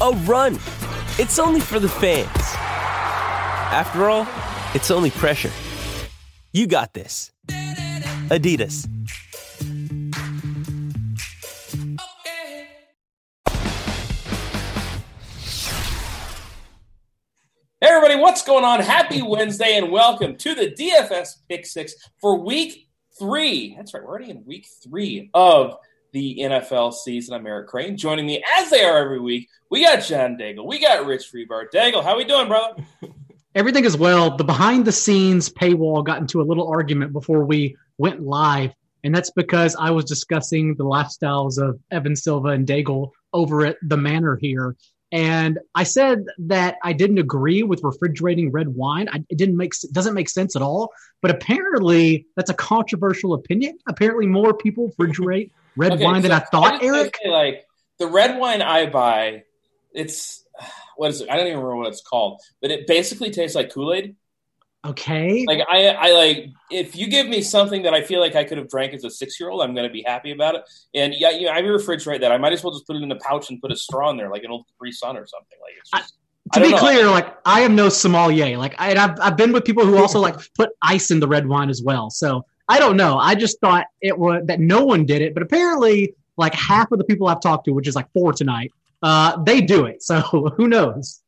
a 0.00 0.12
run. 0.24 0.54
It's 1.18 1.38
only 1.38 1.60
for 1.60 1.78
the 1.78 1.88
fans. 1.88 2.28
After 3.72 4.08
all, 4.08 4.26
it's 4.74 4.90
only 4.90 5.10
pressure. 5.10 5.50
You 6.52 6.66
got 6.66 6.94
this. 6.94 7.30
Adidas. 7.48 8.88
Hey 17.82 17.88
everybody, 17.88 18.20
what's 18.20 18.42
going 18.42 18.64
on? 18.64 18.80
Happy 18.80 19.22
Wednesday 19.22 19.76
and 19.76 19.90
welcome 19.90 20.36
to 20.36 20.54
the 20.54 20.70
DFS 20.70 21.36
Pick 21.48 21.64
Six 21.64 21.94
for 22.20 22.38
Week 22.38 22.88
Three. 23.18 23.74
That's 23.76 23.94
right, 23.94 24.02
we're 24.02 24.10
already 24.10 24.30
in 24.30 24.44
Week 24.44 24.66
Three 24.82 25.30
of 25.32 25.76
the 26.12 26.38
NFL 26.40 26.92
season. 26.92 27.34
I'm 27.34 27.46
Eric 27.46 27.68
Crane. 27.68 27.96
Joining 27.96 28.26
me 28.26 28.42
as 28.58 28.70
they 28.70 28.84
are 28.84 28.98
every 28.98 29.20
week, 29.20 29.48
we 29.70 29.84
got 29.84 30.04
John 30.04 30.36
Daigle, 30.36 30.66
we 30.66 30.80
got 30.80 31.06
Rich 31.06 31.32
Hribar. 31.32 31.66
Daigle, 31.72 32.02
how 32.02 32.16
we 32.16 32.24
doing, 32.24 32.48
brother? 32.48 32.84
Everything 33.54 33.84
is 33.84 33.96
well. 33.96 34.36
The 34.36 34.44
behind 34.44 34.84
the 34.84 34.92
scenes 34.92 35.48
paywall 35.48 36.04
got 36.04 36.20
into 36.20 36.40
a 36.40 36.44
little 36.44 36.68
argument 36.68 37.12
before 37.12 37.44
we 37.44 37.76
went 37.98 38.22
live, 38.22 38.72
and 39.02 39.14
that's 39.14 39.30
because 39.30 39.74
I 39.76 39.90
was 39.90 40.04
discussing 40.04 40.74
the 40.74 40.84
lifestyles 40.84 41.60
of 41.60 41.80
Evan 41.90 42.14
Silva 42.14 42.48
and 42.48 42.66
Daigle 42.66 43.10
over 43.32 43.66
at 43.66 43.76
the 43.82 43.96
Manor 43.96 44.36
here. 44.36 44.76
And 45.12 45.58
I 45.74 45.82
said 45.82 46.24
that 46.38 46.76
I 46.84 46.92
didn't 46.92 47.18
agree 47.18 47.64
with 47.64 47.82
refrigerating 47.82 48.52
red 48.52 48.68
wine. 48.68 49.08
I, 49.10 49.24
it 49.28 49.38
didn't 49.38 49.56
make 49.56 49.72
doesn't 49.92 50.14
make 50.14 50.28
sense 50.28 50.54
at 50.54 50.62
all. 50.62 50.92
But 51.20 51.32
apparently, 51.32 52.26
that's 52.36 52.50
a 52.50 52.54
controversial 52.54 53.34
opinion. 53.34 53.78
Apparently, 53.88 54.26
more 54.26 54.54
people 54.54 54.92
refrigerate 54.98 55.50
red 55.76 55.92
Okay, 55.92 56.04
wine 56.04 56.22
so 56.22 56.30
I 56.32 56.38
thought. 56.40 56.72
wanna 56.72 56.84
Eric, 56.84 57.16
say, 57.22 57.30
like 57.30 57.66
the 57.98 58.06
red 58.06 58.38
wine 58.38 58.62
I 58.62 58.86
buy, 58.86 59.44
it's 59.94 60.44
what 60.96 61.10
is 61.10 61.20
it? 61.20 61.30
I 61.30 61.36
don't 61.36 61.46
even 61.46 61.58
remember 61.58 61.76
what 61.76 61.88
it's 61.88 62.02
called, 62.02 62.40
but 62.60 62.70
it 62.70 62.86
basically 62.86 63.30
tastes 63.30 63.54
like 63.56 63.72
Kool 63.72 63.92
Aid. 63.94 64.16
okay, 64.86 65.44
Like 65.46 65.60
I, 65.70 65.88
I 65.88 66.12
like 66.12 66.46
if 66.70 66.96
you 66.96 67.06
give 67.08 67.26
me 67.28 67.42
something 67.42 67.82
that 67.82 67.94
I 67.94 68.02
feel 68.02 68.20
like 68.20 68.34
I 68.36 68.44
could 68.44 68.58
have 68.58 68.68
drank 68.68 68.94
as 68.94 69.04
a 69.04 69.10
six 69.10 69.38
year 69.40 69.50
old, 69.50 69.62
I'm 69.62 69.74
going 69.74 69.86
to 69.86 69.92
be 69.92 70.02
happy 70.06 70.32
about 70.32 70.54
it. 70.56 70.62
And 70.94 71.14
yeah, 71.14 71.30
you 71.30 71.46
know, 71.46 71.52
I 71.52 71.62
refrigerate 71.62 72.20
that. 72.20 72.32
I 72.32 72.38
might 72.38 72.52
as 72.52 72.62
well 72.62 72.72
just 72.72 72.86
put 72.86 72.96
it 72.96 73.02
in 73.02 73.10
a 73.12 73.16
pouch 73.16 73.50
and 73.50 73.60
put 73.60 73.72
a 73.72 73.76
straw 73.76 74.10
in 74.10 74.16
there, 74.16 74.30
like 74.30 74.44
an 74.44 74.50
old 74.50 74.66
Capri 74.68 74.92
Sun 74.92 75.16
or 75.16 75.26
something. 75.26 75.58
Like 75.62 75.74
it's 75.78 75.90
just. 75.90 76.14
I 76.52 76.58
to 76.58 76.60
be 76.60 76.72
know. 76.72 76.78
clear, 76.78 77.06
like 77.08 77.36
I 77.44 77.60
am 77.60 77.76
no 77.76 77.88
sommelier. 77.88 78.56
Like 78.58 78.74
I, 78.78 78.94
I've 78.94 79.18
I've 79.20 79.36
been 79.36 79.52
with 79.52 79.64
people 79.64 79.84
who 79.86 79.98
also 79.98 80.18
like 80.20 80.36
put 80.54 80.70
ice 80.82 81.10
in 81.10 81.20
the 81.20 81.28
red 81.28 81.46
wine 81.46 81.70
as 81.70 81.82
well. 81.82 82.10
So 82.10 82.44
I 82.70 82.78
don't 82.78 82.96
know. 82.96 83.18
I 83.18 83.34
just 83.34 83.60
thought 83.60 83.86
it 84.00 84.16
was 84.18 84.42
that 84.46 84.60
no 84.60 84.84
one 84.84 85.04
did 85.06 85.20
it, 85.22 85.34
but 85.34 85.42
apparently, 85.42 86.14
like 86.36 86.54
half 86.54 86.90
of 86.92 86.98
the 86.98 87.04
people 87.04 87.26
I've 87.28 87.40
talked 87.40 87.64
to, 87.66 87.72
which 87.72 87.88
is 87.88 87.94
like 87.94 88.06
four 88.12 88.32
tonight, 88.32 88.70
uh, 89.02 89.42
they 89.42 89.60
do 89.60 89.84
it. 89.86 90.02
So 90.02 90.20
who 90.56 90.68
knows? 90.68 91.20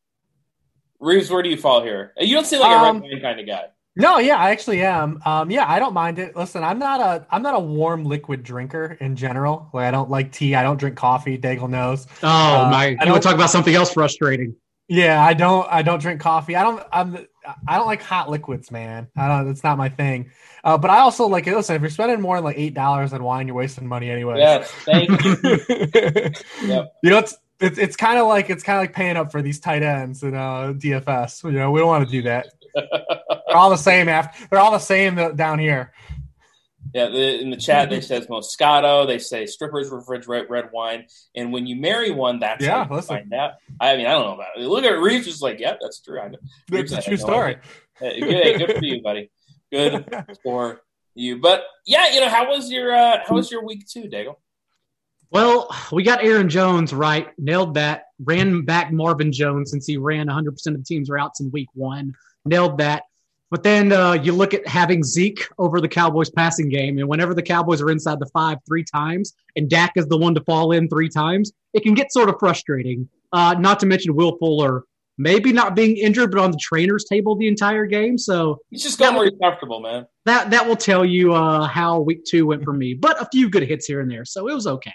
Reeves, 1.00 1.30
where 1.30 1.42
do 1.42 1.48
you 1.50 1.56
fall 1.56 1.82
here? 1.82 2.12
You 2.18 2.34
don't 2.36 2.46
seem 2.46 2.60
like 2.60 2.70
a 2.70 2.74
Um, 2.78 3.00
red 3.00 3.10
wine 3.12 3.20
kind 3.20 3.40
of 3.40 3.46
guy. 3.46 3.64
No, 3.94 4.18
yeah, 4.18 4.36
I 4.36 4.50
actually 4.52 4.80
am. 4.82 5.20
Um, 5.26 5.50
yeah, 5.50 5.70
I 5.70 5.78
don't 5.78 5.92
mind 5.92 6.18
it. 6.18 6.34
Listen, 6.34 6.62
I'm 6.64 6.78
not 6.78 7.00
a 7.00 7.26
I'm 7.30 7.42
not 7.42 7.54
a 7.54 7.60
warm 7.60 8.04
liquid 8.04 8.42
drinker 8.42 8.96
in 9.00 9.16
general. 9.16 9.68
Like 9.74 9.84
I 9.86 9.90
don't 9.90 10.08
like 10.08 10.32
tea. 10.32 10.54
I 10.54 10.62
don't 10.62 10.78
drink 10.78 10.96
coffee. 10.96 11.36
Daigle 11.36 11.68
knows. 11.68 12.06
Oh 12.22 12.26
Uh, 12.28 12.68
my! 12.70 12.84
I 12.84 12.88
want 12.90 13.00
don't- 13.06 13.14
to 13.16 13.20
talk 13.20 13.34
about 13.34 13.50
something 13.50 13.74
else 13.74 13.92
frustrating? 13.92 14.54
Yeah, 14.88 15.22
I 15.22 15.34
don't 15.34 15.66
I 15.70 15.82
don't 15.82 16.00
drink 16.00 16.20
coffee. 16.22 16.56
I 16.56 16.62
don't 16.62 16.82
I'm 16.90 17.26
I 17.66 17.76
don't 17.76 17.86
like 17.86 18.02
hot 18.02 18.30
liquids, 18.30 18.70
man. 18.70 19.08
I 19.16 19.28
don't. 19.28 19.48
It's 19.48 19.64
not 19.64 19.78
my 19.78 19.88
thing. 19.88 20.30
Uh, 20.64 20.78
but 20.78 20.90
I 20.90 20.98
also 20.98 21.26
like 21.26 21.46
it. 21.46 21.54
listen. 21.54 21.76
If 21.76 21.82
you're 21.82 21.90
spending 21.90 22.20
more 22.20 22.36
than 22.36 22.44
like 22.44 22.58
eight 22.58 22.74
dollars 22.74 23.12
on 23.12 23.22
wine, 23.22 23.46
you're 23.46 23.56
wasting 23.56 23.86
money 23.86 24.10
anyway. 24.10 24.38
Yes, 24.38 24.70
thank 24.84 25.10
you. 25.24 25.36
Yep. 26.68 26.92
You 27.02 27.10
know, 27.10 27.18
it's 27.18 27.36
it's, 27.60 27.78
it's 27.78 27.96
kind 27.96 28.18
of 28.18 28.26
like 28.26 28.50
it's 28.50 28.62
kind 28.62 28.78
of 28.78 28.82
like 28.82 28.94
paying 28.94 29.16
up 29.16 29.32
for 29.32 29.42
these 29.42 29.60
tight 29.60 29.82
ends 29.82 30.22
in 30.22 30.34
uh, 30.34 30.72
DFS. 30.76 31.44
You 31.44 31.52
know, 31.52 31.70
we 31.70 31.80
don't 31.80 31.88
want 31.88 32.04
to 32.04 32.10
do 32.10 32.22
that. 32.22 32.46
They're 32.74 33.56
all 33.56 33.70
the 33.70 33.76
same 33.76 34.08
after. 34.08 34.46
They're 34.48 34.60
all 34.60 34.72
the 34.72 34.78
same 34.78 35.36
down 35.36 35.58
here. 35.58 35.92
Yeah, 36.94 37.08
the, 37.08 37.40
in 37.40 37.50
the 37.50 37.56
chat 37.56 37.88
they 37.88 38.00
says 38.02 38.26
Moscato. 38.26 39.06
They 39.06 39.18
say 39.18 39.46
strippers 39.46 39.90
refrigerate 39.90 40.50
red 40.50 40.70
wine, 40.72 41.06
and 41.34 41.52
when 41.52 41.66
you 41.66 41.76
marry 41.76 42.10
one, 42.10 42.40
that's 42.40 42.62
Yeah, 42.64 42.84
how 42.84 42.90
you 42.90 42.96
listen. 42.96 43.16
find 43.16 43.32
out. 43.32 43.52
I 43.80 43.96
mean, 43.96 44.06
I 44.06 44.12
don't 44.12 44.26
know 44.26 44.34
about 44.34 44.48
it. 44.56 44.60
Look 44.66 44.84
at 44.84 44.98
Reeves, 44.98 45.26
just 45.26 45.42
like, 45.42 45.58
yeah, 45.58 45.76
that's 45.80 46.00
true. 46.00 46.20
I 46.20 46.28
know. 46.28 46.38
It's 46.70 46.92
a 46.92 47.00
true 47.00 47.16
story. 47.16 47.56
Hey, 47.98 48.20
good, 48.20 48.58
good 48.66 48.76
for 48.78 48.84
you, 48.84 49.02
buddy. 49.02 49.30
Good 49.70 50.06
for 50.42 50.82
you. 51.14 51.40
But 51.40 51.64
yeah, 51.86 52.12
you 52.12 52.20
know, 52.20 52.28
how 52.28 52.48
was 52.48 52.70
your 52.70 52.94
uh, 52.94 53.20
how 53.26 53.34
was 53.36 53.50
your 53.50 53.64
week 53.64 53.86
two, 53.86 54.02
Daigle? 54.02 54.36
Well, 55.30 55.74
we 55.90 56.02
got 56.02 56.22
Aaron 56.22 56.50
Jones 56.50 56.92
right, 56.92 57.28
nailed 57.38 57.74
that. 57.74 58.04
Ran 58.22 58.66
back 58.66 58.92
Marvin 58.92 59.32
Jones 59.32 59.70
since 59.70 59.86
he 59.86 59.96
ran 59.96 60.26
100% 60.26 60.46
of 60.48 60.76
the 60.76 60.84
team's 60.86 61.08
routes 61.08 61.40
in 61.40 61.50
week 61.50 61.68
one, 61.72 62.12
nailed 62.44 62.78
that. 62.78 63.04
But 63.52 63.64
then 63.64 63.92
uh, 63.92 64.14
you 64.14 64.32
look 64.32 64.54
at 64.54 64.66
having 64.66 65.04
Zeke 65.04 65.46
over 65.58 65.78
the 65.78 65.86
Cowboys 65.86 66.30
passing 66.30 66.70
game, 66.70 66.96
and 66.96 67.06
whenever 67.06 67.34
the 67.34 67.42
Cowboys 67.42 67.82
are 67.82 67.90
inside 67.90 68.18
the 68.18 68.30
five 68.32 68.56
three 68.66 68.82
times, 68.82 69.34
and 69.56 69.68
Dak 69.68 69.92
is 69.96 70.06
the 70.06 70.16
one 70.16 70.34
to 70.36 70.40
fall 70.44 70.72
in 70.72 70.88
three 70.88 71.10
times, 71.10 71.52
it 71.74 71.82
can 71.82 71.92
get 71.92 72.10
sort 72.14 72.30
of 72.30 72.36
frustrating. 72.40 73.10
Uh, 73.30 73.54
not 73.58 73.78
to 73.80 73.86
mention 73.86 74.16
Will 74.16 74.38
Fuller 74.38 74.84
maybe 75.18 75.52
not 75.52 75.76
being 75.76 75.98
injured, 75.98 76.30
but 76.30 76.40
on 76.40 76.50
the 76.50 76.56
trainer's 76.56 77.04
table 77.04 77.36
the 77.36 77.46
entire 77.46 77.84
game. 77.84 78.16
So 78.16 78.58
He's 78.70 78.82
just 78.82 78.98
where 78.98 79.24
he's 79.24 79.38
comfortable, 79.38 79.80
man. 79.80 80.06
that 80.24 80.50
that 80.50 80.66
will 80.66 80.74
tell 80.74 81.04
you 81.04 81.34
uh, 81.34 81.66
how 81.66 82.00
week 82.00 82.24
two 82.24 82.46
went 82.46 82.64
for 82.64 82.72
me. 82.72 82.94
But 82.94 83.20
a 83.20 83.28
few 83.30 83.50
good 83.50 83.64
hits 83.64 83.84
here 83.84 84.00
and 84.00 84.10
there, 84.10 84.24
so 84.24 84.48
it 84.48 84.54
was 84.54 84.66
okay. 84.66 84.94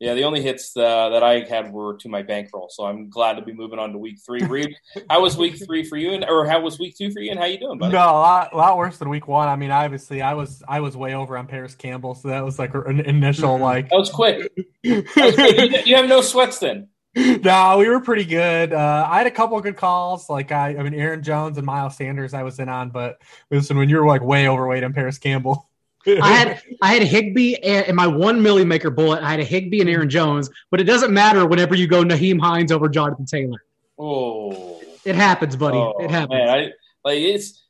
Yeah, 0.00 0.14
the 0.14 0.22
only 0.22 0.42
hits 0.42 0.76
uh, 0.76 1.08
that 1.08 1.24
I 1.24 1.40
had 1.40 1.72
were 1.72 1.96
to 1.96 2.08
my 2.08 2.22
bankroll, 2.22 2.68
so 2.70 2.84
I'm 2.84 3.10
glad 3.10 3.34
to 3.34 3.42
be 3.42 3.52
moving 3.52 3.80
on 3.80 3.90
to 3.92 3.98
week 3.98 4.18
three. 4.24 4.42
Reed, 4.44 4.76
how 5.10 5.22
was 5.22 5.36
week 5.36 5.58
three 5.64 5.82
for 5.82 5.96
you, 5.96 6.12
and 6.12 6.24
or 6.24 6.46
how 6.46 6.60
was 6.60 6.78
week 6.78 6.96
two 6.96 7.10
for 7.10 7.20
you, 7.20 7.32
and 7.32 7.40
how 7.40 7.46
you 7.46 7.58
doing, 7.58 7.78
buddy? 7.78 7.94
No, 7.94 7.98
a 7.98 8.20
lot, 8.20 8.52
a 8.52 8.56
lot 8.56 8.76
worse 8.76 8.98
than 8.98 9.08
week 9.08 9.26
one. 9.26 9.48
I 9.48 9.56
mean, 9.56 9.72
obviously, 9.72 10.22
I 10.22 10.34
was 10.34 10.62
I 10.68 10.80
was 10.80 10.96
way 10.96 11.14
over 11.14 11.36
on 11.36 11.48
Parris 11.48 11.74
Campbell, 11.74 12.14
so 12.14 12.28
that 12.28 12.44
was 12.44 12.60
like 12.60 12.74
an 12.74 13.00
initial 13.00 13.58
like. 13.58 13.88
That 13.90 13.96
was 13.96 14.10
quick. 14.10 14.52
That 14.84 15.04
was 15.16 15.34
quick. 15.34 15.72
You, 15.72 15.80
you 15.84 15.96
have 15.96 16.08
no 16.08 16.20
sweats 16.20 16.58
then. 16.58 16.88
no, 17.42 17.78
we 17.78 17.88
were 17.88 18.00
pretty 18.00 18.24
good. 18.24 18.72
Uh, 18.72 19.08
I 19.10 19.18
had 19.18 19.26
a 19.26 19.30
couple 19.30 19.56
of 19.56 19.62
good 19.62 19.76
calls. 19.76 20.28
Like 20.28 20.52
I, 20.52 20.76
I 20.76 20.82
mean, 20.82 20.94
Aaron 20.94 21.22
Jones 21.22 21.56
and 21.56 21.66
Miles 21.66 21.96
Sanders, 21.96 22.34
I 22.34 22.42
was 22.42 22.58
in 22.60 22.68
on. 22.68 22.90
But 22.90 23.20
listen, 23.50 23.76
when 23.76 23.88
you're 23.88 24.06
like 24.06 24.22
way 24.22 24.48
overweight 24.48 24.84
on 24.84 24.92
Parris 24.92 25.18
Campbell, 25.18 25.68
I 26.06 26.32
had 26.32 26.62
I 26.82 26.94
had 26.94 27.02
Higbee 27.02 27.56
and 27.56 27.86
in 27.88 27.94
my 27.96 28.06
one 28.06 28.40
milli 28.40 28.66
maker 28.66 28.90
bullet. 28.90 29.22
I 29.22 29.30
had 29.30 29.40
a 29.40 29.44
Higbee 29.44 29.80
and 29.80 29.90
Aaron 29.90 30.08
Jones, 30.10 30.50
but 30.70 30.80
it 30.80 30.84
doesn't 30.84 31.12
matter 31.12 31.46
whenever 31.46 31.74
you 31.74 31.86
go 31.86 32.02
Nyheim 32.02 32.40
Hines 32.40 32.72
over 32.72 32.88
Jonathan 32.88 33.26
Taylor. 33.26 33.58
Oh, 33.98 34.80
It 35.04 35.14
happens, 35.16 35.56
buddy. 35.56 35.76
oh, 35.78 35.94
it 36.00 36.10
happens. 36.10 36.38
Man, 36.38 36.48
I, 36.48 36.62
like 37.04 37.18
it's 37.18 37.62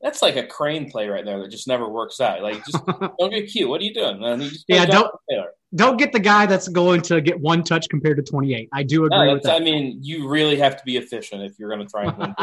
That's 0.00 0.22
like 0.22 0.36
a 0.36 0.46
crane 0.46 0.90
play 0.90 1.08
right 1.08 1.24
there 1.24 1.38
that 1.40 1.50
just 1.50 1.68
never 1.68 1.88
works 1.88 2.20
out. 2.20 2.42
Like, 2.42 2.64
just 2.64 2.78
don't 3.18 3.30
get 3.30 3.48
cute. 3.50 3.68
What 3.68 3.80
are 3.80 3.84
you 3.84 3.92
doing? 3.94 4.22
And 4.24 4.42
you 4.42 4.50
Yeah, 4.68 4.86
don't- 4.86 5.12
Taylor. 5.28 5.50
Don't 5.74 5.98
get 5.98 6.12
the 6.12 6.18
guy 6.18 6.46
that's 6.46 6.66
going 6.66 7.00
to 7.02 7.20
get 7.20 7.38
one 7.38 7.62
touch 7.62 7.88
compared 7.88 8.16
to 8.16 8.22
28. 8.24 8.68
I 8.72 8.82
do 8.82 9.04
agree 9.04 9.26
No, 9.26 9.34
with 9.34 9.44
that. 9.44 9.60
I 9.60 9.64
mean, 9.64 9.98
you 10.02 10.28
really 10.28 10.56
have 10.56 10.76
to 10.76 10.82
be 10.84 10.96
efficient 10.96 11.42
if 11.42 11.58
you're 11.58 11.68
going 11.68 11.86
to 11.86 11.90
try 11.90 12.04
and 12.04 12.34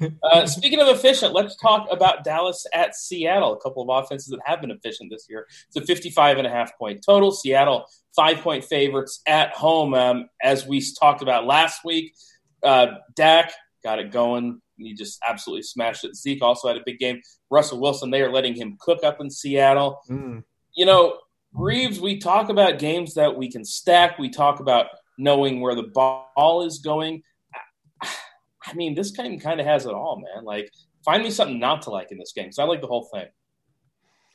win. 0.00 0.18
uh, 0.22 0.46
speaking 0.46 0.80
of 0.80 0.86
efficient, 0.86 1.32
let's 1.32 1.56
talk 1.56 1.88
about 1.90 2.22
Dallas 2.22 2.64
at 2.72 2.94
Seattle. 2.94 3.52
A 3.54 3.60
couple 3.60 3.82
of 3.90 4.04
offenses 4.04 4.28
that 4.28 4.38
have 4.44 4.60
been 4.60 4.70
efficient 4.70 5.10
this 5.10 5.26
year. 5.28 5.46
It's 5.66 5.76
a 5.76 5.80
55 5.84 6.38
and 6.38 6.46
a 6.46 6.50
half 6.50 6.78
point 6.78 7.02
total. 7.04 7.32
Seattle 7.32 7.86
five 8.14 8.38
point 8.38 8.64
favorites 8.64 9.20
at 9.26 9.52
home. 9.52 9.94
Um, 9.94 10.28
as 10.42 10.64
we 10.66 10.80
talked 11.00 11.22
about 11.22 11.46
last 11.46 11.80
week, 11.84 12.14
uh, 12.62 12.86
Dak 13.16 13.52
got 13.82 13.98
it 13.98 14.12
going. 14.12 14.60
He 14.76 14.94
just 14.94 15.18
absolutely 15.28 15.62
smashed 15.64 16.04
it. 16.04 16.14
Zeke 16.14 16.42
also 16.42 16.68
had 16.68 16.76
a 16.76 16.82
big 16.86 16.98
game. 16.98 17.20
Russell 17.50 17.80
Wilson, 17.80 18.10
they 18.10 18.22
are 18.22 18.32
letting 18.32 18.54
him 18.54 18.76
cook 18.80 19.02
up 19.02 19.20
in 19.20 19.28
Seattle 19.28 20.00
Mm. 20.08 20.44
you 20.74 20.86
know, 20.86 21.18
Reeves, 21.52 22.00
we 22.00 22.18
talk 22.18 22.48
about 22.48 22.78
games 22.78 23.14
that 23.14 23.36
we 23.36 23.50
can 23.50 23.64
stack. 23.64 24.18
We 24.18 24.30
talk 24.30 24.60
about 24.60 24.86
knowing 25.18 25.60
where 25.60 25.74
the 25.74 25.90
ball 25.94 26.64
is 26.64 26.78
going. 26.78 27.22
I 28.02 28.74
mean, 28.74 28.94
this 28.94 29.10
game 29.10 29.40
kind 29.40 29.60
of 29.60 29.66
has 29.66 29.86
it 29.86 29.92
all, 29.92 30.22
man. 30.34 30.44
Like, 30.44 30.70
find 31.04 31.22
me 31.22 31.30
something 31.30 31.58
not 31.58 31.82
to 31.82 31.90
like 31.90 32.12
in 32.12 32.18
this 32.18 32.32
game 32.32 32.46
because 32.46 32.58
I 32.58 32.64
like 32.64 32.80
the 32.80 32.86
whole 32.86 33.08
thing. 33.12 33.26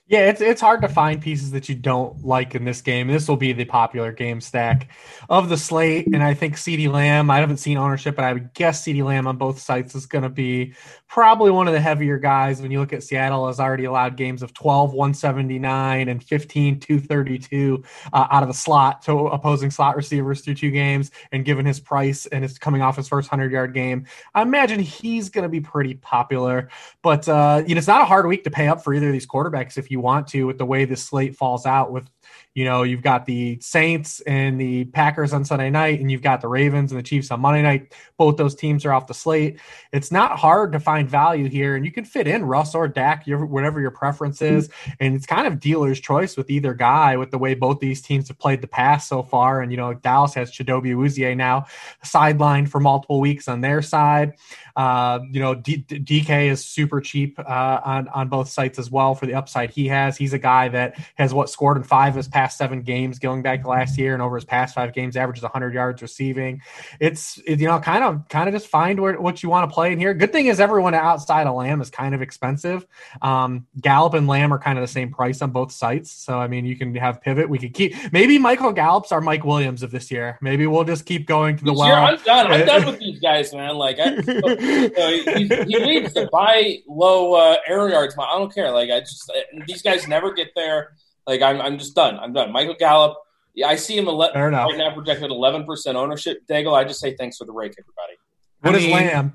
Yeah, 0.07 0.29
it's 0.29 0.39
it's 0.39 0.61
hard 0.61 0.83
to 0.83 0.87
find 0.87 1.19
pieces 1.19 1.49
that 1.49 1.67
you 1.67 1.73
don't 1.73 2.23
like 2.23 2.53
in 2.53 2.63
this 2.63 2.79
game. 2.79 3.07
This 3.07 3.27
will 3.27 3.37
be 3.37 3.53
the 3.53 3.65
popular 3.65 4.11
game 4.11 4.39
stack 4.39 4.91
of 5.29 5.49
the 5.49 5.57
slate, 5.57 6.05
and 6.13 6.21
I 6.21 6.35
think 6.35 6.57
CeeDee 6.57 6.91
Lamb. 6.91 7.31
I 7.31 7.39
haven't 7.39 7.57
seen 7.57 7.75
ownership, 7.75 8.15
but 8.15 8.23
I 8.23 8.33
would 8.33 8.53
guess 8.53 8.83
CeeDee 8.83 9.03
Lamb 9.03 9.25
on 9.25 9.37
both 9.37 9.57
sites 9.59 9.95
is 9.95 10.05
going 10.05 10.21
to 10.21 10.29
be 10.29 10.75
probably 11.07 11.49
one 11.49 11.67
of 11.67 11.73
the 11.73 11.81
heavier 11.81 12.19
guys. 12.19 12.61
When 12.61 12.69
you 12.69 12.79
look 12.79 12.93
at 12.93 13.01
Seattle, 13.01 13.47
has 13.47 13.59
already 13.59 13.85
allowed 13.85 14.15
games 14.15 14.43
of 14.43 14.53
12, 14.53 14.93
179 14.93 16.07
and 16.07 16.23
15, 16.23 16.79
232 16.79 17.83
uh, 18.13 18.27
out 18.29 18.43
of 18.43 18.49
the 18.49 18.53
slot 18.53 19.01
to 19.03 19.11
opposing 19.11 19.71
slot 19.71 19.95
receivers 19.95 20.41
through 20.41 20.55
two 20.55 20.69
games. 20.69 21.09
And 21.31 21.43
given 21.43 21.65
his 21.65 21.79
price 21.79 22.27
and 22.27 22.45
it's 22.45 22.59
coming 22.59 22.83
off 22.83 22.95
his 22.95 23.07
first 23.07 23.27
hundred 23.27 23.51
yard 23.51 23.73
game, 23.73 24.05
I 24.35 24.43
imagine 24.43 24.79
he's 24.79 25.29
going 25.29 25.43
to 25.43 25.49
be 25.49 25.61
pretty 25.61 25.95
popular. 25.95 26.69
But 27.01 27.27
uh, 27.27 27.63
you 27.65 27.73
know, 27.73 27.79
it's 27.79 27.87
not 27.87 28.01
a 28.01 28.05
hard 28.05 28.27
week 28.27 28.43
to 28.43 28.51
pay 28.51 28.67
up 28.67 28.83
for 28.83 28.93
either 28.93 29.07
of 29.07 29.13
these 29.13 29.25
quarterbacks 29.25 29.79
if 29.79 29.89
you 29.89 29.94
want 29.99 30.27
to, 30.29 30.45
with 30.45 30.57
the 30.57 30.65
way 30.65 30.85
this 30.85 31.03
slate 31.03 31.35
falls 31.35 31.65
out. 31.65 31.91
With 31.91 32.09
you 32.53 32.63
know, 32.63 32.83
you've 32.83 33.01
got 33.01 33.25
the 33.25 33.59
Saints 33.59 34.21
and 34.21 34.59
the 34.59 34.85
Packers 34.85 35.33
on 35.33 35.43
Sunday 35.43 35.69
night, 35.69 35.99
and 35.99 36.09
you've 36.09 36.21
got 36.21 36.39
the 36.39 36.47
Ravens 36.47 36.91
and 36.91 36.97
the 36.97 37.03
Chiefs 37.03 37.29
on 37.29 37.41
Monday 37.41 37.61
night. 37.61 37.93
Both 38.17 38.37
those 38.37 38.55
teams 38.55 38.85
are 38.85 38.93
off 38.93 39.07
the 39.07 39.13
slate. 39.13 39.59
It's 39.91 40.09
not 40.11 40.39
hard 40.39 40.71
to 40.71 40.79
find 40.79 41.09
value 41.09 41.49
here, 41.49 41.75
and 41.75 41.85
you 41.85 41.91
can 41.91 42.05
fit 42.05 42.27
in 42.27 42.45
Russ 42.45 42.73
or 42.73 42.87
Dak, 42.87 43.27
your, 43.27 43.45
whatever 43.45 43.81
your 43.81 43.91
preference 43.91 44.41
is. 44.41 44.69
And 45.01 45.15
it's 45.15 45.25
kind 45.25 45.47
of 45.47 45.59
dealer's 45.59 45.99
choice 45.99 46.37
with 46.37 46.49
either 46.49 46.73
guy, 46.73 47.17
with 47.17 47.31
the 47.31 47.37
way 47.37 47.55
both 47.55 47.79
these 47.79 48.01
teams 48.01 48.29
have 48.29 48.39
played 48.39 48.61
the 48.61 48.67
past 48.67 49.09
so 49.09 49.21
far. 49.21 49.61
And 49.61 49.69
you 49.71 49.77
know, 49.77 49.93
Dallas 49.93 50.33
has 50.35 50.49
Chidobe 50.49 50.95
Awuzie 50.95 51.35
now 51.35 51.65
sidelined 52.05 52.69
for 52.69 52.79
multiple 52.79 53.19
weeks 53.19 53.49
on 53.49 53.59
their 53.59 53.81
side. 53.81 54.33
Uh, 54.75 55.19
you 55.31 55.39
know, 55.39 55.55
D- 55.55 55.77
D- 55.77 56.21
DK 56.21 56.49
is 56.49 56.63
super 56.63 56.99
cheap 56.99 57.39
uh, 57.39 57.79
on 57.83 58.07
on 58.09 58.27
both 58.27 58.49
sites 58.49 58.77
as 58.77 58.91
well 58.91 59.15
for 59.15 59.25
the 59.25 59.33
upside 59.33 59.69
he 59.69 59.87
has. 59.87 60.17
He's 60.17 60.33
a 60.33 60.39
guy 60.39 60.67
that 60.69 60.97
has 61.15 61.33
what 61.33 61.49
scored 61.49 61.77
in 61.77 61.83
five 61.83 62.13
of 62.13 62.17
his 62.17 62.27
past 62.27 62.57
seven 62.57 62.81
games 62.81 63.19
going 63.19 63.41
back 63.41 63.61
to 63.61 63.67
last 63.67 63.97
year, 63.97 64.13
and 64.13 64.21
over 64.21 64.35
his 64.35 64.45
past 64.45 64.75
five 64.75 64.93
games 64.93 65.15
averages 65.15 65.43
100 65.43 65.73
yards 65.73 66.01
receiving. 66.01 66.61
It's 66.99 67.39
it, 67.45 67.59
you 67.59 67.67
know 67.67 67.79
kind 67.79 68.03
of 68.03 68.27
kind 68.29 68.49
of 68.49 68.53
just 68.53 68.67
find 68.67 68.99
where, 68.99 69.19
what 69.19 69.43
you 69.43 69.49
want 69.49 69.69
to 69.69 69.73
play 69.73 69.91
in 69.91 69.99
here. 69.99 70.13
Good 70.13 70.31
thing 70.31 70.47
is 70.47 70.59
everyone 70.59 70.93
outside 70.93 71.47
of 71.47 71.55
Lamb 71.55 71.81
is 71.81 71.89
kind 71.89 72.13
of 72.13 72.21
expensive. 72.21 72.85
Um, 73.21 73.67
Gallup 73.79 74.13
and 74.13 74.27
Lamb 74.27 74.53
are 74.53 74.59
kind 74.59 74.77
of 74.77 74.83
the 74.83 74.91
same 74.91 75.11
price 75.11 75.41
on 75.41 75.51
both 75.51 75.71
sites, 75.71 76.11
so 76.11 76.39
I 76.39 76.47
mean 76.47 76.65
you 76.65 76.75
can 76.75 76.93
have 76.95 77.21
pivot. 77.21 77.49
We 77.49 77.59
could 77.59 77.73
keep 77.73 77.95
maybe 78.11 78.37
Michael 78.37 78.71
Gallup's 78.71 79.11
our 79.11 79.21
Mike 79.21 79.45
Williams 79.45 79.83
of 79.83 79.91
this 79.91 80.11
year. 80.11 80.37
Maybe 80.41 80.67
we'll 80.67 80.83
just 80.83 81.05
keep 81.05 81.27
going 81.27 81.57
to 81.57 81.63
the 81.63 81.73
well. 81.73 81.87
year, 81.87 81.95
I'm 81.95 82.17
done. 82.23 82.51
I'm 82.51 82.65
done 82.65 82.85
with 82.85 82.99
these 82.99 83.19
guys, 83.19 83.53
man. 83.53 83.75
Like, 83.75 83.99
I, 83.99 84.15
you 84.65 84.89
know, 84.89 85.09
he, 85.37 85.47
he 85.47 85.79
leads 85.79 86.13
the 86.13 86.29
buy 86.31 86.79
low 86.87 87.33
uh, 87.33 87.57
air 87.67 87.89
yards. 87.89 88.15
I 88.19 88.37
don't 88.37 88.53
care. 88.53 88.71
Like, 88.71 88.89
I 88.89 88.99
just 89.01 89.31
these 89.67 89.81
guys 89.81 90.07
never 90.07 90.33
get 90.33 90.49
there. 90.55 90.93
Like, 91.27 91.41
I'm 91.41 91.61
I'm 91.61 91.77
just 91.77 91.95
done. 91.95 92.17
I'm 92.19 92.33
done. 92.33 92.51
Michael 92.51 92.75
Gallup. 92.77 93.17
Yeah, 93.53 93.67
I 93.67 93.75
see 93.77 93.97
him 93.97 94.07
ele- 94.07 94.33
Fair 94.33 94.49
enough. 94.49 94.69
right 94.69 94.77
now 94.77 94.93
projected 94.93 95.31
11 95.31 95.65
percent 95.65 95.97
ownership. 95.97 96.39
Daigle, 96.49 96.73
I 96.73 96.83
just 96.83 96.99
say 96.99 97.15
thanks 97.15 97.37
for 97.37 97.45
the 97.45 97.53
rake, 97.53 97.73
everybody. 97.79 98.17
What 98.61 98.75
I 98.75 98.77
is 98.77 98.83
mean- 98.83 98.93
Lamb? 98.93 99.33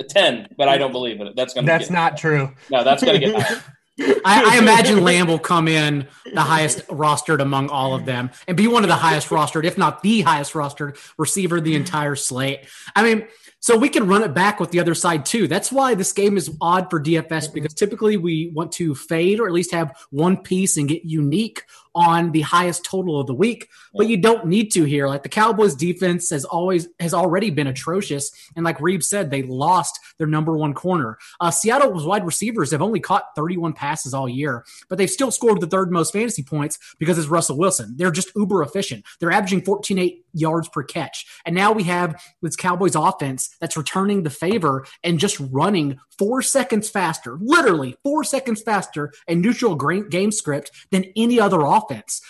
A 0.00 0.04
10, 0.04 0.48
but 0.56 0.68
I 0.68 0.78
don't 0.78 0.92
believe 0.92 1.20
it. 1.20 1.36
That's 1.36 1.52
gonna. 1.54 1.66
That's 1.66 1.88
get, 1.88 1.94
not 1.94 2.16
true. 2.16 2.52
No, 2.70 2.82
that's 2.82 3.02
gonna 3.04 3.18
get. 3.18 3.34
I, 4.00 4.54
I 4.54 4.58
imagine 4.58 5.04
Lamb 5.04 5.26
will 5.26 5.38
come 5.38 5.68
in 5.68 6.08
the 6.32 6.40
highest 6.40 6.86
rostered 6.88 7.40
among 7.40 7.68
all 7.68 7.94
of 7.94 8.06
them 8.06 8.30
and 8.48 8.56
be 8.56 8.66
one 8.66 8.84
of 8.84 8.88
the 8.88 8.96
highest 8.96 9.28
rostered, 9.28 9.64
if 9.64 9.76
not 9.76 10.02
the 10.02 10.22
highest 10.22 10.54
rostered 10.54 10.96
receiver 11.18 11.60
the 11.60 11.74
entire 11.74 12.16
slate. 12.16 12.60
I 12.96 13.02
mean, 13.02 13.28
so 13.62 13.76
we 13.76 13.88
can 13.88 14.08
run 14.08 14.24
it 14.24 14.34
back 14.34 14.58
with 14.58 14.72
the 14.72 14.80
other 14.80 14.92
side 14.94 15.24
too. 15.24 15.46
That's 15.46 15.70
why 15.70 15.94
this 15.94 16.12
game 16.12 16.36
is 16.36 16.50
odd 16.60 16.90
for 16.90 17.00
DFS 17.00 17.54
because 17.54 17.72
typically 17.72 18.16
we 18.16 18.50
want 18.52 18.72
to 18.72 18.92
fade 18.92 19.38
or 19.38 19.46
at 19.46 19.52
least 19.52 19.70
have 19.70 19.96
one 20.10 20.36
piece 20.36 20.76
and 20.76 20.88
get 20.88 21.04
unique 21.04 21.62
on 21.94 22.32
the 22.32 22.40
highest 22.40 22.84
total 22.84 23.20
of 23.20 23.26
the 23.26 23.34
week, 23.34 23.68
but 23.94 24.08
you 24.08 24.16
don't 24.16 24.46
need 24.46 24.72
to 24.72 24.84
here. 24.84 25.08
Like 25.08 25.22
the 25.22 25.28
Cowboys 25.28 25.74
defense 25.74 26.30
has 26.30 26.44
always 26.44 26.88
has 27.00 27.14
already 27.14 27.50
been 27.50 27.66
atrocious, 27.66 28.32
and 28.56 28.64
like 28.64 28.80
Reeves 28.80 29.08
said, 29.08 29.30
they 29.30 29.42
lost 29.42 29.98
their 30.18 30.26
number 30.26 30.56
one 30.56 30.74
corner. 30.74 31.18
Uh, 31.40 31.50
Seattle's 31.50 32.06
wide 32.06 32.24
receivers 32.24 32.70
have 32.70 32.82
only 32.82 33.00
caught 33.00 33.34
31 33.36 33.72
passes 33.72 34.14
all 34.14 34.28
year, 34.28 34.64
but 34.88 34.98
they've 34.98 35.10
still 35.10 35.30
scored 35.30 35.60
the 35.60 35.66
third 35.66 35.92
most 35.92 36.12
fantasy 36.12 36.42
points 36.42 36.78
because 36.98 37.18
it's 37.18 37.28
Russell 37.28 37.58
Wilson. 37.58 37.94
They're 37.96 38.10
just 38.10 38.32
uber 38.36 38.62
efficient. 38.62 39.04
They're 39.20 39.32
averaging 39.32 39.62
14.8 39.62 40.22
yards 40.34 40.68
per 40.68 40.82
catch, 40.82 41.26
and 41.44 41.54
now 41.54 41.72
we 41.72 41.84
have 41.84 42.22
this 42.40 42.56
Cowboys 42.56 42.94
offense 42.94 43.54
that's 43.60 43.76
returning 43.76 44.22
the 44.22 44.30
favor 44.30 44.86
and 45.04 45.18
just 45.18 45.38
running 45.40 45.98
four 46.18 46.42
seconds 46.42 46.88
faster, 46.88 47.38
literally 47.40 47.96
four 48.02 48.24
seconds 48.24 48.62
faster 48.62 49.12
in 49.26 49.40
neutral 49.40 49.74
game 49.74 50.30
script 50.30 50.70
than 50.90 51.04
any 51.16 51.40
other 51.40 51.60
offense. 51.62 51.81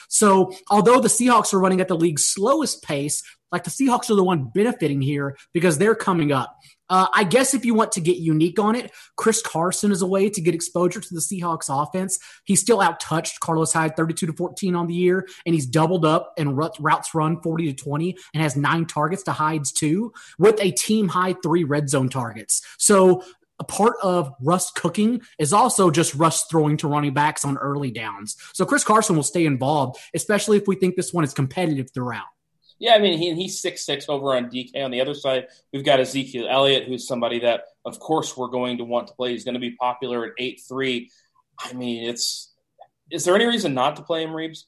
So, 0.08 0.52
although 0.70 1.00
the 1.00 1.08
Seahawks 1.08 1.52
are 1.52 1.60
running 1.60 1.80
at 1.80 1.88
the 1.88 1.96
league's 1.96 2.24
slowest 2.24 2.82
pace, 2.82 3.22
like 3.50 3.64
the 3.64 3.70
Seahawks 3.70 4.10
are 4.10 4.14
the 4.14 4.24
one 4.24 4.50
benefiting 4.54 5.00
here 5.00 5.36
because 5.52 5.78
they're 5.78 5.94
coming 5.94 6.32
up. 6.32 6.56
Uh, 6.88 7.06
I 7.14 7.24
guess 7.24 7.54
if 7.54 7.64
you 7.64 7.72
want 7.72 7.92
to 7.92 8.02
get 8.02 8.18
unique 8.18 8.58
on 8.58 8.74
it, 8.74 8.90
Chris 9.16 9.40
Carson 9.40 9.92
is 9.92 10.02
a 10.02 10.06
way 10.06 10.28
to 10.28 10.40
get 10.42 10.54
exposure 10.54 11.00
to 11.00 11.14
the 11.14 11.20
Seahawks 11.20 11.70
offense. 11.70 12.18
He's 12.44 12.60
still 12.60 12.80
outtouched 12.80 13.40
Carlos 13.40 13.72
Hyde 13.72 13.96
32 13.96 14.26
to 14.26 14.32
14 14.34 14.74
on 14.74 14.86
the 14.88 14.94
year, 14.94 15.26
and 15.46 15.54
he's 15.54 15.64
doubled 15.64 16.04
up 16.04 16.34
and 16.36 16.54
routes 16.54 17.14
run 17.14 17.40
40 17.40 17.72
to 17.72 17.82
20 17.82 18.16
and 18.34 18.42
has 18.42 18.56
nine 18.56 18.84
targets 18.84 19.22
to 19.22 19.32
Hyde's 19.32 19.72
two 19.72 20.12
with 20.38 20.60
a 20.60 20.70
team 20.72 21.08
high 21.08 21.34
three 21.42 21.64
red 21.64 21.88
zone 21.88 22.10
targets. 22.10 22.60
So 22.78 23.22
a 23.62 23.64
part 23.64 23.94
of 24.02 24.34
Russ 24.40 24.72
cooking 24.72 25.22
is 25.38 25.52
also 25.52 25.88
just 25.88 26.16
Russ 26.16 26.46
throwing 26.50 26.76
to 26.78 26.88
running 26.88 27.14
backs 27.14 27.44
on 27.44 27.56
early 27.58 27.92
downs. 27.92 28.36
So 28.54 28.66
Chris 28.66 28.82
Carson 28.82 29.14
will 29.14 29.22
stay 29.22 29.46
involved, 29.46 30.00
especially 30.14 30.56
if 30.56 30.66
we 30.66 30.74
think 30.74 30.96
this 30.96 31.12
one 31.12 31.22
is 31.22 31.32
competitive 31.32 31.90
throughout. 31.94 32.26
Yeah, 32.80 32.94
I 32.94 32.98
mean, 32.98 33.16
he, 33.16 33.32
he's 33.34 33.62
six 33.62 33.86
six 33.86 34.08
over 34.08 34.34
on 34.34 34.50
DK. 34.50 34.84
On 34.84 34.90
the 34.90 35.00
other 35.00 35.14
side, 35.14 35.46
we've 35.72 35.84
got 35.84 36.00
Ezekiel 36.00 36.48
Elliott, 36.50 36.88
who's 36.88 37.06
somebody 37.06 37.38
that, 37.38 37.62
of 37.84 38.00
course, 38.00 38.36
we're 38.36 38.48
going 38.48 38.78
to 38.78 38.84
want 38.84 39.06
to 39.06 39.14
play. 39.14 39.30
He's 39.30 39.44
going 39.44 39.54
to 39.54 39.60
be 39.60 39.76
popular 39.76 40.24
at 40.26 40.32
eight 40.38 40.60
three. 40.68 41.08
I 41.60 41.72
mean, 41.72 42.08
it's. 42.08 42.52
Is 43.12 43.24
there 43.24 43.36
any 43.36 43.46
reason 43.46 43.74
not 43.74 43.94
to 43.96 44.02
play 44.02 44.24
him, 44.24 44.34
Reeves? 44.34 44.66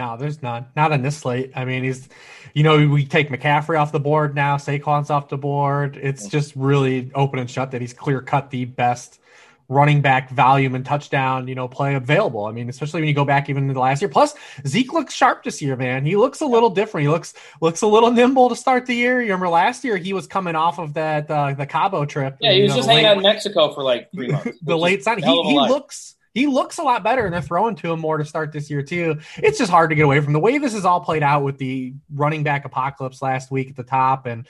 No, 0.00 0.16
there's 0.16 0.40
none. 0.40 0.64
Not 0.74 0.92
on 0.92 1.02
this 1.02 1.18
slate. 1.18 1.52
I 1.54 1.66
mean, 1.66 1.84
he's, 1.84 2.08
you 2.54 2.62
know, 2.62 2.88
we 2.88 3.04
take 3.04 3.28
McCaffrey 3.28 3.78
off 3.78 3.92
the 3.92 4.00
board 4.00 4.34
now. 4.34 4.56
Saquon's 4.56 5.10
off 5.10 5.28
the 5.28 5.36
board. 5.36 5.98
It's 6.00 6.26
just 6.26 6.56
really 6.56 7.10
open 7.14 7.38
and 7.38 7.50
shut 7.50 7.72
that 7.72 7.82
he's 7.82 7.92
clear 7.92 8.22
cut 8.22 8.48
the 8.48 8.64
best 8.64 9.20
running 9.68 10.00
back 10.00 10.30
volume 10.30 10.74
and 10.74 10.86
touchdown, 10.86 11.48
you 11.48 11.54
know, 11.54 11.68
play 11.68 11.96
available. 11.96 12.46
I 12.46 12.50
mean, 12.52 12.70
especially 12.70 13.02
when 13.02 13.08
you 13.08 13.14
go 13.14 13.26
back 13.26 13.50
even 13.50 13.68
to 13.68 13.74
the 13.74 13.78
last 13.78 14.00
year. 14.00 14.08
Plus, 14.08 14.34
Zeke 14.66 14.90
looks 14.94 15.12
sharp 15.12 15.44
this 15.44 15.60
year, 15.60 15.76
man. 15.76 16.06
He 16.06 16.16
looks 16.16 16.40
a 16.40 16.46
little 16.46 16.70
different. 16.70 17.02
He 17.02 17.08
looks 17.10 17.34
looks 17.60 17.82
a 17.82 17.86
little 17.86 18.10
nimble 18.10 18.48
to 18.48 18.56
start 18.56 18.86
the 18.86 18.94
year. 18.94 19.20
You 19.20 19.26
remember 19.26 19.50
last 19.50 19.84
year 19.84 19.98
he 19.98 20.14
was 20.14 20.26
coming 20.26 20.56
off 20.56 20.78
of 20.78 20.94
that 20.94 21.30
uh, 21.30 21.52
the 21.52 21.66
Cabo 21.66 22.06
trip. 22.06 22.38
Yeah, 22.40 22.52
he 22.54 22.62
was 22.62 22.70
know, 22.70 22.76
just 22.76 22.88
hanging 22.88 23.04
late- 23.04 23.10
out 23.10 23.16
in 23.18 23.22
Mexico 23.22 23.74
for 23.74 23.82
like 23.82 24.10
three 24.12 24.28
months. 24.32 24.58
the 24.62 24.78
late 24.78 25.04
sign. 25.04 25.18
He, 25.22 25.42
he 25.42 25.58
looks 25.58 26.16
he 26.34 26.46
looks 26.46 26.78
a 26.78 26.82
lot 26.82 27.02
better, 27.02 27.24
and 27.24 27.34
they're 27.34 27.42
throwing 27.42 27.76
to 27.76 27.92
him 27.92 28.00
more 28.00 28.18
to 28.18 28.24
start 28.24 28.52
this 28.52 28.70
year 28.70 28.82
too. 28.82 29.18
It's 29.36 29.58
just 29.58 29.70
hard 29.70 29.90
to 29.90 29.96
get 29.96 30.04
away 30.04 30.20
from 30.20 30.32
the 30.32 30.38
way 30.38 30.58
this 30.58 30.74
is 30.74 30.84
all 30.84 31.00
played 31.00 31.22
out 31.22 31.42
with 31.42 31.58
the 31.58 31.94
running 32.14 32.42
back 32.42 32.64
apocalypse 32.64 33.20
last 33.20 33.50
week 33.50 33.70
at 33.70 33.76
the 33.76 33.82
top 33.82 34.26
and 34.26 34.46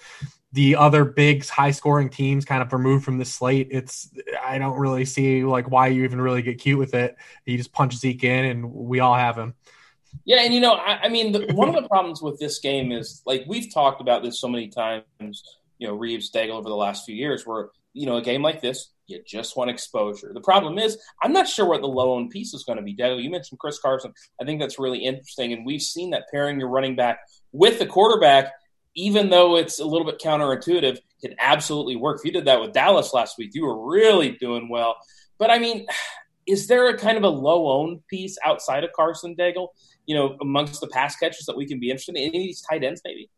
the 0.52 0.76
other 0.76 1.04
big 1.04 1.46
high 1.46 1.70
scoring 1.70 2.10
teams 2.10 2.44
kind 2.44 2.62
of 2.62 2.72
removed 2.72 3.04
from 3.04 3.18
the 3.18 3.24
slate. 3.24 3.68
It's 3.70 4.10
I 4.44 4.58
don't 4.58 4.78
really 4.78 5.04
see 5.04 5.44
like 5.44 5.70
why 5.70 5.88
you 5.88 6.04
even 6.04 6.20
really 6.20 6.42
get 6.42 6.58
cute 6.58 6.78
with 6.78 6.94
it. 6.94 7.16
You 7.46 7.56
just 7.56 7.72
punch 7.72 7.94
Zeke 7.96 8.24
in, 8.24 8.44
and 8.46 8.72
we 8.72 9.00
all 9.00 9.14
have 9.14 9.38
him. 9.38 9.54
Yeah, 10.24 10.42
and 10.42 10.52
you 10.52 10.60
know, 10.60 10.74
I, 10.74 11.02
I 11.04 11.08
mean, 11.08 11.32
the, 11.32 11.52
one 11.54 11.68
of 11.68 11.74
the 11.74 11.88
problems 11.88 12.20
with 12.20 12.38
this 12.40 12.58
game 12.58 12.90
is 12.90 13.22
like 13.26 13.44
we've 13.46 13.72
talked 13.72 14.00
about 14.00 14.22
this 14.22 14.40
so 14.40 14.48
many 14.48 14.68
times. 14.68 15.44
You 15.78 15.86
know, 15.88 15.94
Reeves, 15.94 16.30
Daigle 16.30 16.50
over 16.50 16.68
the 16.68 16.76
last 16.76 17.06
few 17.06 17.14
years, 17.14 17.46
where 17.46 17.70
you 17.92 18.06
know, 18.06 18.16
a 18.16 18.22
game 18.22 18.42
like 18.42 18.60
this, 18.60 18.90
you 19.06 19.20
just 19.26 19.56
want 19.56 19.70
exposure. 19.70 20.30
The 20.32 20.40
problem 20.40 20.78
is, 20.78 20.98
I'm 21.22 21.32
not 21.32 21.48
sure 21.48 21.66
what 21.66 21.80
the 21.80 21.88
low 21.88 22.14
owned 22.14 22.30
piece 22.30 22.54
is 22.54 22.64
going 22.64 22.78
to 22.78 22.82
be. 22.82 22.92
Dale, 22.92 23.18
you 23.18 23.30
mentioned 23.30 23.58
Chris 23.58 23.78
Carson. 23.78 24.12
I 24.40 24.44
think 24.44 24.60
that's 24.60 24.78
really 24.78 25.04
interesting. 25.04 25.52
And 25.52 25.66
we've 25.66 25.82
seen 25.82 26.10
that 26.10 26.24
pairing 26.30 26.60
your 26.60 26.68
running 26.68 26.96
back 26.96 27.20
with 27.52 27.78
the 27.78 27.86
quarterback, 27.86 28.52
even 28.94 29.30
though 29.30 29.56
it's 29.56 29.80
a 29.80 29.84
little 29.84 30.06
bit 30.06 30.20
counterintuitive, 30.20 30.98
can 31.20 31.34
absolutely 31.38 31.96
work. 31.96 32.18
If 32.18 32.24
you 32.24 32.32
did 32.32 32.46
that 32.46 32.60
with 32.60 32.72
Dallas 32.72 33.12
last 33.12 33.36
week, 33.38 33.50
you 33.54 33.64
were 33.64 33.90
really 33.90 34.32
doing 34.32 34.68
well. 34.68 34.96
But 35.38 35.50
I 35.50 35.58
mean, 35.58 35.86
is 36.46 36.66
there 36.66 36.88
a 36.88 36.96
kind 36.96 37.16
of 37.16 37.24
a 37.24 37.28
low 37.28 37.70
owned 37.70 38.06
piece 38.08 38.38
outside 38.44 38.84
of 38.84 38.92
Carson 38.92 39.36
Daigle, 39.36 39.68
you 40.06 40.14
know, 40.14 40.36
amongst 40.40 40.80
the 40.80 40.88
pass 40.88 41.16
catchers 41.16 41.46
that 41.46 41.56
we 41.56 41.66
can 41.66 41.80
be 41.80 41.90
interested 41.90 42.16
in? 42.16 42.22
Any 42.22 42.38
of 42.38 42.44
these 42.44 42.62
tight 42.62 42.84
ends, 42.84 43.02
maybe? 43.04 43.28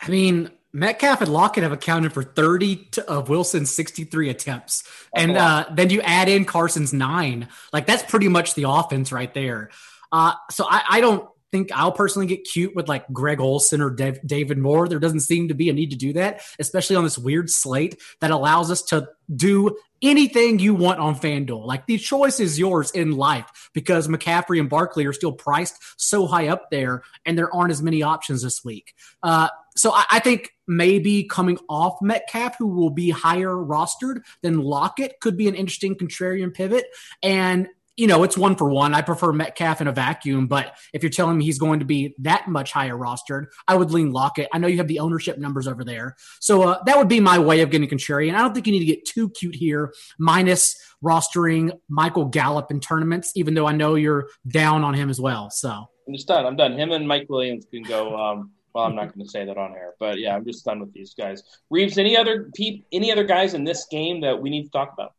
I 0.00 0.08
mean, 0.08 0.50
Metcalf 0.72 1.22
and 1.22 1.32
Lockett 1.32 1.62
have 1.62 1.72
accounted 1.72 2.12
for 2.12 2.22
30 2.22 2.90
of 3.08 3.28
Wilson's 3.28 3.70
63 3.74 4.28
attempts. 4.28 4.82
That's 4.82 5.24
and 5.24 5.36
uh, 5.36 5.66
then 5.72 5.90
you 5.90 6.00
add 6.02 6.28
in 6.28 6.44
Carson's 6.44 6.92
nine. 6.92 7.48
Like, 7.72 7.86
that's 7.86 8.02
pretty 8.02 8.28
much 8.28 8.54
the 8.54 8.64
offense 8.68 9.10
right 9.10 9.32
there. 9.32 9.70
Uh, 10.12 10.32
so 10.50 10.66
I, 10.68 10.82
I, 10.88 11.00
don't 11.00 11.28
think 11.50 11.70
I'll 11.72 11.92
personally 11.92 12.26
get 12.26 12.44
cute 12.44 12.74
with 12.74 12.88
like 12.88 13.06
Greg 13.12 13.40
Olsen 13.40 13.80
or 13.80 13.90
Dev, 13.90 14.18
David 14.26 14.58
Moore. 14.58 14.88
There 14.88 14.98
doesn't 14.98 15.20
seem 15.20 15.48
to 15.48 15.54
be 15.54 15.68
a 15.68 15.72
need 15.72 15.90
to 15.90 15.96
do 15.96 16.12
that, 16.14 16.42
especially 16.58 16.96
on 16.96 17.04
this 17.04 17.18
weird 17.18 17.50
slate 17.50 18.00
that 18.20 18.30
allows 18.30 18.70
us 18.70 18.82
to 18.82 19.08
do 19.34 19.76
anything 20.00 20.58
you 20.58 20.74
want 20.74 21.00
on 21.00 21.14
FanDuel. 21.16 21.66
Like 21.66 21.86
the 21.86 21.98
choice 21.98 22.40
is 22.40 22.58
yours 22.58 22.90
in 22.92 23.16
life 23.16 23.70
because 23.74 24.08
McCaffrey 24.08 24.60
and 24.60 24.70
Barkley 24.70 25.06
are 25.06 25.12
still 25.12 25.32
priced 25.32 26.00
so 26.00 26.26
high 26.26 26.48
up 26.48 26.70
there 26.70 27.02
and 27.26 27.36
there 27.36 27.54
aren't 27.54 27.72
as 27.72 27.82
many 27.82 28.02
options 28.02 28.42
this 28.42 28.64
week. 28.64 28.94
Uh, 29.22 29.48
so 29.76 29.92
I, 29.92 30.04
I, 30.12 30.18
think 30.20 30.50
maybe 30.66 31.24
coming 31.24 31.58
off 31.68 31.98
Metcalf, 32.02 32.56
who 32.58 32.66
will 32.66 32.90
be 32.90 33.10
higher 33.10 33.54
rostered 33.54 34.22
than 34.42 34.60
Lockett, 34.60 35.20
could 35.20 35.36
be 35.36 35.48
an 35.48 35.54
interesting 35.54 35.94
contrarian 35.94 36.52
pivot. 36.52 36.86
And 37.22 37.68
you 37.98 38.06
know, 38.06 38.22
it's 38.22 38.38
one 38.38 38.54
for 38.54 38.70
one. 38.70 38.94
I 38.94 39.02
prefer 39.02 39.32
Metcalf 39.32 39.80
in 39.80 39.88
a 39.88 39.92
vacuum, 39.92 40.46
but 40.46 40.78
if 40.92 41.02
you're 41.02 41.10
telling 41.10 41.36
me 41.36 41.44
he's 41.44 41.58
going 41.58 41.80
to 41.80 41.84
be 41.84 42.14
that 42.20 42.46
much 42.46 42.70
higher 42.70 42.94
rostered, 42.94 43.46
I 43.66 43.74
would 43.74 43.90
lean 43.90 44.12
Lockett. 44.12 44.48
I 44.52 44.58
know 44.58 44.68
you 44.68 44.76
have 44.76 44.86
the 44.86 45.00
ownership 45.00 45.36
numbers 45.36 45.66
over 45.66 45.82
there. 45.82 46.14
So 46.38 46.62
uh, 46.62 46.82
that 46.84 46.96
would 46.96 47.08
be 47.08 47.18
my 47.18 47.40
way 47.40 47.60
of 47.60 47.70
getting 47.70 47.88
contrarian. 47.88 48.36
I 48.36 48.38
don't 48.38 48.54
think 48.54 48.68
you 48.68 48.72
need 48.72 48.78
to 48.78 48.84
get 48.84 49.04
too 49.04 49.30
cute 49.30 49.56
here, 49.56 49.92
minus 50.16 50.80
rostering 51.04 51.72
Michael 51.88 52.26
Gallup 52.26 52.70
in 52.70 52.78
tournaments, 52.78 53.32
even 53.34 53.54
though 53.54 53.66
I 53.66 53.72
know 53.72 53.96
you're 53.96 54.28
down 54.46 54.84
on 54.84 54.94
him 54.94 55.10
as 55.10 55.20
well. 55.20 55.50
So 55.50 55.88
I'm 56.06 56.14
just 56.14 56.28
done. 56.28 56.46
I'm 56.46 56.54
done. 56.54 56.78
Him 56.78 56.92
and 56.92 57.06
Mike 57.06 57.26
Williams 57.28 57.66
can 57.68 57.82
go. 57.82 58.16
Um, 58.16 58.52
well, 58.74 58.84
I'm 58.84 58.94
not 58.94 59.12
going 59.12 59.26
to 59.26 59.30
say 59.30 59.44
that 59.44 59.58
on 59.58 59.72
air, 59.72 59.94
but 59.98 60.20
yeah, 60.20 60.36
I'm 60.36 60.44
just 60.44 60.64
done 60.64 60.78
with 60.78 60.92
these 60.92 61.14
guys. 61.14 61.42
Reeves, 61.68 61.98
any 61.98 62.16
other 62.16 62.48
peep, 62.54 62.86
any 62.92 63.10
other 63.10 63.24
guys 63.24 63.54
in 63.54 63.64
this 63.64 63.86
game 63.90 64.20
that 64.20 64.40
we 64.40 64.50
need 64.50 64.64
to 64.64 64.70
talk 64.70 64.92
about? 64.92 65.14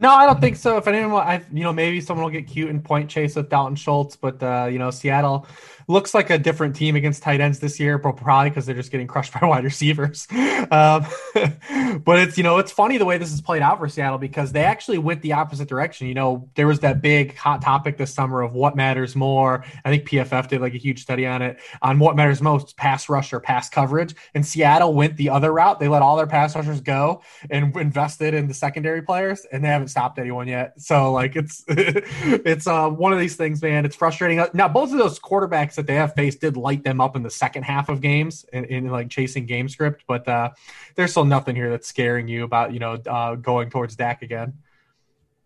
No, 0.00 0.10
I 0.10 0.24
don't 0.24 0.40
think 0.40 0.56
so. 0.56 0.78
If 0.78 0.86
anyone, 0.88 1.26
I 1.26 1.42
you 1.52 1.62
know, 1.62 1.72
maybe 1.74 2.00
someone 2.00 2.24
will 2.24 2.32
get 2.32 2.46
cute 2.46 2.70
and 2.70 2.82
point 2.82 3.10
chase 3.10 3.36
with 3.36 3.50
Dalton 3.50 3.76
Schultz, 3.76 4.16
but 4.16 4.42
uh, 4.42 4.66
you 4.70 4.78
know, 4.78 4.90
Seattle 4.90 5.46
looks 5.90 6.14
like 6.14 6.30
a 6.30 6.38
different 6.38 6.76
team 6.76 6.94
against 6.94 7.22
tight 7.22 7.40
ends 7.40 7.58
this 7.58 7.80
year, 7.80 7.98
but 7.98 8.12
probably 8.12 8.50
because 8.50 8.64
they're 8.64 8.74
just 8.74 8.90
getting 8.90 9.06
crushed 9.06 9.32
by 9.40 9.46
wide 9.46 9.64
receivers. 9.64 10.26
Um, 10.30 11.04
but 12.04 12.18
it's 12.20 12.38
you 12.38 12.44
know, 12.44 12.58
it's 12.58 12.70
funny 12.70 12.96
the 12.96 13.04
way 13.04 13.18
this 13.18 13.30
has 13.30 13.40
played 13.40 13.62
out 13.62 13.78
for 13.78 13.88
Seattle 13.88 14.18
because 14.18 14.52
they 14.52 14.64
actually 14.64 14.98
went 14.98 15.20
the 15.22 15.32
opposite 15.32 15.68
direction. 15.68 16.06
You 16.06 16.14
know, 16.14 16.48
there 16.54 16.66
was 16.66 16.80
that 16.80 17.02
big 17.02 17.36
hot 17.36 17.60
topic 17.60 17.96
this 17.96 18.14
summer 18.14 18.40
of 18.40 18.54
what 18.54 18.76
matters 18.76 19.16
more. 19.16 19.64
I 19.84 19.90
think 19.90 20.08
PFF 20.08 20.48
did 20.48 20.60
like 20.60 20.74
a 20.74 20.78
huge 20.78 21.02
study 21.02 21.26
on 21.26 21.42
it 21.42 21.58
on 21.82 21.98
what 21.98 22.16
matters 22.16 22.40
most, 22.40 22.76
pass 22.76 23.08
rush 23.08 23.32
or 23.32 23.40
pass 23.40 23.68
coverage. 23.68 24.14
And 24.34 24.46
Seattle 24.46 24.94
went 24.94 25.16
the 25.16 25.28
other 25.28 25.52
route. 25.52 25.80
They 25.80 25.88
let 25.88 26.02
all 26.02 26.16
their 26.16 26.26
pass 26.26 26.54
rushers 26.54 26.80
go 26.80 27.22
and 27.50 27.76
invested 27.76 28.34
in 28.34 28.46
the 28.46 28.54
secondary 28.54 29.02
players, 29.02 29.44
and 29.50 29.64
they 29.64 29.68
haven't 29.68 29.88
stopped 29.88 30.18
anyone 30.18 30.46
yet. 30.46 30.80
So 30.80 31.12
like 31.12 31.34
it's 31.34 31.64
it's 31.68 32.66
uh, 32.66 32.88
one 32.88 33.12
of 33.12 33.18
these 33.18 33.34
things, 33.34 33.60
man. 33.60 33.84
It's 33.84 33.96
frustrating. 33.96 34.44
Now 34.54 34.68
both 34.68 34.92
of 34.92 34.98
those 34.98 35.18
quarterbacks 35.18 35.79
that 35.80 35.86
they 35.86 35.94
have 35.94 36.14
faced 36.14 36.40
did 36.40 36.56
light 36.56 36.84
them 36.84 37.00
up 37.00 37.16
in 37.16 37.22
the 37.22 37.30
second 37.30 37.62
half 37.62 37.88
of 37.88 38.00
games 38.00 38.44
in, 38.52 38.64
in 38.66 38.88
like 38.88 39.08
chasing 39.08 39.46
game 39.46 39.68
script, 39.68 40.04
but 40.06 40.28
uh, 40.28 40.50
there's 40.94 41.10
still 41.10 41.24
nothing 41.24 41.56
here 41.56 41.70
that's 41.70 41.88
scaring 41.88 42.28
you 42.28 42.44
about 42.44 42.72
you 42.72 42.78
know 42.78 42.94
uh, 43.06 43.34
going 43.34 43.70
towards 43.70 43.96
Dak 43.96 44.22
again. 44.22 44.52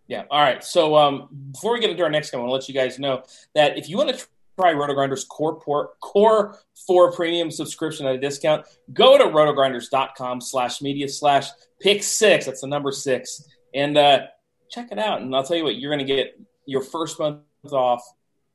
Yeah. 0.07 0.25
All 0.31 0.41
right. 0.41 0.63
So 0.63 0.97
um, 0.97 1.29
before 1.53 1.73
we 1.73 1.81
get 1.81 1.91
into 1.91 2.03
our 2.03 2.11
next 2.11 2.31
game, 2.31 2.41
I 2.41 2.43
want 2.43 2.51
to 2.51 2.55
let 2.55 2.69
you 2.69 2.75
guys 2.75 2.99
know 2.99 3.23
that 3.55 3.79
if 3.79 3.89
you 3.89 3.97
want 3.97 4.11
to 4.11 4.27
try 4.59 4.73
RotoGrinders 4.73 5.27
Core, 5.29 5.59
Core 6.01 6.59
4 6.87 7.13
Premium 7.13 7.51
subscription 7.51 8.07
at 8.07 8.15
a 8.15 8.19
discount, 8.19 8.67
go 8.93 9.17
to 9.17 9.25
rotogrinders.com 9.25 10.41
slash 10.41 10.83
media 10.83 11.09
slash 11.09 11.49
pick 11.81 12.03
six. 12.03 12.47
That's 12.47 12.61
the 12.61 12.67
number 12.67 12.93
six. 12.93 13.49
And 13.75 13.97
uh, 13.97 14.27
check 14.71 14.93
it 14.93 14.99
out. 14.99 15.23
And 15.23 15.35
I'll 15.35 15.43
tell 15.43 15.57
you 15.57 15.65
what, 15.65 15.77
you're 15.77 15.91
going 15.91 16.07
to 16.07 16.13
get 16.15 16.39
your 16.67 16.83
first 16.83 17.19
month 17.19 17.41
off. 17.73 18.03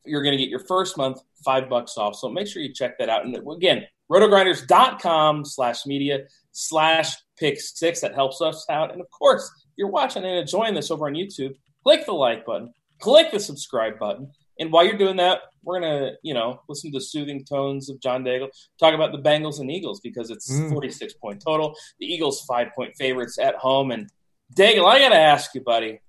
You're 0.06 0.24
going 0.24 0.38
to 0.38 0.42
get 0.42 0.50
your 0.50 0.60
first 0.60 0.98
month 0.98 1.22
five 1.44 1.70
bucks 1.70 1.98
off. 1.98 2.16
So 2.16 2.30
make 2.30 2.48
sure 2.48 2.62
you 2.62 2.74
check 2.74 2.98
that 3.00 3.10
out. 3.10 3.26
And 3.26 3.36
again, 3.52 3.86
rotogrinders.com 4.12 5.46
slash 5.46 5.86
media 5.86 6.26
slash 6.52 7.16
pick 7.38 7.60
six. 7.60 8.02
That 8.02 8.16
helps 8.16 8.42
us 8.42 8.66
out. 8.70 8.92
And 8.92 9.02
of 9.02 9.10
course, 9.12 9.50
you're 9.78 9.90
watching 9.90 10.24
and 10.24 10.38
enjoying 10.38 10.74
this 10.74 10.92
over 10.92 11.08
on 11.08 11.14
YouTube, 11.14 11.56
click 11.84 12.06
the 12.06 12.14
like 12.14 12.46
button, 12.46 12.74
click 13.00 13.32
the 13.32 13.40
subscribe 13.40 13.98
button. 14.00 14.32
And 14.60 14.74
while 14.74 14.84
you're 14.84 14.98
doing 14.98 15.18
that, 15.18 15.42
we're 15.64 15.80
gonna, 15.80 16.12
you 16.22 16.34
know, 16.34 16.62
listen 16.68 16.92
to 16.92 16.98
the 16.98 17.04
soothing 17.04 17.46
tones 17.46 17.90
of 17.90 18.02
John 18.02 18.24
Daigle, 18.24 18.50
talk 18.80 18.94
about 18.94 19.12
the 19.12 19.20
Bengals 19.20 19.60
and 19.60 19.72
Eagles 19.72 20.00
because 20.02 20.30
it's 20.30 20.52
mm. 20.52 20.70
46 20.72 21.14
point 21.14 21.42
total. 21.42 21.76
The 22.00 22.06
Eagles 22.06 22.42
five 22.46 22.70
point 22.76 22.96
favorites 22.98 23.38
at 23.40 23.56
home, 23.56 23.92
and 23.92 24.10
Daigle, 24.56 24.86
I 24.86 25.00
got 25.00 25.10
to 25.10 25.20
ask 25.20 25.54
you, 25.54 25.62
buddy, 25.62 26.02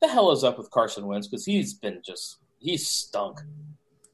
the 0.00 0.08
hell 0.08 0.30
is 0.30 0.44
up 0.44 0.58
with 0.58 0.70
Carson 0.70 1.06
Wentz? 1.06 1.26
Because 1.26 1.44
he's 1.44 1.74
been 1.74 2.00
just, 2.04 2.38
he's 2.58 2.86
stunk. 2.86 3.40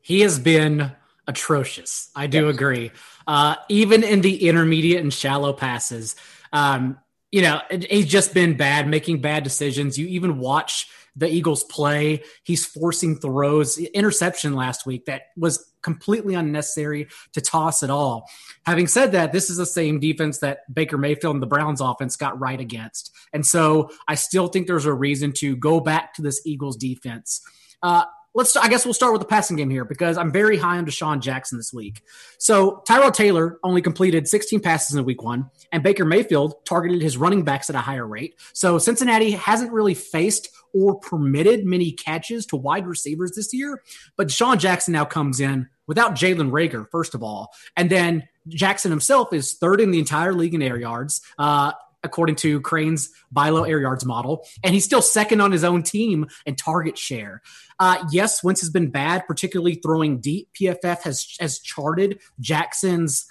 He 0.04 0.20
has 0.20 0.38
been 0.38 0.92
atrocious. 1.26 2.10
I 2.14 2.26
do 2.26 2.46
yes. 2.46 2.54
agree. 2.54 2.90
Uh, 3.26 3.56
even 3.70 4.04
in 4.04 4.20
the 4.20 4.46
intermediate 4.46 5.00
and 5.00 5.12
shallow 5.12 5.54
passes, 5.54 6.14
um, 6.52 6.98
you 7.32 7.40
know, 7.40 7.62
he's 7.88 8.06
just 8.06 8.34
been 8.34 8.54
bad, 8.54 8.86
making 8.86 9.22
bad 9.22 9.44
decisions. 9.44 9.98
You 9.98 10.06
even 10.08 10.38
watch 10.38 10.90
the 11.16 11.26
Eagles 11.26 11.64
play. 11.64 12.22
He's 12.42 12.66
forcing 12.66 13.16
throws, 13.16 13.78
interception 13.78 14.52
last 14.52 14.84
week 14.84 15.06
that 15.06 15.28
was 15.38 15.72
completely 15.80 16.34
unnecessary 16.34 17.08
to 17.32 17.40
toss 17.40 17.82
at 17.82 17.88
all. 17.88 18.28
Having 18.66 18.88
said 18.88 19.12
that, 19.12 19.32
this 19.32 19.48
is 19.48 19.56
the 19.56 19.64
same 19.64 20.00
defense 20.00 20.38
that 20.40 20.72
Baker 20.72 20.98
Mayfield 20.98 21.36
and 21.36 21.42
the 21.42 21.46
Browns 21.46 21.80
offense 21.80 22.16
got 22.16 22.38
right 22.38 22.60
against. 22.60 23.10
And 23.32 23.46
so 23.46 23.88
I 24.06 24.16
still 24.16 24.48
think 24.48 24.66
there's 24.66 24.84
a 24.84 24.92
reason 24.92 25.32
to 25.38 25.56
go 25.56 25.80
back 25.80 26.12
to 26.14 26.22
this 26.22 26.42
Eagles 26.44 26.76
defense. 26.76 27.40
Uh, 27.82 28.04
let's 28.34 28.56
I 28.56 28.68
guess 28.68 28.84
we'll 28.84 28.94
start 28.94 29.12
with 29.12 29.22
the 29.22 29.28
passing 29.28 29.56
game 29.56 29.70
here 29.70 29.84
because 29.84 30.18
I'm 30.18 30.32
very 30.32 30.56
high 30.56 30.78
on 30.78 30.86
DeSean 30.86 31.20
Jackson 31.20 31.58
this 31.58 31.72
week. 31.72 32.02
So 32.38 32.82
Tyrod 32.86 33.14
Taylor 33.14 33.58
only 33.62 33.80
completed 33.80 34.28
16 34.28 34.60
passes 34.60 34.96
in 34.96 35.04
week 35.04 35.22
one, 35.22 35.50
and 35.72 35.82
Baker 35.82 36.04
Mayfield 36.04 36.64
targeted 36.64 37.00
his 37.00 37.16
running 37.16 37.44
backs 37.44 37.70
at 37.70 37.76
a 37.76 37.80
higher 37.80 38.06
rate. 38.06 38.34
So 38.52 38.78
Cincinnati 38.78 39.32
hasn't 39.32 39.72
really 39.72 39.94
faced 39.94 40.48
or 40.72 40.98
permitted 40.98 41.64
many 41.64 41.92
catches 41.92 42.46
to 42.46 42.56
wide 42.56 42.86
receivers 42.86 43.32
this 43.32 43.54
year. 43.54 43.82
But 44.16 44.28
DeSean 44.28 44.58
Jackson 44.58 44.92
now 44.92 45.04
comes 45.04 45.40
in 45.40 45.68
without 45.86 46.14
Jalen 46.14 46.50
Reagor, 46.50 46.90
first 46.90 47.14
of 47.14 47.22
all. 47.22 47.52
And 47.76 47.88
then 47.88 48.28
Jackson 48.48 48.90
himself 48.90 49.32
is 49.32 49.54
third 49.54 49.80
in 49.80 49.90
the 49.90 49.98
entire 49.98 50.34
league 50.34 50.54
in 50.54 50.62
air 50.62 50.78
yards. 50.78 51.20
Uh, 51.38 51.72
according 52.04 52.36
to 52.36 52.60
Crane's 52.60 53.10
buy 53.32 53.48
low 53.48 53.64
air 53.64 53.80
yards 53.80 54.04
model, 54.04 54.46
and 54.62 54.74
he's 54.74 54.84
still 54.84 55.02
second 55.02 55.40
on 55.40 55.52
his 55.52 55.64
own 55.64 55.82
team 55.82 56.26
in 56.46 56.54
target 56.54 56.96
share. 56.96 57.42
Uh, 57.80 58.04
yes, 58.12 58.44
Wentz 58.44 58.60
has 58.60 58.70
been 58.70 58.90
bad, 58.90 59.26
particularly 59.26 59.74
throwing 59.76 60.20
deep. 60.20 60.48
PFF 60.58 61.02
has 61.02 61.36
has 61.40 61.58
charted 61.58 62.20
Jackson's 62.38 63.26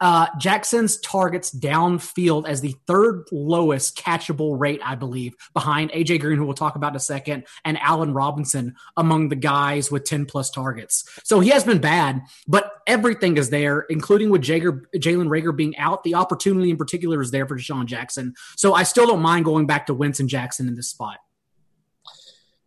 uh, 0.00 0.26
Jackson's 0.38 1.00
targets 1.00 1.54
downfield 1.54 2.46
as 2.46 2.60
the 2.60 2.74
third 2.86 3.24
lowest 3.32 3.98
catchable 3.98 4.58
rate, 4.58 4.80
I 4.84 4.94
believe, 4.94 5.34
behind 5.54 5.90
AJ 5.90 6.20
Green, 6.20 6.38
who 6.38 6.44
we'll 6.44 6.54
talk 6.54 6.76
about 6.76 6.92
in 6.92 6.96
a 6.96 7.00
second, 7.00 7.46
and 7.64 7.78
Allen 7.78 8.14
Robinson 8.14 8.76
among 8.96 9.28
the 9.28 9.36
guys 9.36 9.90
with 9.90 10.04
10 10.04 10.26
plus 10.26 10.50
targets. 10.50 11.04
So 11.24 11.40
he 11.40 11.50
has 11.50 11.64
been 11.64 11.80
bad, 11.80 12.22
but 12.46 12.72
everything 12.88 13.36
is 13.36 13.50
there, 13.50 13.80
including 13.90 14.30
with 14.30 14.42
Jalen 14.42 14.82
Reagor 14.94 15.54
being 15.54 15.76
out. 15.76 16.02
The 16.02 16.14
opportunity 16.16 16.70
in 16.70 16.76
particular 16.76 17.20
is 17.20 17.30
there 17.30 17.46
for 17.46 17.56
DeSean 17.56 17.86
Jackson. 17.86 18.34
So 18.56 18.74
I 18.74 18.82
still 18.82 19.06
don't 19.06 19.22
mind 19.22 19.44
going 19.44 19.66
back 19.66 19.86
to 19.86 19.94
Winston 19.94 20.26
Jackson 20.26 20.66
in 20.66 20.74
this 20.74 20.88
spot. 20.88 21.18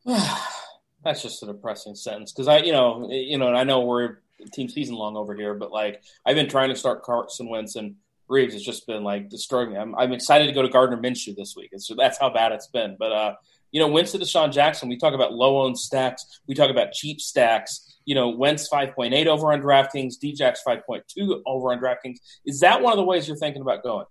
That's 1.04 1.22
just 1.22 1.42
a 1.44 1.48
depressing 1.48 1.96
sentence 1.96 2.32
because 2.32 2.48
I, 2.48 2.60
you 2.60 2.72
know, 2.72 3.10
you 3.12 3.38
know, 3.38 3.48
and 3.48 3.58
I 3.58 3.64
know 3.64 3.82
we're 3.82 4.20
team 4.54 4.70
season 4.70 4.96
long 4.96 5.18
over 5.18 5.36
here, 5.36 5.56
but 5.56 5.72
like 5.72 6.02
I've 6.26 6.36
been 6.36 6.50
trying 6.50 6.70
to 6.70 6.76
start 6.76 7.04
Carson 7.04 7.50
Wentz 7.50 7.76
and 7.76 7.96
Reeves 8.28 8.54
has 8.54 8.64
just 8.64 8.88
been 8.88 9.04
like 9.04 9.30
destroying 9.30 9.72
me. 9.72 9.78
I'm, 9.78 9.96
I'm 9.96 10.14
excited 10.14 10.46
to 10.46 10.54
go 10.54 10.62
to 10.62 10.70
Gardner 10.70 10.98
Minshew 10.98 11.36
this 11.36 11.56
week. 11.58 11.72
So 11.78 11.96
that's 11.96 12.20
how 12.20 12.30
bad 12.30 12.52
it's 12.52 12.68
been. 12.68 12.96
But 12.98 13.12
uh, 13.12 13.36
you 13.72 13.80
know, 13.80 13.88
Winston, 13.88 14.20
to 14.20 14.26
DeSean 14.26 14.52
Jackson. 14.52 14.90
We 14.90 14.98
talk 14.98 15.14
about 15.14 15.34
low 15.34 15.62
owned 15.62 15.78
stacks. 15.78 16.42
We 16.48 16.56
talk 16.56 16.70
about 16.70 16.92
cheap 16.92 17.20
stacks. 17.20 17.91
You 18.06 18.16
know, 18.16 18.30
Wentz 18.30 18.70
5.8 18.70 19.26
over 19.28 19.54
on 19.54 19.62
DraftKings, 19.62 20.16
Djax 20.22 20.58
5.2 20.68 21.42
over 21.46 21.72
on 21.72 21.80
DraftKings. 21.80 22.18
Is 22.46 22.60
that 22.62 22.82
one 22.82 22.94
of 22.94 22.98
the 22.98 23.04
ways 23.04 23.28
you're 23.28 23.38
thinking 23.38 23.62
about 23.62 23.84
going? 23.84 24.06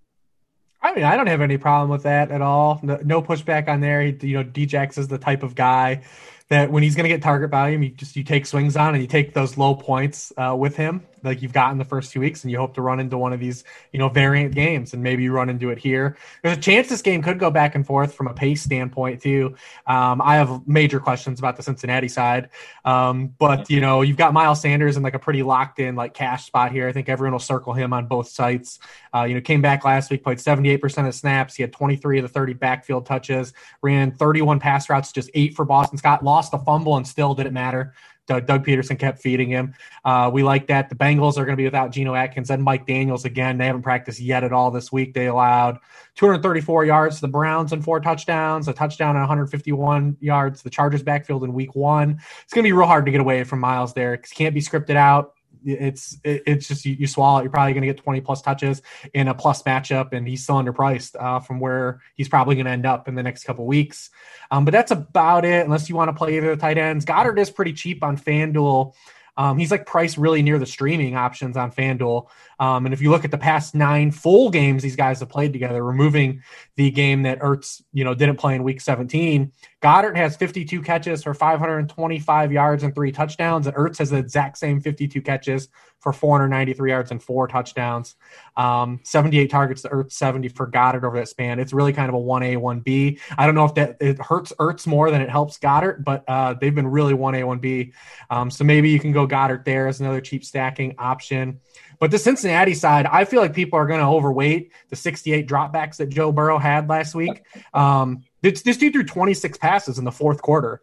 I 0.83 0.95
mean, 0.95 1.05
I 1.05 1.17
don't 1.17 1.27
have 1.27 1.43
any 1.43 1.59
problem 1.59 1.91
with 1.91 2.05
that 2.05 2.31
at 2.31 2.41
all. 2.41 2.81
No, 2.83 2.99
no 3.05 3.23
pushback 3.23 3.69
on 3.69 3.81
there. 3.81 4.01
He, 4.03 4.17
you 4.23 4.39
know, 4.39 4.45
Djax 4.45 4.97
is 4.97 5.09
the 5.09 5.19
type 5.19 5.43
of 5.43 5.55
guy 5.55 6.03
that 6.49 6.71
when 6.71 6.83
he's 6.83 6.97
going 6.97 7.05
to 7.05 7.09
get 7.09 7.23
target 7.23 7.51
volume, 7.51 7.83
you 7.83 7.91
just 7.91 8.17
you 8.17 8.25
take 8.25 8.47
swings 8.47 8.77
on 8.77 8.95
and 8.95 9.03
you 9.03 9.07
take 9.07 9.35
those 9.35 9.59
low 9.59 9.75
points 9.75 10.33
uh, 10.37 10.55
with 10.59 10.77
him 10.77 11.07
like 11.23 11.43
you've 11.43 11.53
gotten 11.53 11.79
the 11.79 11.85
first 11.85 12.13
two 12.13 12.21
weeks, 12.21 12.45
and 12.45 12.51
you 12.51 12.59
hope 12.59 12.75
to 12.75 12.83
run 12.83 13.01
into 13.01 13.19
one 13.19 13.33
of 13.33 13.41
these, 13.41 13.65
you 13.93 13.99
know, 13.99 14.09
variant 14.09 14.55
games, 14.55 14.95
and 14.95 15.03
maybe 15.03 15.23
you 15.23 15.33
run 15.33 15.49
into 15.49 15.71
it 15.71 15.79
here. 15.79 16.17
There's 16.43 16.57
a 16.57 16.61
chance 16.61 16.89
this 16.89 17.03
game 17.03 17.23
could 17.23 17.39
go 17.39 17.51
back 17.51 17.75
and 17.75 17.87
forth 17.87 18.15
from 18.15 18.27
a 18.27 18.35
pace 18.35 18.63
standpoint 18.63 19.23
too. 19.23 19.55
Um, 19.87 20.21
I 20.23 20.37
have 20.37 20.67
major 20.67 21.01
questions 21.01 21.39
about 21.39 21.57
the 21.57 21.63
Cincinnati 21.63 22.09
side, 22.09 22.51
um, 22.85 23.35
but 23.39 23.69
you 23.71 23.81
know, 23.81 24.03
you've 24.03 24.17
got 24.17 24.33
Miles 24.33 24.61
Sanders 24.61 24.97
in 24.97 25.03
like 25.03 25.15
a 25.15 25.19
pretty 25.19 25.43
locked 25.43 25.79
in 25.79 25.97
like 25.97 26.15
cash 26.15 26.47
spot 26.47 26.73
here. 26.73 26.89
I 26.89 26.93
think 26.93 27.09
everyone 27.09 27.33
will 27.33 27.39
circle 27.39 27.73
him 27.73 27.93
on 27.93 28.07
both 28.07 28.29
sites. 28.29 28.79
Uh, 29.15 29.25
you 29.25 29.35
know, 29.35 29.41
came 29.41 29.61
back 29.61 29.85
last 29.85 30.11
week, 30.11 30.23
played 30.23 30.39
78% 30.39 31.07
of 31.07 31.15
snaps. 31.15 31.55
He 31.55 31.63
had 31.63 31.73
23 31.73 32.19
of 32.19 32.23
the 32.23 32.29
30 32.29 32.55
backfield 32.55 33.07
touches, 33.07 33.53
ran 33.83 34.13
31 34.13 34.61
pass 34.61 34.89
routes, 34.89 35.13
just 35.13 35.31
eight 35.35 35.55
for 35.55 35.65
Boston 35.65 35.99
Scott, 35.99 36.25
lost 36.25 36.55
a 36.55 36.59
fumble, 36.59 36.97
and 36.97 37.07
still 37.07 37.35
didn't 37.35 37.53
matter. 37.53 37.95
Doug, 38.31 38.65
Pederson 38.65 38.99
kept 38.99 39.21
feeding 39.21 39.49
him. 39.49 39.75
Uh, 40.05 40.31
we 40.33 40.43
like 40.43 40.69
that. 40.69 40.89
The 40.89 40.95
Bengals 40.95 41.33
are 41.33 41.45
going 41.45 41.51
to 41.53 41.57
be 41.57 41.65
without 41.65 41.91
Geno 41.91 42.15
Atkins 42.15 42.51
and 42.51 42.63
Mike 42.63 42.87
Daniels 42.87 43.25
again. 43.25 43.59
They 43.59 43.67
haven't 43.67 43.83
practiced 43.83 44.21
yet 44.21 44.45
at 44.45 44.53
all 44.53 44.71
this 44.71 44.93
week. 44.93 45.15
They 45.15 45.27
allowed 45.27 45.79
234 46.17 46.85
yards 46.85 47.17
to 47.17 47.23
the 47.23 47.29
Browns 47.29 47.73
and 47.73 47.85
four 47.85 48.01
touchdowns, 48.01 48.69
a 48.69 48.73
touchdown 48.73 49.17
and 49.17 49.23
151 49.23 50.17
yards. 50.21 50.63
The 50.63 50.71
Chargers 50.71 51.03
backfield 51.03 51.45
in 51.45 51.53
week 51.53 51.75
one. 51.75 52.21
It's 52.43 52.53
going 52.53 52.65
to 52.65 52.69
be 52.69 52.73
real 52.73 52.87
hard 52.87 53.05
to 53.07 53.11
get 53.11 53.21
away 53.21 53.45
from 53.45 53.61
Miles 53.61 53.95
there 53.95 54.17
because 54.17 54.31
he 54.31 54.37
can't 54.37 54.55
be 54.55 54.61
scripted 54.61 54.97
out 54.97 55.35
it's 55.65 56.19
it's 56.25 56.69
just 56.69 56.85
you, 56.85 56.95
you 56.95 57.07
swallow 57.07 57.41
it. 57.41 57.43
You're 57.43 57.51
probably 57.51 57.73
going 57.73 57.83
to 57.83 57.89
get 57.89 57.99
20 57.99 58.21
plus 58.21 58.43
touches 58.43 58.83
in 59.15 59.29
a 59.29 59.35
plus 59.35 59.63
matchup, 59.63 60.13
and 60.13 60.27
he's 60.27 60.43
still 60.43 60.57
underpriced 60.57 61.15
uh, 61.21 61.41
from 61.41 61.61
where 61.61 62.01
he's 62.15 62.29
probably 62.29 62.55
going 62.55 62.67
to 62.67 62.73
end 62.73 62.87
up 62.87 63.09
in 63.09 63.15
the 63.15 63.23
next 63.23 63.45
couple 63.45 63.67
weeks. 63.67 64.11
Um, 64.51 64.65
but 64.65 64.73
that's 64.73 64.91
about 64.91 65.45
it, 65.45 65.65
unless 65.65 65.89
you 65.89 65.97
want 65.97 66.09
to 66.09 66.15
play 66.15 66.37
either 66.37 66.55
the 66.55 66.61
tight 66.61 66.79
ends. 66.79 67.05
Goedert 67.05 67.39
is 67.39 67.51
pretty 67.51 67.73
cheap 67.73 68.03
on 68.03 68.17
FanDuel. 68.17 68.95
Um, 69.37 69.57
he's 69.57 69.71
like 69.71 69.87
priced 69.87 70.19
really 70.19 70.43
near 70.43 70.59
the 70.59 70.67
streaming 70.67 71.17
options 71.17 71.57
on 71.57 71.73
FanDuel. 71.73 72.29
Um, 72.59 72.85
and 72.85 72.93
if 72.93 73.01
you 73.01 73.11
look 73.11 73.25
at 73.25 73.31
the 73.31 73.39
past 73.39 73.75
nine 73.75 74.11
full 74.11 74.51
games 74.51 74.83
these 74.83 74.97
guys 74.97 75.21
have 75.21 75.31
played 75.31 75.53
together, 75.53 75.83
removing 75.83 76.43
the 76.77 76.91
game 76.91 77.23
that 77.23 77.41
Ertz, 77.41 77.83
you 77.93 78.05
know, 78.05 78.15
didn't 78.15 78.37
play 78.37 78.55
in 78.55 78.63
week 78.63 78.81
17, 78.81 79.53
Goedert 79.83 80.17
has 80.17 80.37
52 80.37 80.83
catches 80.83 81.23
for 81.23 81.33
525 81.33 82.53
yards 82.53 82.83
and 82.83 82.95
three 82.95 83.13
touchdowns. 83.13 83.67
And 83.67 83.75
Ertz 83.77 83.99
has 83.99 84.11
the 84.11 84.19
exact 84.19 84.59
same 84.59 84.81
52 84.81 85.23
catches 85.23 85.69
for 86.01 86.13
493 86.13 86.91
yards 86.91 87.11
and 87.11 87.23
four 87.23 87.47
touchdowns. 87.47 88.15
Um, 88.57 89.01
78 89.05 89.51
targets 89.51 89.83
to 89.83 89.89
Ertz, 89.89 90.13
70 90.13 90.49
for 90.49 90.67
Goedert 90.67 91.05
over 91.05 91.19
that 91.19 91.29
span. 91.29 91.59
It's 91.59 91.73
really 91.73 91.93
kind 91.95 92.09
of 92.09 92.15
a 92.15 92.19
1A, 92.19 92.57
1B. 92.57 93.21
I 93.39 93.47
don't 93.47 93.55
know 93.55 93.65
if 93.65 93.75
that 93.75 93.97
it 94.01 94.19
hurts 94.19 94.53
Ertz 94.59 94.87
more 94.87 95.11
than 95.11 95.23
it 95.23 95.31
helps 95.31 95.59
Goedert, 95.59 96.05
but 96.05 96.25
uh, 96.29 96.55
they've 96.55 96.75
been 96.75 96.89
really 96.89 97.15
1A, 97.15 97.61
1B. 97.61 97.93
Um, 98.29 98.51
so 98.51 98.65
maybe 98.65 98.91
you 98.91 99.01
can 99.01 99.13
go 99.13 99.27
Goedert 99.27 99.65
there 99.65 99.89
as 99.89 100.01
another 100.01 100.21
cheap 100.21 100.45
stacking 100.45 100.95
option. 100.99 101.61
But 101.99 102.11
the 102.11 102.19
Cincinnati 102.19 102.75
side, 102.75 103.07
I 103.07 103.25
feel 103.25 103.41
like 103.41 103.55
people 103.55 103.79
are 103.79 103.87
going 103.87 104.01
to 104.01 104.07
overweight 104.07 104.73
the 104.89 104.97
68 104.97 105.47
dropbacks 105.47 105.97
that 105.97 106.09
Joe 106.09 106.33
Burrow 106.33 106.59
had 106.59 106.89
last 106.89 107.15
week. 107.15 107.45
Um, 107.73 108.25
this, 108.43 108.63
this 108.63 108.77
dude 108.77 108.93
threw 108.93 109.05
26 109.05 109.59
passes 109.59 109.99
in 109.99 110.05
the 110.05 110.13
fourth 110.13 110.43
quarter 110.43 110.83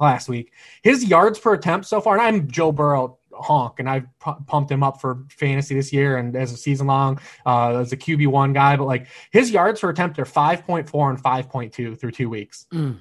last 0.00 0.28
week. 0.28 0.52
His 0.82 1.04
yards 1.04 1.38
per 1.38 1.54
attempt 1.54 1.86
so 1.86 2.00
far, 2.00 2.18
and 2.18 2.22
I'm 2.22 2.50
Joe 2.50 2.72
Burrow 2.72 3.18
honk, 3.32 3.80
and 3.80 3.88
I've 3.88 4.06
pumped 4.18 4.70
him 4.70 4.82
up 4.82 5.00
for 5.00 5.24
fantasy 5.30 5.74
this 5.74 5.92
year 5.92 6.16
and 6.18 6.36
as 6.36 6.52
a 6.52 6.56
season 6.56 6.86
long 6.86 7.20
uh, 7.46 7.78
as 7.78 7.92
a 7.92 7.96
QB 7.96 8.26
one 8.28 8.52
guy. 8.52 8.76
But 8.76 8.84
like 8.84 9.06
his 9.30 9.50
yards 9.50 9.80
per 9.80 9.90
attempt 9.90 10.18
are 10.18 10.24
5.4 10.24 11.10
and 11.10 11.22
5.2 11.22 11.98
through 11.98 12.10
two 12.10 12.28
weeks. 12.28 12.66
Mm. 12.72 13.00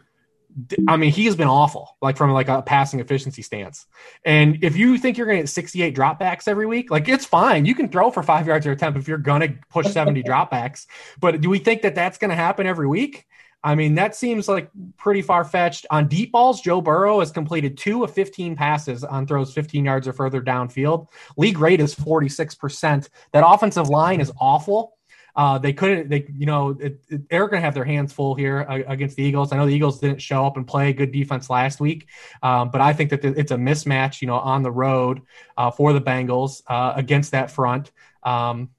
I 0.88 0.98
mean, 0.98 1.12
he 1.12 1.26
has 1.26 1.36
been 1.38 1.48
awful, 1.48 1.96
like 2.02 2.18
from 2.18 2.32
like 2.32 2.50
a 2.50 2.62
passing 2.62 3.00
efficiency 3.00 3.42
stance. 3.42 3.86
And 4.26 4.62
if 4.64 4.76
you 4.76 4.98
think 4.98 5.18
you're 5.18 5.26
going 5.26 5.38
to 5.38 5.44
get 5.44 5.50
68 5.50 5.96
dropbacks 5.96 6.48
every 6.48 6.66
week, 6.66 6.92
like 6.92 7.08
it's 7.08 7.26
fine. 7.26 7.66
You 7.66 7.74
can 7.74 7.88
throw 7.88 8.12
for 8.12 8.22
five 8.22 8.48
yards 8.48 8.68
or 8.68 8.72
attempt 8.72 9.00
if 9.00 9.08
you're 9.08 9.18
going 9.18 9.42
to 9.42 9.56
push 9.70 9.88
70 9.88 10.24
dropbacks. 10.28 10.88
But 11.22 11.40
do 11.40 11.50
we 11.50 11.60
think 11.60 11.84
that 11.84 11.96
that's 11.96 12.18
going 12.18 12.32
to 12.32 12.36
happen 12.36 12.68
every 12.68 12.88
week? 12.88 13.28
I 13.64 13.76
mean, 13.76 13.96
that 13.96 14.16
seems 14.16 14.48
like 14.48 14.70
pretty 14.98 15.22
far 15.22 15.46
fetched. 15.46 15.86
On 15.92 16.08
deep 16.08 16.32
balls, 16.32 16.62
Joe 16.62 16.82
Burrow 16.82 17.20
has 17.20 17.32
completed 17.32 17.78
two 17.78 18.04
of 18.04 18.14
15 18.14 18.56
passes 18.56 19.04
on 19.04 19.28
throws 19.28 19.54
15 19.54 19.86
yards 19.86 20.08
or 20.08 20.14
further 20.14 20.42
downfield. 20.42 21.08
League 21.38 21.60
rate 21.60 21.80
is 21.80 21.94
46%. 21.94 23.10
That 23.34 23.48
offensive 23.48 23.90
line 23.90 24.20
is 24.20 24.32
awful. 24.40 24.98
Uh, 25.36 25.58
they 25.58 25.72
couldn't, 25.72 26.10
they, 26.10 26.28
you 26.36 26.46
know, 26.46 26.72
it, 26.80 27.00
it, 27.08 27.30
they're 27.30 27.48
going 27.48 27.62
to 27.62 27.66
have 27.66 27.74
their 27.74 27.86
hands 27.86 28.12
full 28.12 28.36
here 28.36 28.66
uh, 28.68 28.80
against 28.88 29.16
the 29.16 29.24
Eagles. 29.24 29.54
I 29.54 29.58
know 29.58 29.66
the 29.66 29.74
Eagles 29.74 30.00
didn't 30.00 30.22
show 30.22 30.46
up 30.46 30.58
and 30.58 30.68
play 30.68 30.92
good 30.92 31.12
defense 31.12 31.50
last 31.50 31.80
week, 31.80 32.08
um, 32.44 32.70
but 32.70 32.82
I 32.82 32.92
think 32.94 33.12
that 33.12 33.24
it's 33.24 33.52
a 33.52 33.56
mismatch, 33.56 34.22
you 34.22 34.28
know, 34.28 34.36
on 34.36 34.62
the 34.62 34.72
road 34.72 35.22
uh, 35.58 35.72
for 35.72 35.94
the 35.94 36.02
Bengals 36.02 36.64
uh, 36.68 36.94
against 36.96 37.32
that 37.32 37.50
front. 37.50 37.92
Um, 38.24 38.72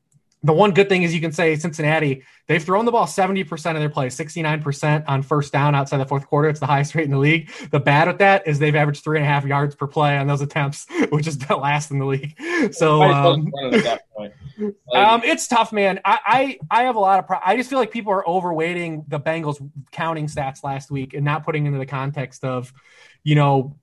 the 0.45 0.53
one 0.53 0.73
good 0.73 0.89
thing 0.89 1.05
is 1.05 1.15
you 1.15 1.21
can 1.21 1.33
say 1.33 1.55
Cincinnati, 1.55 2.25
they've 2.49 2.63
thrown 2.63 2.85
the 2.85 2.91
ball 2.91 3.07
70% 3.07 3.53
of 3.53 3.77
their 3.77 3.89
plays, 3.89 4.17
69% 4.17 5.05
on 5.07 5.23
first 5.23 5.53
down 5.53 5.75
outside 5.75 5.99
the 5.99 6.07
fourth 6.07 6.27
quarter. 6.27 6.49
It's 6.49 6.59
the 6.59 6.67
highest 6.67 6.95
rate 6.95 7.05
in 7.05 7.13
the 7.13 7.19
league. 7.19 7.51
The 7.71 7.79
bad 7.79 8.09
with 8.09 8.19
that 8.19 8.47
is 8.47 8.59
they've 8.59 8.75
averaged 8.75 9.05
three 9.05 9.19
and 9.19 9.25
a 9.25 9.29
half 9.29 9.45
yards 9.45 9.77
per 9.77 9.87
play 9.87 10.19
on 10.19 10.27
those 10.27 10.41
attempts, 10.41 10.87
which 11.11 11.29
is 11.29 11.39
the 11.39 11.57
last 11.57 11.93
in 11.93 11.99
the 12.01 12.07
league. 12.07 12.37
So 12.73 13.03
um, 13.03 13.53
um, 14.95 15.23
it's 15.25 15.47
tough, 15.47 15.73
man. 15.73 16.01
I, 16.05 16.59
I, 16.71 16.81
I 16.81 16.83
have 16.85 16.97
a 16.97 17.01
lot 17.01 17.21
of, 17.21 17.27
pro- 17.29 17.41
I 17.45 17.57
just 17.57 17.71
feel 17.71 17.79
like 17.79 17.93
people 17.93 18.13
are 18.13 18.25
overweighting 18.25 19.09
the 19.09 19.21
Bengals 19.21 19.59
counting 19.93 20.27
stats 20.27 20.65
last 20.65 20.91
week 20.91 21.15
and 21.15 21.25
not 21.25 21.45
putting 21.45 21.67
into 21.67 21.79
the 21.79 21.87
context 21.87 22.45
of, 22.45 22.73
you 23.23 23.37
know, 23.37 23.77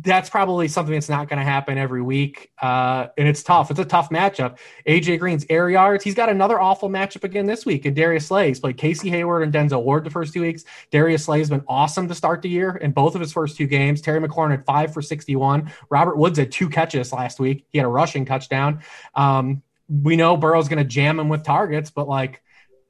that's 0.00 0.30
probably 0.30 0.68
something 0.68 0.94
that's 0.94 1.08
not 1.08 1.28
going 1.28 1.38
to 1.38 1.44
happen 1.44 1.78
every 1.78 2.02
week. 2.02 2.50
Uh, 2.60 3.08
and 3.16 3.26
it's 3.26 3.42
tough. 3.42 3.70
It's 3.70 3.80
a 3.80 3.84
tough 3.84 4.10
matchup. 4.10 4.58
AJ 4.86 5.18
Green's 5.18 5.46
air 5.48 5.68
yards. 5.70 6.04
He's 6.04 6.14
got 6.14 6.28
another 6.28 6.60
awful 6.60 6.88
matchup 6.88 7.24
again 7.24 7.46
this 7.46 7.64
week. 7.66 7.84
And 7.84 7.96
Darius 7.96 8.26
Slay. 8.26 8.48
He's 8.48 8.60
played 8.60 8.76
Casey 8.76 9.08
Hayward 9.10 9.42
and 9.42 9.52
Denzel 9.52 9.82
Ward 9.82 10.04
the 10.04 10.10
first 10.10 10.32
two 10.32 10.42
weeks. 10.42 10.64
Darius 10.90 11.24
Slay 11.24 11.38
has 11.38 11.50
been 11.50 11.64
awesome 11.66 12.06
to 12.08 12.14
start 12.14 12.42
the 12.42 12.48
year 12.48 12.76
in 12.76 12.92
both 12.92 13.14
of 13.14 13.20
his 13.20 13.32
first 13.32 13.56
two 13.56 13.66
games. 13.66 14.00
Terry 14.00 14.20
McLaurin 14.20 14.50
had 14.50 14.64
five 14.66 14.92
for 14.92 15.02
61. 15.02 15.72
Robert 15.90 16.16
Woods 16.16 16.38
had 16.38 16.52
two 16.52 16.68
catches 16.68 17.12
last 17.12 17.40
week. 17.40 17.66
He 17.70 17.78
had 17.78 17.84
a 17.84 17.88
rushing 17.88 18.24
touchdown. 18.24 18.82
Um, 19.14 19.62
we 19.88 20.16
know 20.16 20.36
Burrow's 20.36 20.68
going 20.68 20.82
to 20.82 20.88
jam 20.88 21.18
him 21.18 21.28
with 21.28 21.44
targets, 21.44 21.90
but 21.90 22.08
like, 22.08 22.42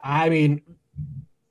I 0.03 0.29
mean, 0.29 0.63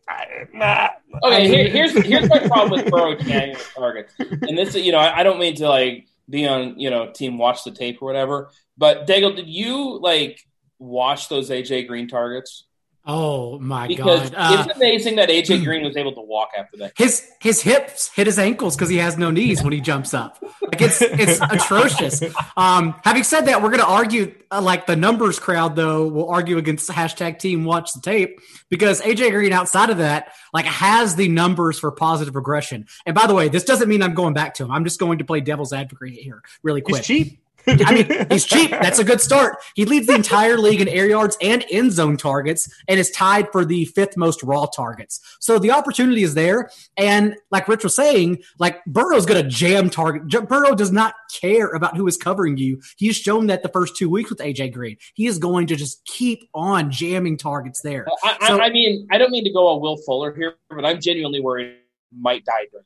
I, 0.07 0.25
nah, 0.53 0.89
okay, 1.23 1.47
here, 1.49 1.69
here's 1.69 1.93
here's 2.05 2.29
my 2.29 2.39
problem 2.39 2.71
with 2.71 2.91
Burrow 2.91 3.15
jamming 3.15 3.57
targets, 3.75 4.13
and 4.19 4.57
this 4.57 4.75
you 4.75 4.91
know 4.91 4.99
I, 4.99 5.19
I, 5.19 5.23
don't 5.23 5.39
mean 5.39 5.55
to 5.55 5.67
like 5.67 6.07
be 6.29 6.47
on 6.47 6.79
you 6.79 6.89
know 6.89 7.11
team 7.11 7.37
watch 7.37 7.63
the 7.63 7.71
tape 7.71 8.01
or 8.01 8.05
whatever, 8.05 8.51
but 8.77 9.07
Daigle, 9.07 9.35
did 9.35 9.47
you 9.47 9.99
like 9.99 10.45
watch 10.79 11.29
those 11.29 11.49
AJ 11.49 11.87
Green 11.87 12.07
targets? 12.07 12.66
Oh 13.09 13.57
my 13.59 13.87
because 13.87 14.31
god! 14.31 14.59
It's 14.59 14.69
uh, 14.69 14.73
amazing 14.75 15.15
that 15.15 15.29
AJ 15.29 15.63
Green 15.63 15.81
was 15.81 15.95
able 15.95 16.11
to 16.11 16.19
walk 16.19 16.49
after 16.57 16.75
that. 16.79 16.91
His 16.97 17.25
his 17.39 17.61
hips 17.61 18.09
hit 18.13 18.27
his 18.27 18.37
ankles 18.37 18.75
because 18.75 18.89
he 18.89 18.97
has 18.97 19.17
no 19.17 19.31
knees 19.31 19.63
when 19.63 19.71
he 19.71 19.79
jumps 19.79 20.13
up. 20.13 20.43
Like 20.61 20.81
it's 20.81 21.01
it's 21.01 21.39
atrocious. 21.49 22.21
Um, 22.57 22.95
having 23.05 23.23
said 23.23 23.45
that, 23.45 23.63
we're 23.63 23.69
going 23.69 23.79
to 23.79 23.87
argue 23.87 24.35
uh, 24.51 24.61
like 24.61 24.87
the 24.87 24.97
numbers 24.97 25.39
crowd 25.39 25.77
though 25.77 26.05
will 26.05 26.29
argue 26.29 26.57
against 26.57 26.89
hashtag 26.89 27.39
team 27.39 27.63
watch 27.63 27.93
the 27.93 28.01
tape 28.01 28.41
because 28.69 28.99
AJ 28.99 29.31
Green 29.31 29.53
outside 29.53 29.89
of 29.89 29.99
that 29.99 30.33
like 30.53 30.65
has 30.65 31.15
the 31.15 31.29
numbers 31.29 31.79
for 31.79 31.89
positive 31.93 32.35
regression. 32.35 32.87
And 33.05 33.15
by 33.15 33.25
the 33.25 33.33
way, 33.33 33.47
this 33.47 33.63
doesn't 33.63 33.87
mean 33.87 34.03
I'm 34.03 34.15
going 34.15 34.33
back 34.33 34.55
to 34.55 34.65
him. 34.65 34.71
I'm 34.71 34.83
just 34.83 34.99
going 34.99 35.19
to 35.19 35.23
play 35.23 35.39
devil's 35.39 35.71
advocate 35.71 36.11
here 36.11 36.41
really 36.61 36.81
quick. 36.81 36.97
He's 36.97 37.05
cheap. 37.05 37.39
I 37.85 37.93
mean, 37.93 38.27
he's 38.29 38.45
cheap. 38.45 38.71
That's 38.71 38.99
a 38.99 39.03
good 39.03 39.19
start. 39.19 39.57
He 39.75 39.85
leads 39.85 40.07
the 40.07 40.15
entire 40.15 40.57
league 40.57 40.79
in 40.79 40.87
air 40.87 41.07
yards 41.07 41.37
and 41.41 41.65
end 41.69 41.91
zone 41.91 42.15
targets 42.15 42.71
and 42.87 42.99
is 42.99 43.11
tied 43.11 43.51
for 43.51 43.65
the 43.65 43.85
fifth 43.85 44.15
most 44.15 44.41
raw 44.43 44.65
targets. 44.65 45.19
So 45.39 45.59
the 45.59 45.71
opportunity 45.71 46.23
is 46.23 46.33
there. 46.33 46.69
And 46.95 47.35
like 47.51 47.67
Rich 47.67 47.83
was 47.83 47.95
saying, 47.95 48.41
like 48.57 48.83
Burrow's 48.85 49.25
going 49.25 49.43
to 49.43 49.49
jam 49.49 49.89
target. 49.89 50.47
Burrow 50.47 50.75
does 50.75 50.91
not 50.91 51.15
care 51.41 51.67
about 51.71 51.97
who 51.97 52.07
is 52.07 52.15
covering 52.15 52.57
you. 52.57 52.81
He's 52.95 53.17
shown 53.17 53.47
that 53.47 53.63
the 53.63 53.69
first 53.69 53.97
two 53.97 54.09
weeks 54.09 54.29
with 54.29 54.39
AJ 54.39 54.73
Green. 54.73 54.97
He 55.15 55.27
is 55.27 55.37
going 55.37 55.67
to 55.67 55.75
just 55.75 56.05
keep 56.05 56.49
on 56.53 56.89
jamming 56.89 57.37
targets 57.37 57.81
there. 57.81 58.07
I, 58.23 58.47
so, 58.47 58.61
I 58.61 58.69
mean, 58.69 59.07
I 59.11 59.17
don't 59.17 59.31
mean 59.31 59.43
to 59.43 59.51
go 59.51 59.67
a 59.69 59.77
Will 59.77 59.97
Fuller 59.97 60.33
here, 60.33 60.55
but 60.69 60.85
I'm 60.85 61.01
genuinely 61.01 61.41
worried 61.41 61.77
might 62.17 62.45
die 62.45 62.67
during 62.71 62.85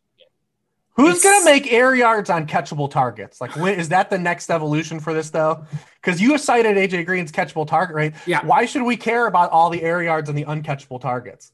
Who's 0.96 1.24
going 1.24 1.40
to 1.40 1.46
make 1.46 1.72
air 1.72 1.96
yards 1.96 2.30
on 2.30 2.48
catchable 2.48 2.92
targets? 2.92 3.40
Like, 3.40 3.56
when, 3.56 3.80
is 3.80 3.90
that 3.90 4.10
the 4.10 4.18
next 4.18 4.50
evolution 4.50 5.00
for 5.00 5.14
this, 5.14 5.30
though? 5.30 5.66
Because 6.02 6.22
you 6.22 6.38
cited 6.38 6.76
AJ 6.76 7.06
Green's 7.06 7.32
catchable 7.32 7.66
target 7.66 7.96
rate. 7.96 8.14
Yeah. 8.26 8.46
Why 8.46 8.66
should 8.66 8.84
we 8.84 8.98
care 8.98 9.26
about 9.26 9.52
all 9.52 9.70
the 9.70 9.82
air 9.82 10.04
yards 10.04 10.28
and 10.28 10.38
the 10.38 10.46
uncatchable 10.46 11.00
targets? 11.00 11.54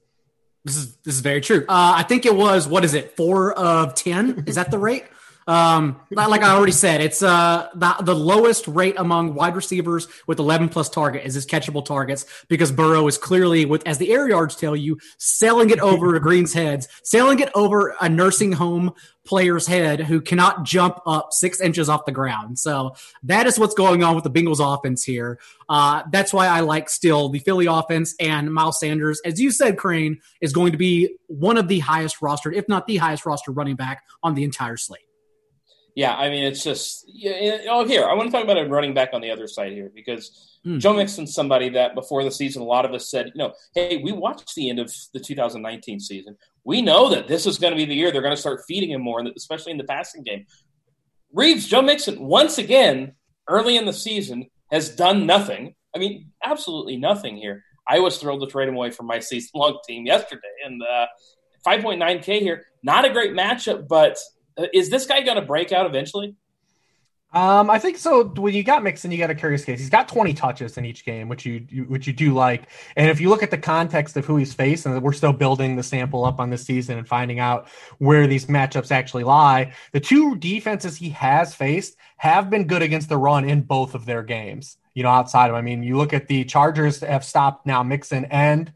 This 0.65 0.75
is 0.75 0.95
this 0.97 1.15
is 1.15 1.21
very 1.21 1.39
true. 1.39 1.61
Uh, 1.69 1.93
I 1.97 2.03
think 2.03 2.25
it 2.25 2.35
was 2.35 2.67
what 2.67 2.83
is 2.83 2.93
it 2.93 3.15
four 3.15 3.53
of 3.53 3.93
ten? 3.95 4.43
is 4.47 4.55
that 4.55 4.69
the 4.69 4.79
rate? 4.79 5.05
Um, 5.47 6.01
like 6.11 6.43
I 6.43 6.53
already 6.53 6.73
said, 6.73 6.99
it's 6.99 7.23
uh 7.23 7.69
the, 7.73 7.95
the 8.01 8.13
lowest 8.13 8.67
rate 8.67 8.95
among 8.97 9.33
wide 9.33 9.55
receivers 9.55 10.07
with 10.27 10.39
11 10.39 10.67
plus 10.67 10.89
target 10.89 11.25
is 11.25 11.35
his 11.35 11.45
catchable 11.45 11.85
targets 11.85 12.25
because 12.49 12.69
Burrow 12.69 13.07
is 13.07 13.17
clearly 13.17 13.63
with 13.63 13.87
as 13.87 13.97
the 13.97 14.11
air 14.11 14.27
yards 14.27 14.57
tell 14.57 14.75
you, 14.75 14.99
selling 15.17 15.69
it 15.69 15.79
over 15.79 16.13
to 16.13 16.19
Green's 16.19 16.51
heads, 16.51 16.89
selling 17.03 17.39
it 17.39 17.49
over 17.55 17.95
a 18.01 18.09
nursing 18.09 18.51
home 18.51 18.93
player's 19.27 19.67
head 19.67 20.01
who 20.01 20.19
cannot 20.19 20.63
jump 20.63 20.99
up 21.05 21.31
six 21.31 21.61
inches 21.61 21.87
off 21.87 22.05
the 22.05 22.11
ground. 22.11 22.59
So 22.59 22.95
that 23.23 23.45
is 23.47 23.59
what's 23.59 23.75
going 23.75 24.03
on 24.03 24.15
with 24.15 24.23
the 24.23 24.31
Bengals 24.31 24.59
offense 24.61 25.03
here. 25.03 25.39
Uh, 25.69 26.03
that's 26.11 26.33
why 26.33 26.47
I 26.47 26.61
like 26.61 26.89
still 26.89 27.29
the 27.29 27.39
Philly 27.39 27.67
offense 27.67 28.15
and 28.19 28.53
Miles 28.53 28.79
Sanders, 28.79 29.21
as 29.25 29.39
you 29.39 29.51
said, 29.51 29.77
Crane 29.77 30.19
is 30.41 30.53
going 30.53 30.71
to 30.71 30.77
be 30.77 31.15
one 31.27 31.57
of 31.57 31.67
the 31.67 31.79
highest 31.79 32.19
rostered, 32.19 32.55
if 32.55 32.67
not 32.67 32.87
the 32.87 32.97
highest 32.97 33.25
roster 33.25 33.51
running 33.51 33.75
back 33.75 34.03
on 34.23 34.33
the 34.33 34.43
entire 34.43 34.77
slate. 34.77 35.06
Yeah, 35.97 36.13
I 36.13 36.29
mean, 36.29 36.43
it's 36.43 36.63
just 36.63 37.05
yeah, 37.07 37.57
oh 37.71 37.83
here 37.83 38.05
I 38.05 38.13
want 38.13 38.27
to 38.27 38.31
talk 38.31 38.43
about 38.43 38.59
a 38.59 38.69
running 38.69 38.93
back 38.93 39.09
on 39.13 39.21
the 39.21 39.31
other 39.31 39.47
side 39.47 39.71
here 39.71 39.91
because 39.95 40.59
mm. 40.63 40.77
Joe 40.77 40.93
Mixon's 40.93 41.33
somebody 41.33 41.69
that 41.69 41.95
before 41.95 42.23
the 42.23 42.29
season 42.29 42.61
a 42.61 42.65
lot 42.65 42.85
of 42.85 42.93
us 42.93 43.09
said, 43.09 43.31
you 43.33 43.39
know, 43.39 43.51
hey, 43.73 43.97
we 43.97 44.11
watched 44.11 44.53
the 44.53 44.69
end 44.69 44.77
of 44.77 44.93
the 45.15 45.19
2019 45.19 45.99
season. 45.99 46.37
We 46.63 46.83
know 46.83 47.09
that 47.09 47.27
this 47.27 47.47
is 47.47 47.57
going 47.57 47.73
to 47.73 47.77
be 47.77 47.85
the 47.85 47.95
year 47.95 48.11
they're 48.11 48.21
going 48.21 48.35
to 48.35 48.39
start 48.39 48.61
feeding 48.67 48.91
him 48.91 49.01
more, 49.01 49.25
especially 49.35 49.71
in 49.71 49.79
the 49.79 49.85
passing 49.85 50.21
game. 50.21 50.45
Reeves, 51.33 51.67
Joe 51.67 51.81
Mixon, 51.81 52.23
once 52.23 52.59
again 52.59 53.13
early 53.49 53.75
in 53.75 53.87
the 53.87 53.93
season 53.93 54.51
has 54.71 54.95
done 54.95 55.25
nothing. 55.25 55.73
I 55.95 55.97
mean, 55.97 56.29
absolutely 56.45 56.97
nothing 56.97 57.37
here. 57.37 57.63
I 57.87 58.01
was 58.01 58.19
thrilled 58.19 58.41
to 58.41 58.47
trade 58.47 58.69
him 58.69 58.75
away 58.75 58.91
from 58.91 59.07
my 59.07 59.17
season 59.17 59.49
long 59.55 59.79
team 59.87 60.05
yesterday, 60.05 60.41
and 60.63 60.79
uh, 60.83 61.07
5.9K 61.65 62.39
here, 62.39 62.65
not 62.83 63.03
a 63.03 63.09
great 63.09 63.31
matchup, 63.31 63.87
but 63.87 64.19
is 64.73 64.89
this 64.89 65.05
guy 65.05 65.21
going 65.21 65.37
to 65.37 65.45
break 65.45 65.71
out 65.71 65.85
eventually? 65.85 66.35
Um, 67.33 67.69
I 67.69 67.77
think 67.77 67.97
so. 67.97 68.23
When 68.23 68.53
you 68.53 68.63
got 68.63 68.83
Mixon, 68.83 69.11
you 69.11 69.17
got 69.17 69.29
a 69.29 69.35
curious 69.35 69.65
case. 69.65 69.79
He's 69.79 69.89
got 69.89 70.07
20 70.07 70.33
touches 70.33 70.77
in 70.77 70.85
each 70.85 71.03
game, 71.03 71.27
which 71.27 71.45
you, 71.45 71.65
you, 71.69 71.83
which 71.83 72.07
you 72.07 72.13
do 72.13 72.33
like. 72.33 72.63
And 72.95 73.09
if 73.09 73.19
you 73.19 73.27
look 73.27 73.43
at 73.43 73.51
the 73.51 73.57
context 73.57 74.15
of 74.15 74.25
who 74.25 74.37
he's 74.37 74.53
faced, 74.53 74.85
and 74.85 75.01
we're 75.03 75.11
still 75.11 75.33
building 75.33 75.75
the 75.75 75.83
sample 75.83 76.23
up 76.23 76.39
on 76.39 76.49
this 76.49 76.65
season 76.65 76.97
and 76.97 77.07
finding 77.07 77.39
out 77.39 77.67
where 77.97 78.27
these 78.27 78.45
matchups 78.45 78.91
actually 78.91 79.25
lie, 79.25 79.73
the 79.91 79.99
two 79.99 80.37
defenses 80.37 80.95
he 80.95 81.09
has 81.09 81.53
faced 81.53 81.97
have 82.15 82.49
been 82.49 82.65
good 82.65 82.81
against 82.81 83.09
the 83.09 83.17
run 83.17 83.47
in 83.47 83.61
both 83.61 83.93
of 83.93 84.05
their 84.05 84.23
games. 84.23 84.77
You 84.93 85.03
know, 85.03 85.09
outside 85.09 85.49
of, 85.49 85.55
I 85.55 85.61
mean, 85.61 85.83
you 85.83 85.97
look 85.97 86.13
at 86.13 86.27
the 86.27 86.45
Chargers 86.45 87.01
have 87.01 87.25
stopped 87.25 87.65
now 87.65 87.83
Mixon 87.83 88.25
and 88.25 88.71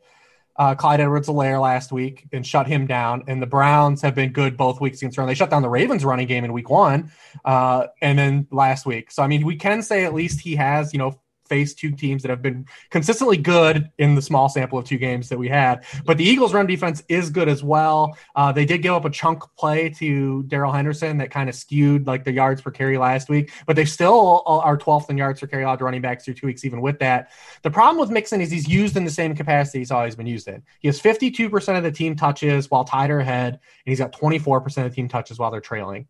uh, 0.58 0.76
Clyde 0.76 1.02
Edwards-Helaire 1.02 1.62
last 1.62 1.92
week 1.92 2.28
and 2.32 2.46
shut 2.46 2.68
him 2.68 2.88
down. 2.88 3.24
And 3.28 3.42
the 3.42 3.48
Browns 3.48 4.02
have 4.02 4.16
been 4.16 4.32
good 4.32 4.58
both 4.58 4.82
weeks 4.82 5.02
run. 5.18 5.28
They 5.28 5.34
shut 5.34 5.50
down 5.50 5.62
the 5.62 5.70
Ravens 5.70 6.06
running 6.06 6.28
game 6.28 6.44
in 6.44 6.54
week 6.54 6.70
one 6.70 7.12
uh, 7.46 7.88
and 8.02 8.18
then 8.18 8.48
last 8.52 8.86
week. 8.86 9.12
So, 9.12 9.24
I 9.24 9.28
mean, 9.28 9.46
we 9.46 9.56
can 9.56 9.82
say 9.82 10.06
at 10.06 10.14
least 10.14 10.42
he 10.42 10.56
has, 10.56 10.94
you 10.94 11.00
know, 11.00 11.20
faced 11.52 11.78
two 11.78 11.92
teams 11.92 12.22
that 12.22 12.30
have 12.30 12.42
been 12.42 12.66
consistently 12.92 13.36
good 13.36 13.92
in 13.98 14.16
the 14.16 14.22
small 14.22 14.48
sample 14.48 14.80
of 14.80 14.86
two 14.86 14.98
games 14.98 15.28
that 15.28 15.38
we 15.38 15.50
had. 15.50 15.84
But 16.06 16.18
the 16.18 16.24
Eagles' 16.24 16.54
run 16.54 16.66
defense 16.66 17.04
is 17.10 17.30
good 17.30 17.50
as 17.50 17.62
well. 17.62 18.18
Uh, 18.38 18.54
they 18.54 18.64
did 18.64 18.82
give 18.82 18.94
up 18.94 19.04
a 19.04 19.10
chunk 19.10 19.44
play 19.58 19.90
to 19.90 20.44
Darrell 20.44 20.72
Henderson 20.72 21.18
that 21.18 21.30
kind 21.30 21.50
of 21.50 21.56
skewed 21.56 22.08
like 22.08 22.24
the 22.24 22.32
yards 22.32 22.62
per 22.62 22.72
carry 22.72 22.98
last 22.98 23.28
week, 23.28 23.52
but 23.68 23.76
they 23.76 23.84
still 23.84 24.44
are 24.46 24.78
12th 24.78 25.10
in 25.10 25.18
yards 25.18 25.42
per 25.42 25.48
carry 25.48 25.64
allowed 25.64 25.80
to 25.80 25.84
running 25.84 26.02
backs 26.02 26.24
through 26.24 26.36
two 26.36 26.48
weeks, 26.48 26.64
even 26.64 26.80
with 26.80 27.00
that. 27.00 27.32
The 27.64 27.70
problem 27.70 28.00
with 28.00 28.12
Mixon 28.12 28.40
is 28.40 28.50
he's 28.50 28.70
used 28.70 28.96
in 28.96 29.04
the 29.04 29.12
same 29.12 29.36
capacity 29.36 29.80
he's 29.80 29.92
always 29.92 30.16
been 30.16 30.28
used 30.28 30.48
in. 30.48 30.64
He 30.80 30.88
has 30.88 31.02
52% 31.02 31.78
of 31.78 31.84
the 31.84 31.92
team 31.92 32.16
touches 32.16 32.72
while 32.72 32.86
tied 32.86 33.12
or 33.12 33.20
ahead, 33.20 33.56
and 33.56 33.92
he's 33.92 34.00
got 34.00 34.14
24% 34.14 34.66
of 34.66 34.90
the 34.90 34.90
team 34.90 35.10
touches 35.10 35.38
while 35.38 35.52
they're 35.52 35.60
trailing 35.60 36.08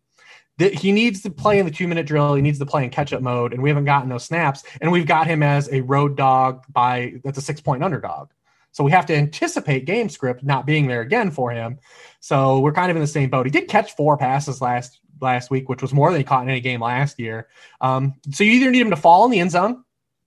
he 0.58 0.92
needs 0.92 1.22
to 1.22 1.30
play 1.30 1.58
in 1.58 1.64
the 1.64 1.72
two 1.72 1.88
minute 1.88 2.06
drill. 2.06 2.34
He 2.34 2.42
needs 2.42 2.58
to 2.58 2.66
play 2.66 2.84
in 2.84 2.90
catch 2.90 3.12
up 3.12 3.22
mode, 3.22 3.52
and 3.52 3.62
we 3.62 3.70
haven't 3.70 3.84
gotten 3.84 4.08
those 4.08 4.24
snaps. 4.24 4.64
And 4.80 4.92
we've 4.92 5.06
got 5.06 5.26
him 5.26 5.42
as 5.42 5.68
a 5.72 5.80
road 5.80 6.16
dog 6.16 6.64
by 6.70 7.14
that's 7.24 7.38
a 7.38 7.42
six 7.42 7.60
point 7.60 7.82
underdog. 7.82 8.30
So 8.72 8.84
we 8.84 8.90
have 8.90 9.06
to 9.06 9.14
anticipate 9.14 9.84
game 9.84 10.08
script 10.08 10.42
not 10.42 10.64
being 10.66 10.86
there 10.86 11.02
again 11.02 11.30
for 11.30 11.50
him. 11.50 11.78
So 12.20 12.58
we're 12.60 12.72
kind 12.72 12.90
of 12.90 12.96
in 12.96 13.02
the 13.02 13.06
same 13.06 13.28
boat. 13.28 13.44
He 13.44 13.52
did 13.52 13.68
catch 13.68 13.94
four 13.94 14.16
passes 14.16 14.60
last 14.60 15.00
last 15.20 15.50
week, 15.50 15.68
which 15.68 15.82
was 15.82 15.92
more 15.92 16.10
than 16.10 16.20
he 16.20 16.24
caught 16.24 16.42
in 16.42 16.50
any 16.50 16.60
game 16.60 16.80
last 16.80 17.18
year. 17.18 17.48
Um, 17.80 18.14
so 18.30 18.44
you 18.44 18.52
either 18.52 18.70
need 18.70 18.80
him 18.80 18.90
to 18.90 18.96
fall 18.96 19.24
in 19.24 19.30
the 19.30 19.40
end 19.40 19.50
zone, 19.50 19.84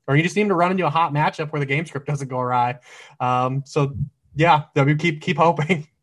or 0.07 0.15
you 0.15 0.23
just 0.23 0.35
need 0.35 0.43
him 0.43 0.49
to 0.49 0.55
run 0.55 0.71
into 0.71 0.85
a 0.85 0.89
hot 0.89 1.13
matchup 1.13 1.51
where 1.51 1.59
the 1.59 1.65
game 1.65 1.85
script 1.85 2.07
doesn't 2.07 2.27
go 2.27 2.39
awry. 2.39 2.79
Um, 3.19 3.63
so 3.65 3.95
yeah, 4.35 4.63
we 4.75 4.95
keep 4.95 5.21
keep 5.21 5.38
hoping. 5.38 5.88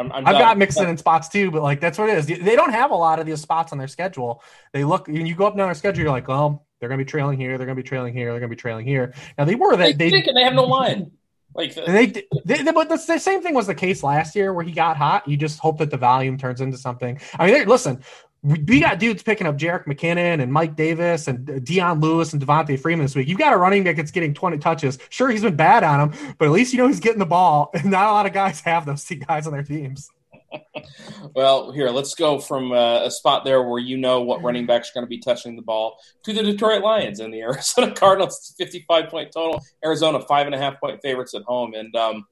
i 0.00 0.16
have 0.16 0.38
got 0.38 0.58
Mixon 0.58 0.88
in 0.88 0.96
spots 0.96 1.28
too, 1.28 1.50
but 1.50 1.62
like 1.62 1.80
that's 1.80 1.98
what 1.98 2.08
it 2.08 2.18
is. 2.18 2.26
They 2.26 2.56
don't 2.56 2.72
have 2.72 2.90
a 2.90 2.96
lot 2.96 3.18
of 3.18 3.26
these 3.26 3.40
spots 3.40 3.72
on 3.72 3.78
their 3.78 3.88
schedule. 3.88 4.42
They 4.72 4.84
look 4.84 5.06
when 5.06 5.26
you 5.26 5.34
go 5.34 5.46
up 5.46 5.52
and 5.54 5.58
down 5.58 5.68
their 5.68 5.74
schedule, 5.74 6.02
you're 6.02 6.12
like, 6.12 6.28
well, 6.28 6.66
they're 6.78 6.88
going 6.88 6.98
to 6.98 7.04
be 7.04 7.10
trailing 7.10 7.38
here, 7.38 7.58
they're 7.58 7.66
going 7.66 7.76
to 7.76 7.82
be 7.82 7.88
trailing 7.88 8.14
here, 8.14 8.30
they're 8.30 8.40
going 8.40 8.50
to 8.50 8.56
be 8.56 8.60
trailing 8.60 8.86
here. 8.86 9.14
Now 9.36 9.44
they 9.44 9.54
were 9.54 9.76
that 9.76 9.98
they 9.98 10.10
they, 10.10 10.22
they, 10.22 10.32
they 10.32 10.44
have 10.44 10.54
no 10.54 10.64
line. 10.64 11.12
Like 11.54 11.74
the, 11.74 11.82
they, 11.86 12.06
they, 12.44 12.62
they, 12.62 12.72
but 12.72 12.88
the, 12.88 12.96
the, 12.96 13.18
same 13.18 13.42
thing 13.42 13.54
was 13.54 13.66
the 13.66 13.74
case 13.74 14.02
last 14.02 14.36
year 14.36 14.52
where 14.52 14.64
he 14.64 14.72
got 14.72 14.96
hot. 14.96 15.26
You 15.28 15.36
just 15.36 15.58
hope 15.58 15.78
that 15.78 15.90
the 15.90 15.96
volume 15.96 16.38
turns 16.38 16.60
into 16.60 16.78
something. 16.78 17.20
I 17.38 17.50
mean, 17.50 17.66
listen, 17.66 18.02
we 18.42 18.80
got 18.80 18.98
dudes 18.98 19.22
picking 19.22 19.46
up 19.46 19.58
Jerick 19.58 19.84
McKinnon 19.84 20.40
and 20.42 20.52
Mike 20.52 20.74
Davis 20.74 21.28
and 21.28 21.62
Dion 21.64 22.00
Lewis 22.00 22.32
and 22.32 22.40
Devonta 22.40 22.78
Freeman 22.80 23.04
this 23.04 23.14
week. 23.14 23.28
You've 23.28 23.38
got 23.38 23.52
a 23.52 23.56
running 23.56 23.84
back 23.84 23.96
that's 23.96 24.10
getting 24.10 24.32
20 24.32 24.58
touches. 24.58 24.98
Sure, 25.10 25.28
he's 25.28 25.42
been 25.42 25.56
bad 25.56 25.84
on 25.84 26.00
him, 26.00 26.34
but 26.38 26.46
at 26.46 26.50
least 26.50 26.72
you 26.72 26.78
know 26.78 26.88
he's 26.88 27.00
getting 27.00 27.18
the 27.18 27.26
ball. 27.26 27.70
And 27.80 27.90
not 27.90 28.08
a 28.08 28.12
lot 28.12 28.26
of 28.26 28.32
guys 28.32 28.60
have 28.62 28.84
those 28.84 29.04
two 29.04 29.16
guys 29.16 29.46
on 29.46 29.52
their 29.52 29.62
teams. 29.62 30.10
well, 31.34 31.72
here, 31.72 31.88
let's 31.88 32.14
go 32.14 32.38
from 32.38 32.72
uh, 32.72 33.04
a 33.04 33.10
spot 33.10 33.44
there 33.44 33.62
where 33.62 33.78
you 33.78 33.96
know 33.96 34.20
what 34.22 34.42
running 34.42 34.66
backs 34.66 34.90
are 34.90 34.94
going 34.94 35.06
to 35.06 35.08
be 35.08 35.18
touching 35.18 35.56
the 35.56 35.62
ball 35.62 35.96
to 36.24 36.32
the 36.32 36.42
Detroit 36.42 36.82
Lions 36.82 37.20
and 37.20 37.32
the 37.32 37.40
Arizona 37.42 37.92
Cardinals. 37.92 38.54
55 38.58 39.08
point 39.08 39.32
total. 39.32 39.62
Arizona, 39.84 40.20
five 40.20 40.46
and 40.46 40.54
a 40.54 40.58
half 40.58 40.78
point 40.80 41.00
favorites 41.02 41.34
at 41.34 41.42
home. 41.42 41.74
And 41.74 41.94
um, 41.96 42.26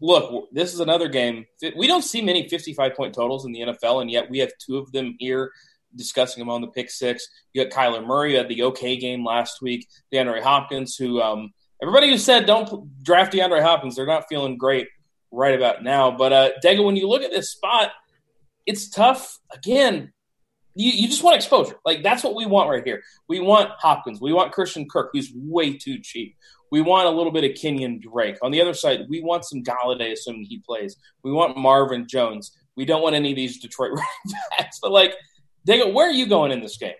look, 0.00 0.48
this 0.52 0.74
is 0.74 0.80
another 0.80 1.08
game. 1.08 1.46
We 1.76 1.86
don't 1.86 2.02
see 2.02 2.22
many 2.22 2.48
55 2.48 2.94
point 2.94 3.14
totals 3.14 3.44
in 3.44 3.52
the 3.52 3.60
NFL, 3.60 4.02
and 4.02 4.10
yet 4.10 4.30
we 4.30 4.38
have 4.38 4.50
two 4.58 4.78
of 4.78 4.90
them 4.92 5.16
here 5.18 5.52
discussing 5.96 6.40
them 6.40 6.50
on 6.50 6.60
the 6.60 6.68
pick 6.68 6.90
six. 6.90 7.26
You 7.52 7.64
got 7.64 7.72
Kyler 7.72 8.06
Murray, 8.06 8.32
you 8.32 8.38
had 8.38 8.48
the 8.48 8.62
okay 8.64 8.96
game 8.96 9.24
last 9.24 9.62
week. 9.62 9.86
DeAndre 10.12 10.42
Hopkins, 10.42 10.96
who 10.96 11.20
um, 11.20 11.52
everybody 11.82 12.10
who 12.10 12.18
said 12.18 12.46
don't 12.46 13.02
draft 13.02 13.32
DeAndre 13.32 13.62
Hopkins, 13.62 13.96
they're 13.96 14.06
not 14.06 14.28
feeling 14.28 14.58
great 14.58 14.88
right 15.30 15.54
about 15.54 15.82
now. 15.82 16.10
But 16.10 16.32
uh, 16.32 16.50
Dega, 16.64 16.84
when 16.84 16.96
you 16.96 17.08
look 17.08 17.22
at 17.22 17.30
this 17.30 17.50
spot, 17.50 17.90
it's 18.66 18.88
tough. 18.88 19.38
Again, 19.52 20.12
you, 20.74 20.92
you 20.92 21.08
just 21.08 21.22
want 21.22 21.36
exposure. 21.36 21.76
Like 21.84 22.02
that's 22.02 22.22
what 22.22 22.34
we 22.34 22.46
want 22.46 22.70
right 22.70 22.84
here. 22.84 23.02
We 23.28 23.40
want 23.40 23.70
Hopkins. 23.78 24.20
We 24.20 24.32
want 24.32 24.52
Christian 24.52 24.88
Kirk, 24.88 25.10
who's 25.12 25.32
way 25.34 25.76
too 25.76 25.98
cheap. 26.00 26.36
We 26.70 26.80
want 26.80 27.06
a 27.06 27.10
little 27.10 27.32
bit 27.32 27.44
of 27.44 27.52
Kenyan 27.52 28.00
Drake. 28.00 28.36
On 28.42 28.50
the 28.50 28.60
other 28.60 28.74
side, 28.74 29.06
we 29.08 29.22
want 29.22 29.44
some 29.44 29.62
Golladay, 29.62 30.12
assuming 30.12 30.44
he 30.44 30.58
plays. 30.58 30.96
We 31.22 31.32
want 31.32 31.56
Marvin 31.56 32.06
Jones. 32.06 32.56
We 32.76 32.84
don't 32.84 33.02
want 33.02 33.14
any 33.14 33.30
of 33.30 33.36
these 33.36 33.58
Detroit 33.60 33.90
running 33.92 34.40
backs. 34.58 34.78
But 34.80 34.92
like, 34.92 35.14
Dega, 35.66 35.92
where 35.92 36.08
are 36.08 36.12
you 36.12 36.26
going 36.26 36.52
in 36.52 36.60
this 36.60 36.76
game? 36.76 36.94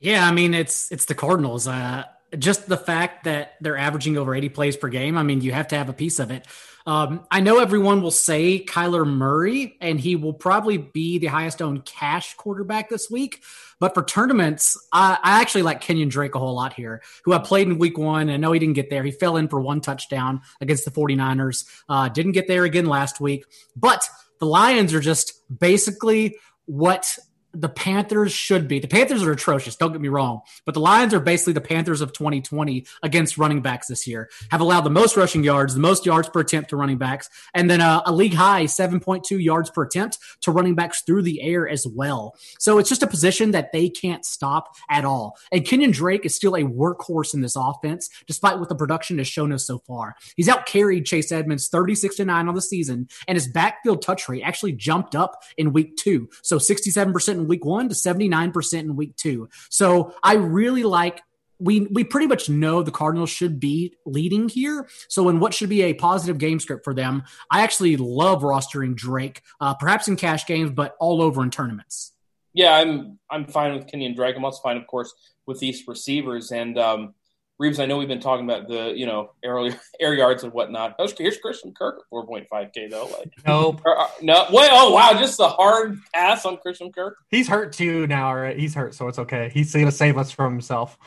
Yeah, 0.00 0.26
I 0.26 0.32
mean 0.32 0.52
it's 0.52 0.90
it's 0.90 1.04
the 1.04 1.14
Cardinals. 1.14 1.68
Uh, 1.68 2.04
just 2.38 2.68
the 2.68 2.76
fact 2.76 3.24
that 3.24 3.54
they're 3.60 3.76
averaging 3.76 4.16
over 4.16 4.34
80 4.34 4.48
plays 4.48 4.76
per 4.76 4.88
game. 4.88 5.16
I 5.18 5.22
mean, 5.22 5.42
you 5.42 5.52
have 5.52 5.68
to 5.68 5.76
have 5.76 5.88
a 5.88 5.92
piece 5.92 6.18
of 6.18 6.30
it. 6.30 6.46
Um, 6.86 7.26
I 7.30 7.40
know 7.40 7.58
everyone 7.58 8.02
will 8.02 8.10
say 8.10 8.64
Kyler 8.64 9.06
Murray, 9.06 9.76
and 9.80 10.00
he 10.00 10.16
will 10.16 10.32
probably 10.32 10.78
be 10.78 11.18
the 11.18 11.26
highest 11.26 11.62
owned 11.62 11.84
cash 11.84 12.34
quarterback 12.34 12.88
this 12.88 13.10
week. 13.10 13.42
But 13.78 13.94
for 13.94 14.04
tournaments, 14.04 14.78
I, 14.92 15.18
I 15.22 15.40
actually 15.40 15.62
like 15.62 15.82
Kenyan 15.82 16.10
Drake 16.10 16.34
a 16.34 16.38
whole 16.38 16.54
lot 16.54 16.72
here, 16.72 17.02
who 17.24 17.32
I 17.32 17.38
played 17.38 17.68
in 17.68 17.78
week 17.78 17.98
one. 17.98 18.30
I 18.30 18.36
know 18.36 18.52
he 18.52 18.58
didn't 18.58 18.74
get 18.74 18.90
there. 18.90 19.02
He 19.02 19.10
fell 19.10 19.36
in 19.36 19.48
for 19.48 19.60
one 19.60 19.80
touchdown 19.80 20.42
against 20.60 20.84
the 20.84 20.90
49ers. 20.90 21.64
Uh, 21.88 22.08
didn't 22.08 22.32
get 22.32 22.48
there 22.48 22.64
again 22.64 22.86
last 22.86 23.20
week. 23.20 23.44
But 23.76 24.08
the 24.38 24.46
Lions 24.46 24.94
are 24.94 25.00
just 25.00 25.34
basically 25.56 26.36
what 26.66 27.18
the 27.54 27.68
Panthers 27.68 28.32
should 28.32 28.68
be. 28.68 28.78
The 28.78 28.88
Panthers 28.88 29.22
are 29.22 29.32
atrocious, 29.32 29.76
don't 29.76 29.92
get 29.92 30.00
me 30.00 30.08
wrong, 30.08 30.40
but 30.64 30.74
the 30.74 30.80
Lions 30.80 31.14
are 31.14 31.20
basically 31.20 31.52
the 31.52 31.60
Panthers 31.60 32.00
of 32.00 32.12
2020 32.12 32.86
against 33.02 33.38
running 33.38 33.60
backs 33.60 33.88
this 33.88 34.06
year. 34.06 34.30
Have 34.50 34.60
allowed 34.60 34.82
the 34.82 34.90
most 34.90 35.16
rushing 35.16 35.44
yards, 35.44 35.74
the 35.74 35.80
most 35.80 36.06
yards 36.06 36.28
per 36.28 36.40
attempt 36.40 36.70
to 36.70 36.76
running 36.76 36.98
backs, 36.98 37.28
and 37.54 37.70
then 37.70 37.80
a, 37.80 38.02
a 38.06 38.12
league 38.12 38.34
high 38.34 38.64
7.2 38.64 39.42
yards 39.42 39.70
per 39.70 39.82
attempt 39.82 40.18
to 40.42 40.50
running 40.50 40.74
backs 40.74 41.02
through 41.02 41.22
the 41.22 41.42
air 41.42 41.68
as 41.68 41.86
well. 41.86 42.36
So 42.58 42.78
it's 42.78 42.88
just 42.88 43.02
a 43.02 43.06
position 43.06 43.50
that 43.52 43.72
they 43.72 43.88
can't 43.88 44.24
stop 44.24 44.74
at 44.90 45.04
all. 45.04 45.36
And 45.50 45.64
Kenyan 45.64 45.92
Drake 45.92 46.24
is 46.24 46.34
still 46.34 46.54
a 46.54 46.62
workhorse 46.62 47.34
in 47.34 47.40
this 47.40 47.56
offense, 47.56 48.08
despite 48.26 48.58
what 48.58 48.68
the 48.68 48.74
production 48.74 49.18
has 49.18 49.28
shown 49.28 49.52
us 49.52 49.66
so 49.66 49.78
far. 49.78 50.16
He's 50.36 50.48
out 50.48 50.66
carried 50.66 51.06
Chase 51.06 51.32
Edmonds 51.32 51.68
36 51.68 52.16
to 52.16 52.24
9 52.24 52.48
on 52.48 52.54
the 52.54 52.62
season, 52.62 53.08
and 53.28 53.36
his 53.36 53.48
backfield 53.48 54.02
touch 54.02 54.28
rate 54.28 54.42
actually 54.42 54.72
jumped 54.72 55.14
up 55.14 55.42
in 55.56 55.72
week 55.72 55.96
two. 55.96 56.28
So 56.42 56.58
67% 56.58 57.41
in 57.42 57.48
week 57.48 57.64
one 57.64 57.88
to 57.88 57.94
79% 57.94 58.78
in 58.78 58.96
week 58.96 59.16
two. 59.16 59.48
So 59.68 60.14
I 60.22 60.34
really 60.34 60.84
like 60.84 61.20
we 61.62 61.86
we 61.92 62.02
pretty 62.02 62.26
much 62.26 62.48
know 62.48 62.82
the 62.82 62.90
Cardinals 62.90 63.30
should 63.30 63.60
be 63.60 63.94
leading 64.04 64.48
here. 64.48 64.88
So 65.08 65.28
in 65.28 65.38
what 65.38 65.54
should 65.54 65.68
be 65.68 65.82
a 65.82 65.94
positive 65.94 66.38
game 66.38 66.58
script 66.58 66.82
for 66.84 66.92
them, 66.92 67.22
I 67.50 67.62
actually 67.62 67.96
love 67.96 68.42
rostering 68.42 68.96
Drake, 68.96 69.42
uh, 69.60 69.74
perhaps 69.74 70.08
in 70.08 70.16
cash 70.16 70.44
games, 70.46 70.72
but 70.72 70.96
all 70.98 71.22
over 71.22 71.42
in 71.42 71.50
tournaments. 71.50 72.12
Yeah, 72.52 72.74
I'm 72.74 73.18
I'm 73.30 73.46
fine 73.46 73.74
with 73.74 73.86
Kenyan 73.86 74.16
Drake. 74.16 74.36
I'm 74.36 74.44
also 74.44 74.60
fine, 74.60 74.76
of 74.76 74.86
course, 74.86 75.14
with 75.46 75.60
these 75.60 75.86
receivers. 75.86 76.50
And 76.50 76.78
um, 76.78 77.14
Reeves, 77.58 77.78
I 77.78 77.86
know 77.86 77.98
we've 77.98 78.08
been 78.08 78.20
talking 78.20 78.44
about 78.44 78.66
the 78.68 78.92
you 78.96 79.06
know 79.06 79.32
air, 79.44 79.58
air 80.00 80.14
yards 80.14 80.42
and 80.44 80.52
whatnot. 80.52 80.96
Here's 81.18 81.38
Christian 81.38 81.72
Kirk 81.72 82.00
at 82.00 82.12
4.5k 82.12 82.90
though. 82.90 83.06
Like 83.06 83.32
nope. 83.46 83.80
Uh, 83.86 84.08
no, 84.20 84.46
wait. 84.50 84.70
Oh 84.72 84.92
wow, 84.92 85.12
just 85.12 85.38
a 85.40 85.48
hard 85.48 85.98
pass 86.14 86.44
on 86.44 86.56
Christian 86.58 86.92
Kirk. 86.92 87.16
He's 87.28 87.48
hurt 87.48 87.72
too 87.72 88.06
now. 88.06 88.34
Right? 88.34 88.58
He's 88.58 88.74
hurt, 88.74 88.94
so 88.94 89.08
it's 89.08 89.18
okay. 89.18 89.50
He's 89.52 89.72
gonna 89.72 89.92
save 89.92 90.18
us 90.18 90.30
from 90.30 90.52
himself. 90.52 90.98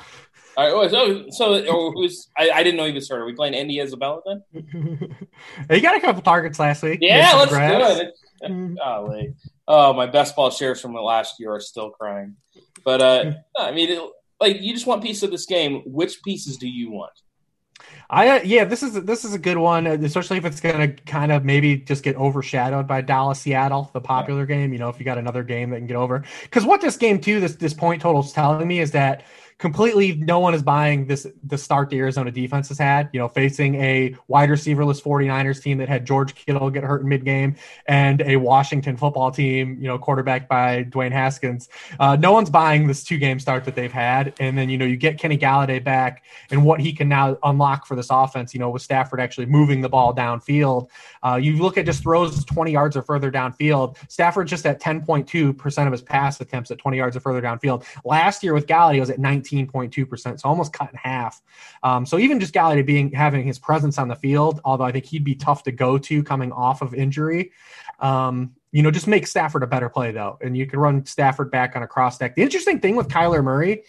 All 0.58 0.82
right. 0.82 0.92
So, 0.92 1.26
so 1.30 1.66
oh, 1.68 1.92
who's? 1.92 2.30
I, 2.38 2.50
I, 2.50 2.64
didn't 2.64 2.78
know 2.78 2.86
he 2.86 2.94
was 2.94 3.10
hurt. 3.10 3.22
Are 3.22 3.26
we 3.26 3.34
playing 3.34 3.56
Andy 3.56 3.80
Isabella 3.80 4.22
then? 4.26 5.16
he 5.70 5.82
got 5.82 5.96
a 5.96 6.00
couple 6.00 6.22
targets 6.22 6.60
last 6.60 6.82
week. 6.82 7.00
Yeah, 7.02 7.34
let's 7.36 7.52
grabs. 7.52 8.00
do 8.00 8.12
it. 8.48 8.76
Golly. 8.78 9.36
Oh, 9.68 9.94
my 9.94 10.06
best 10.06 10.36
ball 10.36 10.52
shares 10.52 10.80
from 10.80 10.94
the 10.94 11.02
last 11.02 11.40
year 11.40 11.54
are 11.54 11.60
still 11.60 11.90
crying. 11.90 12.36
But 12.84 13.02
uh, 13.02 13.32
I 13.58 13.72
mean, 13.72 13.90
it, 13.90 14.10
like 14.40 14.62
you 14.62 14.74
just 14.74 14.88
want 14.88 15.04
piece 15.04 15.24
of 15.24 15.32
this 15.32 15.46
game. 15.46 15.82
Which 15.86 16.22
pieces 16.24 16.58
do 16.58 16.68
you 16.68 16.92
want? 16.92 17.14
I 18.10 18.30
uh, 18.30 18.42
yeah, 18.44 18.66
this 18.66 18.84
is 18.84 18.94
this 19.04 19.26
is 19.26 19.34
a 19.34 19.40
good 19.40 19.58
one, 19.58 19.88
especially 19.88 20.38
if 20.38 20.46
it's 20.46 20.62
going 20.62 20.96
to 20.96 21.04
kind 21.04 21.32
of 21.32 21.44
maybe 21.44 21.78
just 21.78 22.04
get 22.04 22.16
overshadowed 22.16 22.88
by 22.88 23.02
Dallas 23.02 23.40
Seattle, 23.40 23.90
the 23.94 24.02
popular 24.02 24.42
yeah. 24.42 24.58
game. 24.58 24.74
You 24.74 24.80
know, 24.80 24.90
if 24.90 25.00
you 25.00 25.06
got 25.06 25.18
another 25.18 25.44
game 25.44 25.72
that 25.72 25.78
can 25.78 25.88
get 25.88 25.98
over, 25.98 26.24
because 26.44 26.66
what 26.66 26.82
this 26.82 26.98
game 26.98 27.20
too, 27.20 27.40
this 27.40 27.56
this 27.56 27.74
point 27.74 28.02
total 28.02 28.22
is 28.22 28.32
telling 28.32 28.68
me 28.68 28.80
is 28.80 28.92
that 28.92 29.24
completely 29.58 30.16
no 30.18 30.40
one 30.40 30.54
is 30.54 30.62
buying 30.62 31.08
this 31.08 31.26
the 31.44 31.58
start 31.58 31.90
the 31.90 31.98
Arizona 31.98 32.30
defense 32.30 32.68
has 32.68 32.78
had, 32.78 33.10
you 33.14 33.20
know, 33.20 33.30
facing 33.30 33.76
a 33.76 34.14
wide 34.28 34.50
receiverless 34.50 35.00
49ers 35.02 35.62
team 35.62 35.78
that 35.78 35.88
had 35.88 36.06
George 36.06 36.36
Kittle 36.36 36.70
get 36.70 36.84
hurt 36.84 37.04
in 37.04 37.08
mid 37.08 37.24
game 37.24 37.56
and 37.88 38.22
a 38.24 38.36
Washington 38.36 38.98
football 38.98 39.32
team, 39.32 39.78
you 39.80 39.88
know, 39.88 39.98
quarterbacked 39.98 40.50
by 40.50 40.84
Dwayne 40.84 41.12
Haskins. 41.12 41.70
Uh, 42.00 42.18
no 42.18 42.34
one's 42.34 42.50
buying 42.50 42.86
this 42.86 43.04
two 43.04 43.18
game 43.18 43.40
start 43.40 43.64
that 43.64 43.76
they've 43.76 43.92
had. 43.92 44.34
And 44.42 44.58
then, 44.58 44.70
you 44.70 44.78
know, 44.78 44.86
you 44.86 44.98
get 44.98 45.18
Kenny 45.18 45.38
Golladay 45.38 45.82
back 45.82 46.26
and 46.52 46.66
what 46.66 46.82
he 46.82 46.92
can 46.92 47.08
now 47.08 47.38
unlock 47.44 47.86
for 47.86 47.96
this 47.96 48.08
offense, 48.10 48.54
you 48.54 48.60
know, 48.60 48.70
with 48.70 48.82
Stafford 48.82 49.22
actually 49.22 49.46
moving 49.46 49.80
the 49.80 49.90
ball 49.90 50.14
downfield. 50.14 50.90
Uh, 51.24 51.36
you 51.36 51.56
look 51.58 51.78
at 51.78 51.86
just 51.86 52.04
throws 52.04 52.44
20 52.44 52.72
yards 52.72 52.98
or 52.98 53.02
further 53.04 53.32
downfield. 53.32 53.96
Stafford 54.10 54.50
just 54.50 54.66
at 54.66 54.82
10.2% 54.82 55.86
of 55.86 55.92
his 55.94 56.02
pass 56.02 56.42
attempts 56.42 56.72
at 56.72 56.78
20 56.78 56.98
yards 56.98 57.16
or 57.16 57.22
further 57.22 57.42
downfield. 57.42 57.86
Last 58.04 58.44
year 58.44 58.54
with 58.54 58.68
Golladay 58.68 59.00
was 59.00 59.10
at 59.10 59.18
19 59.18 59.45
19.2%, 59.52 60.40
so 60.40 60.50
almost 60.50 60.74
cut 60.74 60.92
in 60.92 60.98
half. 60.98 61.42
Um, 61.84 62.06
so 62.06 62.18
even 62.18 62.40
just 62.40 62.54
Golladay 62.54 62.86
being 62.86 63.12
having 63.12 63.46
his 63.46 63.60
presence 63.60 63.98
on 63.98 64.08
the 64.08 64.16
field, 64.16 64.62
although 64.64 64.84
I 64.84 64.92
think 64.92 65.06
he'd 65.06 65.24
be 65.24 65.36
tough 65.36 65.64
to 65.64 65.72
go 65.72 65.98
to 65.98 66.24
coming 66.24 66.52
off 66.52 66.82
of 66.82 66.94
injury, 66.94 67.52
um, 68.00 68.56
you 68.72 68.84
know, 68.84 68.92
just 68.92 69.08
make 69.08 69.28
Stafford 69.28 69.64
a 69.64 69.68
better 69.68 69.90
play 69.90 70.12
though, 70.12 70.38
and 70.42 70.58
you 70.58 70.66
can 70.66 70.80
run 70.80 71.06
Stafford 71.06 71.52
back 71.52 71.76
on 71.76 71.84
a 71.84 71.88
cross 71.88 72.18
deck. 72.18 72.36
The 72.36 72.44
interesting 72.44 72.80
thing 72.80 72.96
with 72.96 73.08
Kyler 73.08 73.44
Murray 73.44 73.84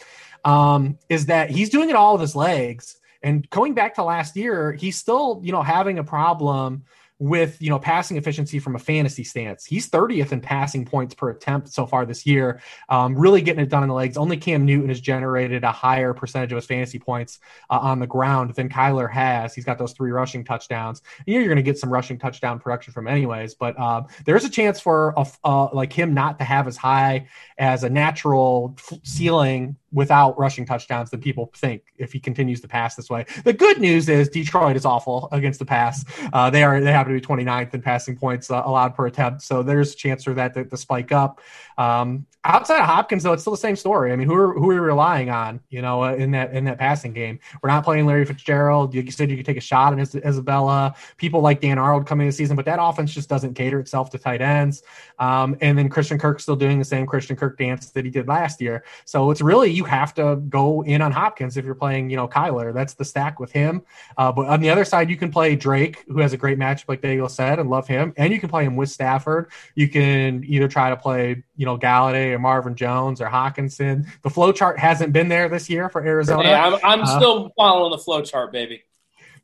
um, 0.45 0.99
is 1.09 1.27
that 1.27 1.51
he's 1.51 1.71
doing 1.71 1.91
it 1.91 1.97
all 1.97 2.13
with 2.13 2.23
his 2.23 2.37
legs. 2.37 2.99
And 3.23 3.49
going 3.51 3.75
back 3.75 3.95
to 3.97 4.05
last 4.05 4.37
year, 4.37 4.73
he's 4.73 4.97
still, 4.97 5.41
you 5.43 5.51
know, 5.51 5.63
having 5.63 5.99
a 5.99 6.05
problem 6.05 6.85
with 7.19 7.61
you 7.63 7.71
know 7.71 7.79
passing 7.79 8.17
efficiency 8.17 8.59
from 8.59 8.77
a 8.77 8.79
fantasy 8.79 9.25
stance. 9.25 9.65
He's 9.65 9.89
30th 9.89 10.33
in 10.33 10.41
passing 10.41 10.85
points 10.85 11.15
per 11.15 11.31
attempt 11.31 11.73
so 11.73 11.87
far 11.87 12.05
this 12.05 12.27
year. 12.27 12.61
Um, 12.89 13.17
really 13.17 13.41
getting 13.41 13.63
it 13.63 13.69
done 13.69 13.83
in 13.83 13.89
the 13.89 13.95
legs. 13.95 14.17
Only 14.17 14.37
Cam 14.37 14.67
Newton 14.67 14.89
has 14.89 15.01
generated 15.01 15.65
a 15.65 15.73
higher 15.73 16.13
percentage 16.13 16.53
of 16.53 16.57
his 16.57 16.67
fantasy 16.67 16.99
points 16.99 17.39
uh, 17.71 17.79
on 17.79 18.01
the 18.01 18.07
ground 18.07 18.55
than 18.55 18.69
Kyler 18.69 19.11
has. 19.11 19.55
He's 19.55 19.65
got 19.65 19.79
those 19.79 19.93
three 19.93 20.11
rushing 20.11 20.45
touchdowns. 20.45 21.03
You 21.27 21.35
know 21.35 21.41
you're 21.41 21.49
going 21.49 21.57
to 21.57 21.63
get 21.63 21.79
some 21.79 21.91
rushing 21.91 22.19
touchdown 22.19 22.59
production 22.59 22.93
from 22.93 23.09
anyways, 23.09 23.55
but 23.55 23.79
um, 23.79 24.07
there's 24.25 24.45
a 24.45 24.51
chance 24.51 24.79
for 24.79 25.15
a, 25.17 25.27
uh, 25.45 25.69
like 25.73 25.93
him 25.93 26.13
not 26.13 26.39
to 26.39 26.45
have 26.45 26.67
as 26.67 26.77
high 26.77 27.29
as 27.59 27.85
a 27.85 27.89
natural 27.89 28.77
ceiling 29.03 29.77
without 29.97 30.39
rushing 30.39 30.67
touchdowns 30.67 31.11
than 31.11 31.21
people 31.21 31.51
think 31.57 31.83
if 31.97 32.13
he 32.13 32.21
continues 32.21 32.61
to 32.61 32.69
pass 32.69 32.95
this 32.95 33.09
way. 33.09 33.25
The 33.45 33.55
good 33.55 33.81
news 33.81 34.11
is 34.11 34.29
Detroit 34.29 34.77
is 34.77 34.85
awful 34.85 35.31
against 35.33 35.59
the 35.59 35.65
pass. 35.65 36.05
Uh, 36.35 36.51
they 36.51 36.63
are 36.63 36.81
they 36.83 36.93
happen 36.93 37.15
to 37.15 37.21
be 37.21 37.27
29th 37.27 37.73
in 37.73 37.81
passing 37.81 38.15
points 38.15 38.51
uh, 38.51 38.63
allowed 38.65 38.95
per 38.95 39.07
attempt, 39.07 39.41
so 39.41 39.63
there's 39.63 39.95
a 39.95 39.97
chance 39.97 40.23
for 40.23 40.35
that 40.35 40.53
to, 40.53 40.67
to 40.67 40.77
spike 40.77 41.13
up. 41.13 41.41
Um, 41.79 42.27
outside 42.45 42.79
of 42.79 42.87
Hopkins, 42.87 43.23
though, 43.23 43.33
it's 43.33 43.43
still 43.43 43.53
the 43.53 43.59
same 43.59 43.77
story. 43.77 44.13
I 44.13 44.17
mean, 44.17 44.29
who 44.29 44.35
are 44.35 44.53
who 44.53 44.71
are 44.71 44.75
we 44.75 44.79
relying 44.79 45.31
on? 45.31 45.61
You 45.69 45.83
know, 45.83 46.05
in 46.05 46.31
that 46.31 46.53
in 46.55 46.65
that 46.65 46.79
passing 46.79 47.13
game, 47.13 47.39
we're 47.63 47.69
not 47.69 47.85
playing 47.85 48.07
Larry 48.07 48.25
Fitzgerald. 48.25 48.95
You 48.95 49.11
said 49.11 49.31
you 49.31 49.37
could 49.37 49.47
take 49.47 49.57
a 49.57 49.61
shot 49.61 49.93
on 49.93 50.01
Isabella. 50.01 50.95
People 51.17 51.41
like 51.41 51.61
Dan 51.61 51.79
Arnold 51.79 52.07
coming 52.07 52.27
this 52.27 52.37
season, 52.37 52.57
but 52.57 52.65
that 52.65 52.79
offense 52.81 53.13
just 53.13 53.29
doesn't 53.29 53.55
cater 53.55 53.81
itself 53.81 54.11
to 54.11 54.19
tight 54.19 54.41
ends. 54.41 54.83
Um, 55.19 55.57
and 55.61 55.77
then 55.77 55.89
Christian 55.89 56.19
Kirk 56.19 56.41
still 56.41 56.57
doing 56.57 56.79
the 56.79 56.85
same 56.85 57.07
Christian 57.07 57.37
Kirk 57.37 57.59
dance 57.59 57.91
that 57.91 58.05
he 58.05 58.11
did 58.11 58.29
last 58.29 58.61
year. 58.61 58.85
So 59.05 59.31
it's 59.31 59.41
really 59.41 59.71
you 59.71 59.85
have 59.85 60.15
to 60.15 60.37
go 60.49 60.83
in 60.83 61.03
on 61.03 61.13
Hopkins 61.13 61.57
if 61.57 61.65
you're 61.65 61.75
playing, 61.75 62.11
you 62.11 62.17
know, 62.17 62.29
Kyler. 62.29 62.73
That's 62.73 62.95
the 62.95 63.05
stack 63.05 63.41
with 63.41 63.53
him. 63.53 63.83
Uh, 64.17 64.33
but 64.33 64.47
on 64.47 64.61
the 64.61 64.71
other 64.71 64.85
side, 64.85 65.11
you 65.11 65.17
can 65.17 65.31
play 65.31 65.57
Drake, 65.57 66.05
who 66.09 66.21
has 66.21 66.33
a 66.33 66.37
great 66.37 66.59
matchup, 66.59 66.89
like 66.89 67.03
Daigle 67.03 67.31
said, 67.31 67.59
and 67.59 67.69
love 67.69 67.87
him. 67.87 68.15
And 68.17 68.33
you 68.33 68.41
can 68.41 68.49
play 68.49 68.65
him 68.65 68.77
with 68.77 68.91
Stafford. 68.91 69.51
You 69.75 69.89
can 69.89 70.45
either 70.47 70.69
try 70.69 70.91
to 70.91 70.97
play, 70.97 71.43
you 71.57 71.66
know, 71.67 71.79
Golladay 71.79 72.33
or 72.33 72.39
Marvin 72.39 72.75
Jones 72.75 73.21
or 73.21 73.27
Hockenson. 73.27 74.07
The 74.23 74.31
flow 74.31 74.53
chart 74.53 74.79
hasn't 74.79 75.13
been 75.13 75.29
there 75.29 75.49
this 75.49 75.69
year 75.69 75.91
for 75.91 76.05
Arizona. 76.05 76.49
Yeah, 76.49 76.67
I'm, 76.67 76.81
I'm 76.83 77.03
uh, 77.03 77.17
still 77.19 77.53
following 77.57 77.91
the 77.91 77.99
flow 77.99 78.23
chart, 78.23 78.53
baby. 78.53 78.83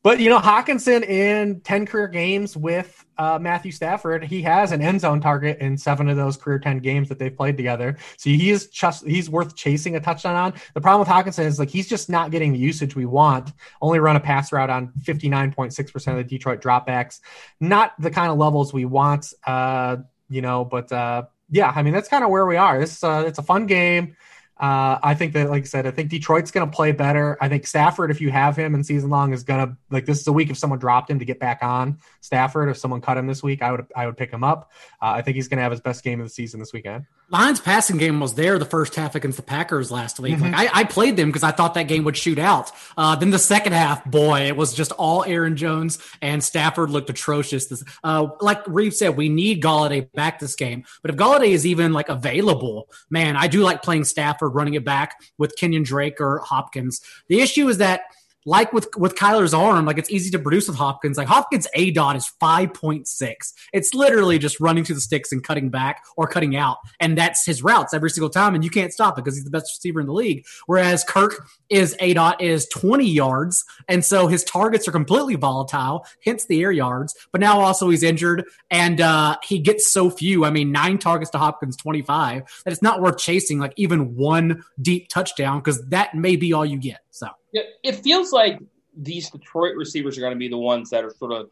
But 0.02 0.18
you 0.18 0.30
know, 0.30 0.40
Hockenson 0.40 1.08
in 1.08 1.61
ten 1.61 1.87
career 1.87 2.08
games 2.08 2.56
with 2.56 3.04
uh, 3.18 3.38
Matthew 3.40 3.70
Stafford, 3.70 4.24
he 4.24 4.42
has 4.42 4.72
an 4.72 4.82
end 4.82 5.00
zone 5.00 5.20
target 5.20 5.58
in 5.61 5.78
seven 5.78 6.08
of 6.08 6.16
those 6.16 6.37
career 6.37 6.58
ten 6.58 6.80
games 6.80 7.08
that 7.08 7.20
they've 7.20 7.37
played 7.37 7.56
together. 7.56 7.96
So 8.16 8.30
he 8.30 8.50
is 8.50 8.66
just 8.66 9.06
he's 9.06 9.30
worth 9.30 9.54
chasing 9.54 9.94
a 9.94 10.00
touchdown 10.00 10.35
on. 10.35 10.54
The 10.74 10.80
problem 10.80 11.06
with 11.06 11.08
Hockenson 11.08 11.44
is 11.44 11.61
like 11.61 11.70
he's 11.70 11.88
just 11.88 12.11
not 12.11 12.32
getting 12.32 12.52
the 12.52 12.58
usage 12.58 12.96
we 12.96 13.06
want. 13.06 13.52
Only 13.80 14.00
run 14.00 14.16
a 14.16 14.20
pass 14.20 14.50
route 14.50 14.70
on 14.70 14.92
fifty 15.02 15.28
nine 15.28 15.52
point 15.52 15.72
six 15.72 15.92
percent 15.92 16.18
of 16.18 16.24
the 16.24 16.28
Detroit 16.28 16.61
dropbacks. 16.61 17.20
Not 17.61 17.92
the 18.00 18.11
kind 18.11 18.32
of 18.32 18.38
levels 18.38 18.72
we 18.72 18.85
want. 18.85 19.32
Uh, 19.46 19.98
you 20.28 20.42
know, 20.42 20.64
but 20.64 20.90
uh, 20.90 21.24
yeah, 21.52 21.72
I 21.74 21.82
mean 21.82 21.92
that's 21.92 22.08
kind 22.08 22.24
of 22.24 22.30
where 22.30 22.46
we 22.46 22.56
are. 22.56 22.80
This 22.80 23.04
uh, 23.04 23.24
it's 23.26 23.38
a 23.38 23.42
fun 23.42 23.66
game. 23.66 24.16
Uh, 24.58 24.98
I 25.02 25.14
think 25.14 25.32
that, 25.32 25.50
like 25.50 25.64
I 25.64 25.66
said, 25.66 25.86
I 25.86 25.90
think 25.90 26.08
Detroit's 26.08 26.52
going 26.52 26.70
to 26.70 26.74
play 26.74 26.92
better. 26.92 27.36
I 27.40 27.48
think 27.48 27.66
Stafford, 27.66 28.12
if 28.12 28.20
you 28.20 28.30
have 28.30 28.56
him 28.56 28.76
in 28.76 28.84
season 28.84 29.10
long, 29.10 29.32
is 29.32 29.42
going 29.42 29.66
to 29.66 29.76
like 29.90 30.06
this 30.06 30.20
is 30.20 30.26
a 30.26 30.32
week 30.32 30.50
if 30.50 30.56
someone 30.56 30.78
dropped 30.78 31.10
him 31.10 31.18
to 31.18 31.24
get 31.24 31.40
back 31.40 31.62
on 31.62 31.98
Stafford. 32.20 32.68
If 32.68 32.78
someone 32.78 33.00
cut 33.00 33.16
him 33.16 33.26
this 33.26 33.42
week, 33.42 33.60
I 33.60 33.72
would 33.72 33.86
I 33.94 34.06
would 34.06 34.16
pick 34.16 34.30
him 34.30 34.44
up. 34.44 34.70
Uh, 35.00 35.12
I 35.16 35.22
think 35.22 35.34
he's 35.34 35.48
going 35.48 35.58
to 35.58 35.62
have 35.62 35.72
his 35.72 35.80
best 35.80 36.04
game 36.04 36.20
of 36.20 36.26
the 36.26 36.30
season 36.30 36.58
this 36.60 36.72
weekend. 36.72 37.06
Lions 37.32 37.60
passing 37.60 37.96
game 37.96 38.20
was 38.20 38.34
there 38.34 38.58
the 38.58 38.66
first 38.66 38.94
half 38.94 39.14
against 39.14 39.38
the 39.38 39.42
Packers 39.42 39.90
last 39.90 40.20
week. 40.20 40.34
Mm-hmm. 40.34 40.52
Like 40.52 40.74
I, 40.74 40.80
I, 40.80 40.84
played 40.84 41.16
them 41.16 41.30
because 41.30 41.42
I 41.42 41.50
thought 41.50 41.72
that 41.74 41.88
game 41.88 42.04
would 42.04 42.16
shoot 42.16 42.38
out. 42.38 42.70
Uh, 42.94 43.16
then 43.16 43.30
the 43.30 43.38
second 43.38 43.72
half, 43.72 44.04
boy, 44.04 44.42
it 44.42 44.56
was 44.56 44.74
just 44.74 44.92
all 44.92 45.24
Aaron 45.24 45.56
Jones 45.56 45.98
and 46.20 46.44
Stafford 46.44 46.90
looked 46.90 47.08
atrocious. 47.08 47.66
This, 47.66 47.82
uh, 48.04 48.28
like 48.42 48.62
Reeve 48.66 48.92
said, 48.92 49.16
we 49.16 49.30
need 49.30 49.62
Golladay 49.62 50.12
back 50.12 50.40
this 50.40 50.54
game. 50.54 50.84
But 51.00 51.10
if 51.10 51.16
Golladay 51.16 51.52
is 51.52 51.66
even 51.66 51.94
like 51.94 52.10
available, 52.10 52.90
man, 53.08 53.36
I 53.36 53.48
do 53.48 53.62
like 53.62 53.82
playing 53.82 54.04
Stafford 54.04 54.54
running 54.54 54.74
it 54.74 54.84
back 54.84 55.18
with 55.38 55.56
Kenyan 55.58 55.84
Drake 55.84 56.20
or 56.20 56.40
Hopkins. 56.40 57.00
The 57.28 57.40
issue 57.40 57.66
is 57.68 57.78
that 57.78 58.02
like 58.44 58.72
with 58.72 58.88
with 58.96 59.14
Kyler's 59.14 59.55
arm, 59.55 59.87
like 59.87 59.98
it's 59.98 60.11
easy 60.11 60.31
to 60.31 60.38
produce 60.38 60.68
with 60.68 60.76
Hopkins. 60.76 61.16
Like 61.16 61.28
Hopkins 61.28 61.66
A 61.74 61.90
dot 61.90 62.16
is 62.16 62.26
five 62.40 62.74
point 62.74 63.07
six. 63.07 63.52
It's 63.72 63.94
literally 63.94 64.38
just 64.38 64.61
running 64.61 64.85
to 64.85 64.94
the 64.94 65.00
sticks 65.00 65.33
and 65.33 65.42
cutting 65.42 65.70
back 65.70 66.05
or 66.16 66.26
cutting 66.26 66.57
out, 66.57 66.78
and 67.00 67.16
that's 67.16 67.46
his 67.46 67.62
routes 67.62 67.94
every 67.94 68.11
single 68.11 68.31
time, 68.31 68.55
and 68.55 68.64
you 68.64 68.70
can't 68.70 68.92
stop 68.92 69.18
it 69.18 69.24
because 69.24 69.37
he's 69.37 69.44
the 69.44 69.50
best 69.50 69.72
receiver 69.76 70.00
in 70.00 70.07
the 70.07 70.12
league. 70.12 70.44
Whereas 70.66 71.05
Kirk 71.05 71.46
is 71.68 71.96
A 72.00 72.14
dot 72.14 72.40
is 72.40 72.66
twenty 72.68 73.09
yards, 73.09 73.64
and 73.88 74.05
so 74.05 74.26
his 74.26 74.44
targets 74.44 74.88
are 74.88 74.92
completely 74.92 75.37
volatile, 75.37 76.07
hence 76.24 76.46
the 76.46 76.62
air 76.62 76.72
yards. 76.72 77.14
But 77.31 77.40
now 77.40 77.61
also 77.61 77.90
he's 77.90 78.02
injured, 78.02 78.44
and 78.70 79.00
uh, 79.00 79.37
he 79.44 79.59
gets 79.59 79.92
so 79.92 80.11
few. 80.11 80.44
I 80.44 80.50
mean, 80.50 80.72
nine 80.72 80.98
targets 80.98 81.31
to 81.33 81.38
Hopkins, 81.38 81.76
twenty 81.76 82.02
five. 82.02 82.42
That 82.64 82.72
it's 82.72 82.83
not 82.83 83.00
worth 83.00 83.18
chasing 83.18 83.59
like 83.59 83.72
even 83.76 84.16
one 84.16 84.64
deep 84.81 85.09
touchdown 85.09 85.59
because 85.59 85.87
that 85.88 86.14
may 86.14 86.37
be 86.37 86.52
all 86.52 86.66
you 86.66 86.78
get. 86.78 87.00
So 87.12 87.29
it 87.53 87.96
feels 87.96 88.33
like 88.33 88.59
these 88.96 89.31
Detroit 89.31 89.77
receivers 89.77 90.16
are 90.16 90.22
going 90.22 90.33
to 90.33 90.38
be 90.38 90.48
the 90.48 90.59
ones 90.59 90.90
that 90.90 91.05
are 91.05 91.11
sort 91.11 91.33
of 91.33 91.51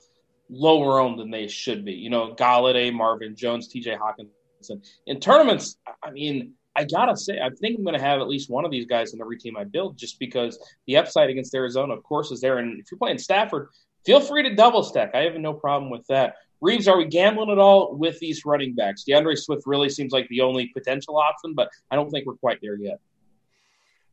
lower 0.48 1.00
owned 1.00 1.18
than 1.18 1.30
they 1.30 1.46
should 1.46 1.84
be. 1.84 1.92
You 1.92 2.10
know, 2.10 2.34
Golladay, 2.34 2.92
Marvin 2.92 3.36
Jones, 3.36 3.68
T.J. 3.68 3.96
Hockenson. 3.96 4.82
In 5.06 5.20
tournaments, 5.20 5.76
I 6.02 6.10
mean, 6.10 6.54
I 6.76 6.84
gotta 6.84 7.16
say, 7.16 7.40
I 7.40 7.50
think 7.50 7.78
I'm 7.78 7.84
going 7.84 7.98
to 7.98 8.04
have 8.04 8.20
at 8.20 8.28
least 8.28 8.48
one 8.48 8.64
of 8.64 8.70
these 8.70 8.86
guys 8.86 9.12
in 9.12 9.20
every 9.20 9.38
team 9.38 9.56
I 9.56 9.64
build, 9.64 9.98
just 9.98 10.18
because 10.18 10.58
the 10.86 10.96
upside 10.96 11.28
against 11.28 11.54
Arizona, 11.54 11.94
of 11.94 12.02
course, 12.04 12.30
is 12.30 12.40
there. 12.40 12.58
And 12.58 12.80
if 12.80 12.86
you're 12.90 12.98
playing 12.98 13.18
Stafford, 13.18 13.68
feel 14.06 14.20
free 14.20 14.42
to 14.44 14.54
double 14.54 14.82
stack. 14.82 15.14
I 15.14 15.20
have 15.20 15.34
no 15.34 15.52
problem 15.52 15.90
with 15.90 16.06
that. 16.08 16.36
Reeves, 16.62 16.88
are 16.88 16.96
we 16.96 17.06
gambling 17.06 17.50
at 17.50 17.58
all 17.58 17.94
with 17.96 18.18
these 18.18 18.44
running 18.44 18.74
backs? 18.74 19.04
D'Andre 19.04 19.34
Swift 19.34 19.62
really 19.66 19.88
seems 19.88 20.12
like 20.12 20.28
the 20.28 20.42
only 20.42 20.68
potential 20.68 21.16
option, 21.18 21.54
but 21.54 21.68
I 21.90 21.96
don't 21.96 22.10
think 22.10 22.26
we're 22.26 22.34
quite 22.34 22.60
there 22.62 22.76
yet. 22.76 22.98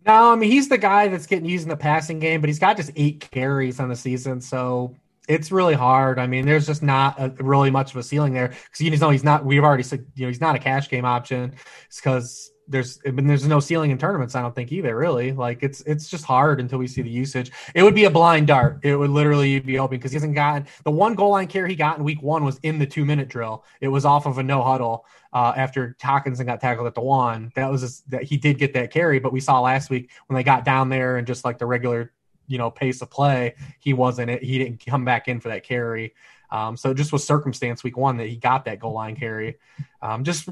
No, 0.05 0.31
I 0.31 0.35
mean 0.35 0.51
he's 0.51 0.69
the 0.69 0.77
guy 0.77 1.07
that's 1.07 1.25
getting 1.27 1.49
used 1.49 1.63
in 1.63 1.69
the 1.69 1.77
passing 1.77 2.19
game, 2.19 2.41
but 2.41 2.49
he's 2.49 2.59
got 2.59 2.77
just 2.77 2.91
eight 2.95 3.27
carries 3.31 3.79
on 3.79 3.89
the 3.89 3.95
season, 3.95 4.39
so 4.39 4.95
it's 5.27 5.51
really 5.51 5.73
hard. 5.73 6.19
I 6.19 6.27
mean, 6.27 6.45
there's 6.45 6.65
just 6.65 6.81
not 6.81 7.19
a, 7.19 7.29
really 7.43 7.69
much 7.69 7.91
of 7.91 7.97
a 7.97 8.03
ceiling 8.03 8.33
there 8.33 8.47
because 8.49 8.81
you 8.81 8.95
know 8.95 9.09
he's 9.09 9.23
not. 9.23 9.45
We've 9.45 9.63
already 9.63 9.83
said 9.83 10.05
you 10.15 10.23
know 10.23 10.29
he's 10.29 10.41
not 10.41 10.55
a 10.55 10.59
cash 10.59 10.89
game 10.89 11.05
option 11.05 11.55
because 11.95 12.51
there's 12.67 12.99
I 13.05 13.11
mean, 13.11 13.27
there's 13.27 13.47
no 13.47 13.59
ceiling 13.59 13.91
in 13.91 13.97
tournaments. 13.97 14.35
I 14.35 14.41
don't 14.41 14.53
think 14.53 14.71
either. 14.71 14.95
Really, 14.95 15.31
like 15.31 15.63
it's 15.63 15.81
it's 15.81 16.09
just 16.09 16.25
hard 16.25 16.59
until 16.59 16.79
we 16.79 16.87
see 16.87 17.01
the 17.01 17.09
usage. 17.09 17.51
It 17.73 17.83
would 17.83 17.95
be 17.95 18.05
a 18.05 18.09
blind 18.09 18.47
dart. 18.47 18.79
It 18.83 18.95
would 18.95 19.09
literally 19.09 19.59
be 19.59 19.79
open 19.79 19.97
because 19.97 20.11
he 20.11 20.15
hasn't 20.15 20.35
gotten 20.35 20.67
the 20.83 20.91
one 20.91 21.15
goal 21.15 21.31
line 21.31 21.47
carry 21.47 21.69
he 21.69 21.75
got 21.75 21.97
in 21.97 22.03
week 22.03 22.21
one 22.21 22.43
was 22.43 22.59
in 22.63 22.79
the 22.79 22.85
two 22.85 23.05
minute 23.05 23.29
drill. 23.29 23.63
It 23.81 23.87
was 23.87 24.05
off 24.05 24.25
of 24.25 24.37
a 24.37 24.43
no 24.43 24.61
huddle 24.61 25.05
uh, 25.33 25.53
after 25.55 25.95
Hockenson 26.01 26.45
got 26.45 26.61
tackled 26.61 26.87
at 26.87 26.95
the 26.95 27.01
one. 27.01 27.51
That 27.55 27.71
was 27.71 28.01
that 28.01 28.23
he 28.23 28.37
did 28.37 28.57
get 28.57 28.73
that 28.73 28.91
carry, 28.91 29.19
but 29.19 29.31
we 29.31 29.39
saw 29.39 29.61
last 29.61 29.89
week 29.89 30.09
when 30.27 30.35
they 30.35 30.43
got 30.43 30.65
down 30.65 30.89
there 30.89 31.17
and 31.17 31.25
just 31.25 31.45
like 31.45 31.57
the 31.57 31.65
regular 31.65 32.11
you 32.47 32.57
know 32.57 32.71
pace 32.71 33.01
of 33.01 33.09
play, 33.09 33.55
he 33.79 33.93
wasn't 33.93 34.29
it. 34.29 34.43
He 34.43 34.57
didn't 34.57 34.85
come 34.85 35.05
back 35.05 35.27
in 35.27 35.39
for 35.39 35.49
that 35.49 35.63
carry. 35.63 36.13
Um, 36.49 36.77
so 36.77 36.91
it 36.91 36.95
just 36.95 37.11
was 37.11 37.25
circumstance 37.25 37.83
week 37.83 37.97
one 37.97 38.17
that 38.17 38.27
he 38.27 38.37
got 38.37 38.65
that 38.65 38.79
goal 38.79 38.93
line 38.93 39.15
carry. 39.15 39.57
Um, 40.01 40.23
just 40.23 40.49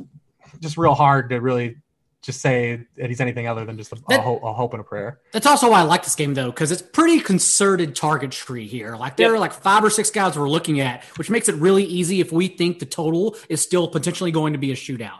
just 0.59 0.77
real 0.77 0.93
hard 0.93 1.29
to 1.29 1.39
really 1.39 1.77
just 2.25 2.41
say 2.41 2.85
that 2.97 3.09
he's 3.09 3.21
anything 3.21 3.47
other 3.47 3.65
than 3.65 3.77
just 3.77 3.91
a, 3.93 3.97
that, 4.09 4.19
a, 4.19 4.21
hope, 4.21 4.43
a 4.43 4.51
hope, 4.51 4.73
and 4.73 4.81
a 4.81 4.83
prayer. 4.83 5.19
That's 5.31 5.45
also 5.45 5.69
why 5.69 5.81
I 5.81 5.83
like 5.83 6.03
this 6.03 6.15
game 6.15 6.33
though, 6.33 6.49
because 6.49 6.71
it's 6.71 6.81
pretty 6.81 7.19
concerted 7.19 7.95
target 7.95 8.31
tree 8.31 8.65
here. 8.65 8.95
Like 8.95 9.15
there 9.15 9.27
yep. 9.27 9.35
are 9.35 9.39
like 9.39 9.53
five 9.53 9.83
or 9.83 9.91
six 9.91 10.09
guys 10.09 10.37
we're 10.37 10.49
looking 10.49 10.79
at, 10.79 11.03
which 11.17 11.29
makes 11.29 11.47
it 11.47 11.55
really 11.55 11.83
easy 11.83 12.21
if 12.21 12.31
we 12.31 12.47
think 12.47 12.79
the 12.79 12.85
total 12.85 13.35
is 13.47 13.61
still 13.61 13.87
potentially 13.87 14.31
going 14.31 14.53
to 14.53 14.59
be 14.59 14.71
a 14.71 14.75
shootout. 14.75 15.19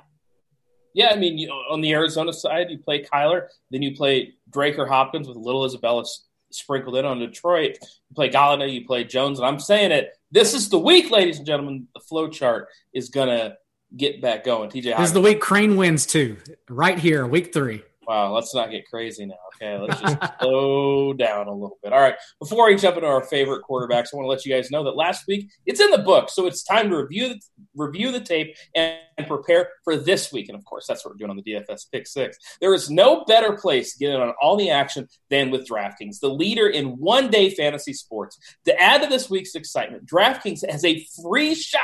Yeah, 0.95 1.09
I 1.09 1.17
mean, 1.17 1.37
you 1.37 1.49
on 1.49 1.81
the 1.81 1.91
Arizona 1.93 2.33
side, 2.33 2.71
you 2.71 2.79
play 2.79 3.03
Kyler, 3.03 3.47
then 3.69 3.81
you 3.81 3.95
play 3.95 4.33
Drake 4.49 4.79
or 4.79 4.87
Hopkins 4.87 5.27
with 5.27 5.37
little 5.37 5.65
Isabella 5.65 6.05
sprinkled 6.51 6.95
in 6.95 7.05
on 7.05 7.19
Detroit. 7.19 7.77
You 7.81 8.15
play 8.15 8.29
Golladay, 8.29 8.73
you 8.73 8.85
play 8.85 9.03
Jones, 9.03 9.37
and 9.37 9.47
I'm 9.47 9.59
saying 9.59 9.91
it. 9.91 10.13
This 10.31 10.53
is 10.53 10.69
the 10.69 10.79
week, 10.79 11.11
ladies 11.11 11.37
and 11.37 11.45
gentlemen. 11.45 11.87
The 11.93 11.99
flow 11.99 12.29
chart 12.29 12.69
is 12.93 13.09
gonna 13.09 13.57
get 13.95 14.21
back 14.21 14.43
going. 14.43 14.69
TJ, 14.69 14.97
this 14.97 15.07
is 15.07 15.13
the 15.13 15.21
week 15.21 15.39
Crane 15.39 15.75
wins 15.75 16.05
too, 16.05 16.37
right 16.69 16.97
here, 16.97 17.25
week 17.25 17.53
three. 17.53 17.83
Wow, 18.07 18.33
let's 18.33 18.53
not 18.53 18.69
get 18.69 18.85
crazy 18.85 19.25
now. 19.25 19.35
Okay, 19.55 19.79
let's 19.79 19.99
just 19.99 20.17
slow 20.39 21.13
down 21.13 21.47
a 21.47 21.51
little 21.51 21.77
bit. 21.81 21.91
All 21.91 21.99
right, 21.99 22.15
before 22.39 22.67
we 22.67 22.75
jump 22.75 22.97
into 22.97 23.07
our 23.07 23.23
favorite 23.23 23.63
quarterbacks, 23.67 24.09
I 24.13 24.17
want 24.17 24.25
to 24.25 24.29
let 24.29 24.45
you 24.45 24.53
guys 24.53 24.69
know 24.69 24.83
that 24.83 24.95
last 24.95 25.25
week 25.27 25.49
it's 25.65 25.79
in 25.79 25.89
the 25.89 25.99
book, 25.99 26.29
so 26.29 26.45
it's 26.45 26.63
time 26.63 26.89
to 26.89 26.97
review 26.97 27.29
the 27.29 27.39
review 27.75 28.11
the 28.11 28.19
tape 28.19 28.55
and, 28.75 28.97
and 29.17 29.27
prepare 29.27 29.69
for 29.83 29.95
this 29.95 30.31
week. 30.31 30.49
And 30.49 30.57
of 30.57 30.63
course, 30.65 30.85
that's 30.87 31.03
what 31.03 31.13
we're 31.13 31.17
doing 31.17 31.31
on 31.31 31.41
the 31.43 31.51
DFS 31.51 31.91
Pick 31.91 32.07
Six. 32.07 32.37
There 32.61 32.73
is 32.73 32.89
no 32.89 33.23
better 33.25 33.53
place 33.53 33.93
to 33.93 33.99
get 33.99 34.13
in 34.13 34.21
on 34.21 34.33
all 34.41 34.55
the 34.55 34.69
action 34.69 35.07
than 35.29 35.49
with 35.49 35.67
DraftKings, 35.67 36.19
the 36.19 36.29
leader 36.29 36.67
in 36.67 36.97
one 36.97 37.31
day 37.31 37.49
fantasy 37.49 37.93
sports. 37.93 38.37
To 38.65 38.81
add 38.81 39.01
to 39.01 39.07
this 39.07 39.29
week's 39.29 39.55
excitement, 39.55 40.05
DraftKings 40.05 40.69
has 40.69 40.85
a 40.85 41.05
free 41.23 41.55
shot. 41.55 41.81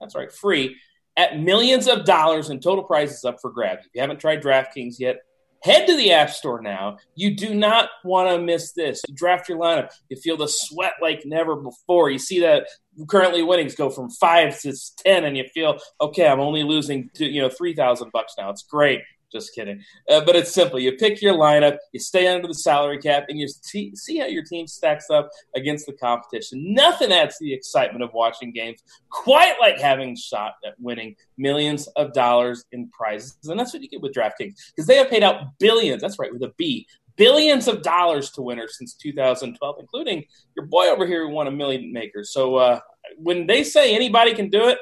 That's 0.00 0.14
right, 0.14 0.30
free 0.30 0.76
at 1.16 1.40
millions 1.40 1.88
of 1.88 2.04
dollars 2.04 2.50
in 2.50 2.60
total 2.60 2.84
prizes 2.84 3.24
up 3.24 3.40
for 3.40 3.50
grabs. 3.50 3.86
If 3.86 3.90
you 3.94 4.00
haven't 4.00 4.20
tried 4.20 4.42
DraftKings 4.42 4.96
yet, 4.98 5.20
head 5.62 5.86
to 5.86 5.96
the 5.96 6.12
App 6.12 6.30
Store 6.30 6.60
now. 6.60 6.98
You 7.14 7.34
do 7.34 7.54
not 7.54 7.88
want 8.04 8.30
to 8.30 8.40
miss 8.40 8.72
this. 8.72 9.02
You 9.08 9.14
draft 9.14 9.48
your 9.48 9.58
lineup, 9.58 9.90
you 10.08 10.16
feel 10.16 10.36
the 10.36 10.48
sweat 10.48 10.94
like 11.00 11.22
never 11.24 11.56
before. 11.56 12.10
You 12.10 12.18
see 12.18 12.40
that 12.40 12.68
currently 13.08 13.42
winnings 13.42 13.74
go 13.74 13.90
from 13.90 14.10
five 14.10 14.58
to 14.60 14.74
ten, 14.98 15.24
and 15.24 15.36
you 15.36 15.44
feel 15.52 15.78
okay. 16.00 16.28
I'm 16.28 16.40
only 16.40 16.62
losing 16.62 17.10
to, 17.14 17.26
you 17.26 17.42
know 17.42 17.48
three 17.48 17.74
thousand 17.74 18.12
bucks 18.12 18.34
now. 18.38 18.50
It's 18.50 18.62
great. 18.62 19.00
Just 19.32 19.54
kidding. 19.54 19.82
Uh, 20.08 20.20
but 20.24 20.36
it's 20.36 20.52
simple. 20.52 20.78
You 20.78 20.92
pick 20.92 21.20
your 21.20 21.34
lineup, 21.34 21.78
you 21.92 21.98
stay 21.98 22.28
under 22.28 22.46
the 22.46 22.54
salary 22.54 22.98
cap, 22.98 23.26
and 23.28 23.38
you 23.38 23.48
see, 23.48 23.94
see 23.96 24.18
how 24.18 24.26
your 24.26 24.44
team 24.44 24.66
stacks 24.68 25.10
up 25.10 25.30
against 25.56 25.86
the 25.86 25.94
competition. 25.94 26.72
Nothing 26.72 27.12
adds 27.12 27.38
to 27.38 27.44
the 27.44 27.52
excitement 27.52 28.04
of 28.04 28.12
watching 28.12 28.52
games 28.52 28.82
quite 29.10 29.54
like 29.60 29.80
having 29.80 30.12
a 30.12 30.16
shot 30.16 30.54
at 30.64 30.74
winning 30.78 31.16
millions 31.36 31.88
of 31.96 32.12
dollars 32.12 32.64
in 32.70 32.88
prizes. 32.90 33.36
And 33.44 33.58
that's 33.58 33.72
what 33.72 33.82
you 33.82 33.88
get 33.88 34.00
with 34.00 34.14
DraftKings 34.14 34.54
because 34.74 34.86
they 34.86 34.96
have 34.96 35.10
paid 35.10 35.24
out 35.24 35.58
billions. 35.58 36.02
That's 36.02 36.18
right, 36.18 36.32
with 36.32 36.42
a 36.42 36.52
B. 36.56 36.86
Billions 37.16 37.66
of 37.66 37.82
dollars 37.82 38.30
to 38.32 38.42
winners 38.42 38.76
since 38.76 38.94
2012, 38.94 39.76
including 39.80 40.24
your 40.54 40.66
boy 40.66 40.86
over 40.88 41.06
here 41.06 41.26
who 41.26 41.32
won 41.32 41.46
a 41.46 41.50
million 41.50 41.90
makers. 41.90 42.30
So 42.30 42.56
uh, 42.56 42.80
when 43.16 43.46
they 43.46 43.64
say 43.64 43.94
anybody 43.94 44.34
can 44.34 44.50
do 44.50 44.68
it, 44.68 44.78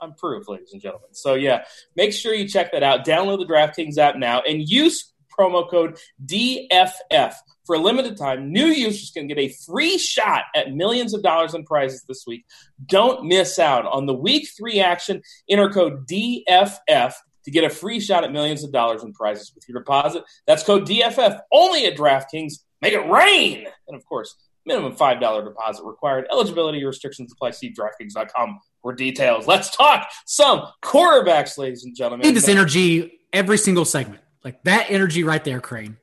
I'm 0.00 0.14
proof, 0.14 0.48
ladies 0.48 0.72
and 0.72 0.80
gentlemen. 0.80 1.10
So 1.12 1.34
yeah, 1.34 1.64
make 1.96 2.12
sure 2.12 2.34
you 2.34 2.48
check 2.48 2.72
that 2.72 2.82
out. 2.82 3.04
Download 3.04 3.38
the 3.38 3.52
DraftKings 3.52 3.98
app 3.98 4.16
now 4.16 4.42
and 4.42 4.68
use 4.68 5.12
promo 5.36 5.68
code 5.68 5.98
DFF. 6.24 7.34
For 7.66 7.76
a 7.76 7.78
limited 7.78 8.16
time, 8.16 8.50
new 8.50 8.66
users 8.66 9.12
can 9.12 9.28
get 9.28 9.38
a 9.38 9.48
free 9.64 9.96
shot 9.96 10.44
at 10.56 10.72
millions 10.72 11.14
of 11.14 11.22
dollars 11.22 11.54
in 11.54 11.64
prizes 11.64 12.02
this 12.08 12.24
week. 12.26 12.44
Don't 12.86 13.26
miss 13.26 13.58
out 13.58 13.86
on 13.86 14.06
the 14.06 14.14
week 14.14 14.48
three 14.56 14.80
action. 14.80 15.22
Enter 15.48 15.70
code 15.70 16.08
DFF 16.08 17.14
to 17.44 17.50
get 17.50 17.64
a 17.64 17.70
free 17.70 18.00
shot 18.00 18.24
at 18.24 18.32
millions 18.32 18.64
of 18.64 18.72
dollars 18.72 19.02
in 19.02 19.12
prizes 19.12 19.52
with 19.54 19.68
your 19.68 19.80
deposit. 19.80 20.24
That's 20.46 20.64
code 20.64 20.86
DFF 20.86 21.40
only 21.52 21.86
at 21.86 21.96
DraftKings. 21.96 22.54
Make 22.82 22.94
it 22.94 23.08
rain! 23.08 23.66
And 23.88 23.96
of 23.96 24.04
course, 24.06 24.34
minimum 24.66 24.94
$5 24.94 25.44
deposit 25.44 25.84
required. 25.84 26.26
Eligibility 26.30 26.84
restrictions 26.84 27.32
apply. 27.32 27.50
See 27.52 27.72
DraftKings.com 27.72 28.60
for 28.82 28.92
details. 28.92 29.46
Let's 29.46 29.74
talk 29.74 30.08
some 30.26 30.66
quarterbacks, 30.82 31.58
ladies 31.58 31.84
and 31.84 31.94
gentlemen. 31.94 32.26
need 32.26 32.36
this 32.36 32.48
energy 32.48 33.20
every 33.32 33.58
single 33.58 33.84
segment. 33.84 34.22
Like 34.44 34.62
that 34.64 34.86
energy 34.90 35.24
right 35.24 35.42
there, 35.44 35.60
Crane. 35.60 35.96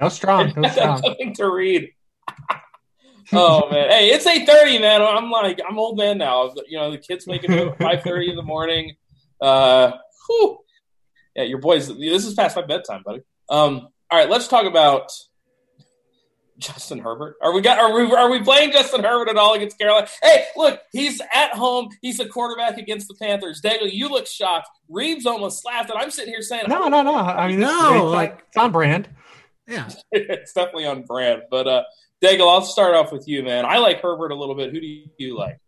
No 0.00 0.08
strong. 0.08 0.52
No 0.56 0.68
strong. 0.70 1.00
Nothing 1.04 1.34
to 1.34 1.50
read. 1.50 1.90
oh 3.32 3.70
man, 3.70 3.90
hey, 3.90 4.10
it's 4.10 4.26
eight 4.26 4.46
thirty, 4.46 4.78
man. 4.78 5.02
I'm 5.02 5.30
like, 5.30 5.60
I'm 5.68 5.78
old 5.78 5.98
man 5.98 6.18
now. 6.18 6.52
You 6.68 6.78
know, 6.78 6.90
the 6.90 6.98
kids 6.98 7.26
making 7.26 7.52
it 7.52 7.76
five 7.80 8.02
thirty 8.02 8.30
in 8.30 8.36
the 8.36 8.42
morning. 8.42 8.94
Uh, 9.40 9.92
whew. 10.26 10.58
yeah, 11.34 11.44
your 11.44 11.58
boys. 11.58 11.88
This 11.88 12.26
is 12.26 12.34
past 12.34 12.56
my 12.56 12.62
bedtime, 12.62 13.02
buddy. 13.04 13.22
Um, 13.48 13.88
all 14.10 14.18
right, 14.18 14.30
let's 14.30 14.48
talk 14.48 14.66
about 14.66 15.10
Justin 16.60 16.98
Herbert? 16.98 17.36
Are 17.42 17.52
we 17.52 17.60
got 17.60 17.78
are 17.78 17.92
we 17.92 18.12
are 18.14 18.30
we 18.30 18.40
playing 18.40 18.70
Justin 18.70 19.02
Herbert 19.02 19.30
at 19.30 19.36
all 19.36 19.54
against 19.54 19.78
Carolina? 19.78 20.06
Hey, 20.22 20.44
look, 20.56 20.80
he's 20.92 21.20
at 21.34 21.52
home. 21.54 21.88
He's 22.02 22.20
a 22.20 22.28
quarterback 22.28 22.78
against 22.78 23.08
the 23.08 23.14
Panthers. 23.14 23.60
Daigle, 23.60 23.92
you 23.92 24.08
look 24.08 24.26
shocked. 24.26 24.68
Reeves 24.88 25.26
almost 25.26 25.64
laughed, 25.64 25.90
and 25.90 25.98
I'm 25.98 26.10
sitting 26.10 26.32
here 26.32 26.42
saying, 26.42 26.64
"No, 26.68 26.88
no, 26.88 27.02
no. 27.02 27.16
I 27.16 27.48
mean, 27.48 27.60
no, 27.60 28.06
like 28.06 28.44
it's 28.48 28.56
on 28.56 28.70
brand. 28.70 29.08
Yeah, 29.66 29.88
it's 30.12 30.52
definitely 30.52 30.86
on 30.86 31.02
brand." 31.02 31.42
But 31.50 31.66
uh, 31.66 31.82
Daigle, 32.22 32.48
I'll 32.48 32.62
start 32.62 32.94
off 32.94 33.10
with 33.10 33.26
you, 33.26 33.42
man. 33.42 33.64
I 33.64 33.78
like 33.78 34.00
Herbert 34.02 34.30
a 34.30 34.36
little 34.36 34.54
bit. 34.54 34.72
Who 34.72 34.80
do 34.80 34.86
you 35.18 35.36
like? 35.36 35.58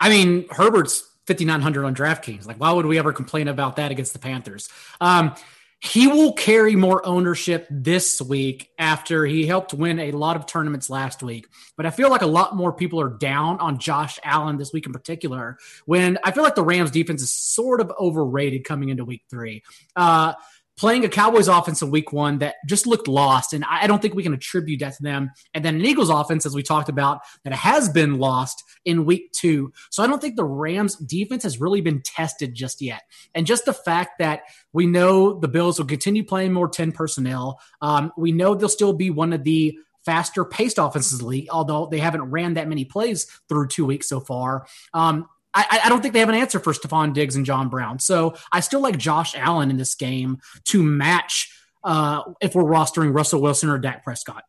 I 0.00 0.08
mean, 0.08 0.46
Herbert's 0.50 1.08
5900 1.26 1.84
on 1.84 1.94
DraftKings. 1.94 2.46
Like, 2.46 2.56
why 2.58 2.72
would 2.72 2.86
we 2.86 2.98
ever 2.98 3.12
complain 3.12 3.48
about 3.48 3.76
that 3.76 3.92
against 3.92 4.12
the 4.12 4.18
Panthers? 4.18 4.68
Um, 5.00 5.34
he 5.80 6.08
will 6.08 6.32
carry 6.32 6.74
more 6.74 7.06
ownership 7.06 7.66
this 7.70 8.20
week 8.20 8.70
after 8.78 9.24
he 9.24 9.46
helped 9.46 9.72
win 9.72 10.00
a 10.00 10.10
lot 10.10 10.36
of 10.36 10.44
tournaments 10.44 10.90
last 10.90 11.22
week. 11.22 11.46
But 11.76 11.86
I 11.86 11.90
feel 11.90 12.10
like 12.10 12.22
a 12.22 12.26
lot 12.26 12.56
more 12.56 12.72
people 12.72 13.00
are 13.00 13.10
down 13.10 13.60
on 13.60 13.78
Josh 13.78 14.18
Allen 14.24 14.56
this 14.56 14.72
week 14.72 14.86
in 14.86 14.92
particular, 14.92 15.56
when 15.86 16.18
I 16.24 16.32
feel 16.32 16.42
like 16.42 16.56
the 16.56 16.64
Rams 16.64 16.90
defense 16.90 17.22
is 17.22 17.30
sort 17.30 17.80
of 17.80 17.92
overrated 17.98 18.64
coming 18.64 18.88
into 18.88 19.04
week 19.04 19.22
three. 19.30 19.62
Uh, 19.94 20.34
playing 20.78 21.04
a 21.04 21.08
Cowboys 21.08 21.48
offense 21.48 21.82
in 21.82 21.90
week 21.90 22.12
one 22.12 22.38
that 22.38 22.54
just 22.66 22.86
looked 22.86 23.08
lost. 23.08 23.52
And 23.52 23.64
I 23.68 23.86
don't 23.86 24.00
think 24.00 24.14
we 24.14 24.22
can 24.22 24.32
attribute 24.32 24.80
that 24.80 24.94
to 24.94 25.02
them. 25.02 25.30
And 25.52 25.64
then 25.64 25.74
an 25.74 25.84
Eagles 25.84 26.08
offense, 26.08 26.46
as 26.46 26.54
we 26.54 26.62
talked 26.62 26.88
about, 26.88 27.20
that 27.44 27.52
has 27.52 27.88
been 27.88 28.18
lost 28.18 28.62
in 28.84 29.04
week 29.04 29.32
two. 29.32 29.72
So 29.90 30.02
I 30.02 30.06
don't 30.06 30.22
think 30.22 30.36
the 30.36 30.44
Rams 30.44 30.96
defense 30.96 31.42
has 31.42 31.60
really 31.60 31.80
been 31.80 32.00
tested 32.02 32.54
just 32.54 32.80
yet. 32.80 33.02
And 33.34 33.46
just 33.46 33.64
the 33.64 33.72
fact 33.72 34.18
that 34.20 34.42
we 34.72 34.86
know 34.86 35.38
the 35.38 35.48
Bills 35.48 35.78
will 35.78 35.86
continue 35.86 36.24
playing 36.24 36.52
more 36.52 36.68
10 36.68 36.92
personnel, 36.92 37.60
um, 37.82 38.12
we 38.16 38.30
know 38.32 38.54
they'll 38.54 38.68
still 38.68 38.92
be 38.92 39.10
one 39.10 39.32
of 39.32 39.42
the 39.42 39.76
faster 40.04 40.44
paced 40.44 40.78
offenses 40.78 41.20
league, 41.20 41.48
although 41.50 41.86
they 41.86 41.98
haven't 41.98 42.22
ran 42.22 42.54
that 42.54 42.68
many 42.68 42.84
plays 42.84 43.26
through 43.48 43.66
two 43.68 43.84
weeks 43.84 44.08
so 44.08 44.20
far. 44.20 44.66
Um, 44.94 45.28
I, 45.70 45.80
I, 45.84 45.88
don't 45.88 46.00
think 46.00 46.14
they 46.14 46.20
have 46.20 46.28
an 46.28 46.34
answer 46.34 46.60
for 46.60 46.72
Stefon 46.72 47.12
Diggs 47.12 47.34
and 47.34 47.44
John 47.44 47.68
Brown. 47.68 47.98
So 47.98 48.34
I 48.52 48.60
still 48.60 48.80
like 48.80 48.96
Josh 48.96 49.34
Allen 49.34 49.70
in 49.70 49.76
this 49.76 49.94
game 49.94 50.38
to 50.66 50.82
match 50.82 51.52
uh, 51.82 52.22
if 52.40 52.54
we're 52.54 52.64
rostering 52.64 53.14
Russell 53.14 53.40
Wilson 53.40 53.68
or 53.68 53.78
Dak 53.78 54.04
Prescott. 54.04 54.44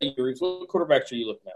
What 0.00 0.68
quarterbacks 0.68 1.10
are 1.10 1.16
you 1.16 1.26
looking 1.26 1.48
at? 1.48 1.54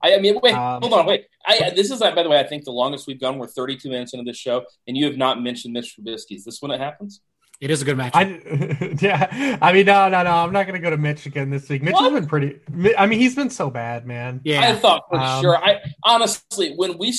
I, 0.00 0.14
I 0.14 0.20
mean, 0.20 0.38
wait, 0.42 0.54
um, 0.54 0.80
hold 0.80 0.94
on, 0.94 1.06
wait. 1.06 1.26
I, 1.44 1.72
this 1.74 1.90
is, 1.90 1.98
by 1.98 2.22
the 2.22 2.28
way, 2.28 2.38
I 2.38 2.44
think 2.44 2.64
the 2.64 2.70
longest 2.70 3.06
we've 3.06 3.20
gone. 3.20 3.38
We're 3.38 3.48
32 3.48 3.88
minutes 3.88 4.12
into 4.14 4.24
this 4.24 4.36
show, 4.36 4.64
and 4.86 4.96
you 4.96 5.06
have 5.06 5.16
not 5.16 5.42
mentioned 5.42 5.74
Mitch 5.74 5.96
Trubisky. 5.98 6.36
Is 6.36 6.44
this 6.44 6.62
when 6.62 6.70
it 6.70 6.80
happens? 6.80 7.20
It 7.60 7.70
is 7.70 7.82
a 7.82 7.84
good 7.84 7.96
match. 7.96 8.14
yeah, 9.02 9.58
I 9.60 9.72
mean, 9.72 9.86
no, 9.86 10.08
no, 10.08 10.22
no. 10.22 10.30
I'm 10.30 10.52
not 10.52 10.66
going 10.66 10.74
to 10.74 10.82
go 10.82 10.90
to 10.90 10.96
Michigan 10.96 11.50
this 11.50 11.68
week. 11.68 11.82
Mitch 11.82 11.94
what? 11.94 12.12
has 12.12 12.20
been 12.20 12.28
pretty. 12.28 12.60
I 12.96 13.06
mean, 13.06 13.18
he's 13.18 13.34
been 13.34 13.50
so 13.50 13.68
bad, 13.68 14.06
man. 14.06 14.40
Yeah, 14.44 14.60
I 14.60 14.76
thought 14.76 15.08
for 15.08 15.18
um, 15.18 15.42
sure. 15.42 15.56
I 15.56 15.80
honestly, 16.04 16.74
when 16.76 16.98
we 16.98 17.12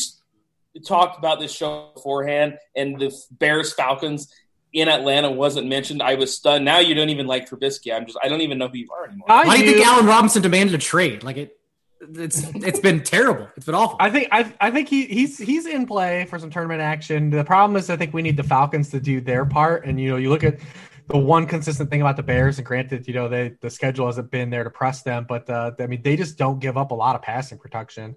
talked 0.88 1.18
about 1.18 1.42
this 1.42 1.52
show 1.52 1.92
beforehand 1.94 2.58
and 2.74 2.98
the 2.98 3.14
Bears 3.32 3.74
Falcons, 3.74 4.32
in 4.74 4.88
Atlanta 4.88 5.32
wasn't 5.32 5.68
mentioned. 5.68 6.02
I 6.02 6.16
was 6.16 6.36
stunned. 6.36 6.64
Now 6.64 6.80
you 6.80 6.94
don't 6.94 7.10
even 7.10 7.28
like 7.28 7.50
Trubisky. 7.50 7.94
I'm 7.94 8.06
just 8.06 8.18
I 8.24 8.30
don't 8.30 8.42
even 8.42 8.58
know 8.58 8.68
who 8.68 8.78
you 8.78 8.88
are 8.92 9.06
anymore. 9.06 9.26
Why 9.28 9.58
do 9.58 9.66
you 9.66 9.74
think 9.74 9.86
Allen 9.86 10.06
Robinson 10.06 10.42
demanded 10.42 10.76
a 10.76 10.78
trade? 10.78 11.24
Like 11.24 11.38
it, 11.38 11.59
it's 12.02 12.44
it's 12.56 12.80
been 12.80 13.04
terrible. 13.04 13.48
It's 13.58 13.66
been 13.66 13.76
awful. 13.76 13.98
I 14.00 14.10
think 14.10 14.30
I, 14.32 14.52
I 14.62 14.72
think 14.72 14.88
he, 14.88 15.06
he's 15.06 15.38
he's 15.38 15.66
in 15.66 15.86
play 15.86 16.26
for 16.26 16.40
some 16.40 16.50
tournament 16.50 16.82
action. 16.82 17.30
The 17.30 17.44
problem 17.44 17.76
is 17.78 17.90
I 17.90 17.98
think 17.98 18.14
we 18.14 18.22
need 18.22 18.38
the 18.38 18.44
Falcons 18.44 18.90
to 18.92 19.00
do 19.00 19.22
their 19.22 19.46
part. 19.46 19.86
And 19.86 20.00
you 20.00 20.10
know, 20.10 20.18
you 20.18 20.30
look 20.30 20.44
at 20.44 20.60
the 21.08 21.18
one 21.18 21.46
consistent 21.46 21.90
thing 21.90 22.02
about 22.02 22.16
the 22.16 22.24
Bears, 22.24 22.58
and 22.58 22.66
granted, 22.66 23.08
you 23.08 23.14
know, 23.14 23.28
they 23.28 23.56
the 23.62 23.70
schedule 23.70 24.06
hasn't 24.06 24.32
been 24.32 24.50
there 24.50 24.64
to 24.64 24.70
press 24.70 25.02
them, 25.02 25.26
but 25.28 25.50
uh, 25.50 25.72
I 25.80 25.88
mean, 25.88 26.02
they 26.02 26.16
just 26.16 26.38
don't 26.38 26.60
give 26.60 26.78
up 26.78 26.92
a 26.92 26.96
lot 26.96 27.16
of 27.16 27.22
passing 27.22 27.58
protection. 27.58 28.16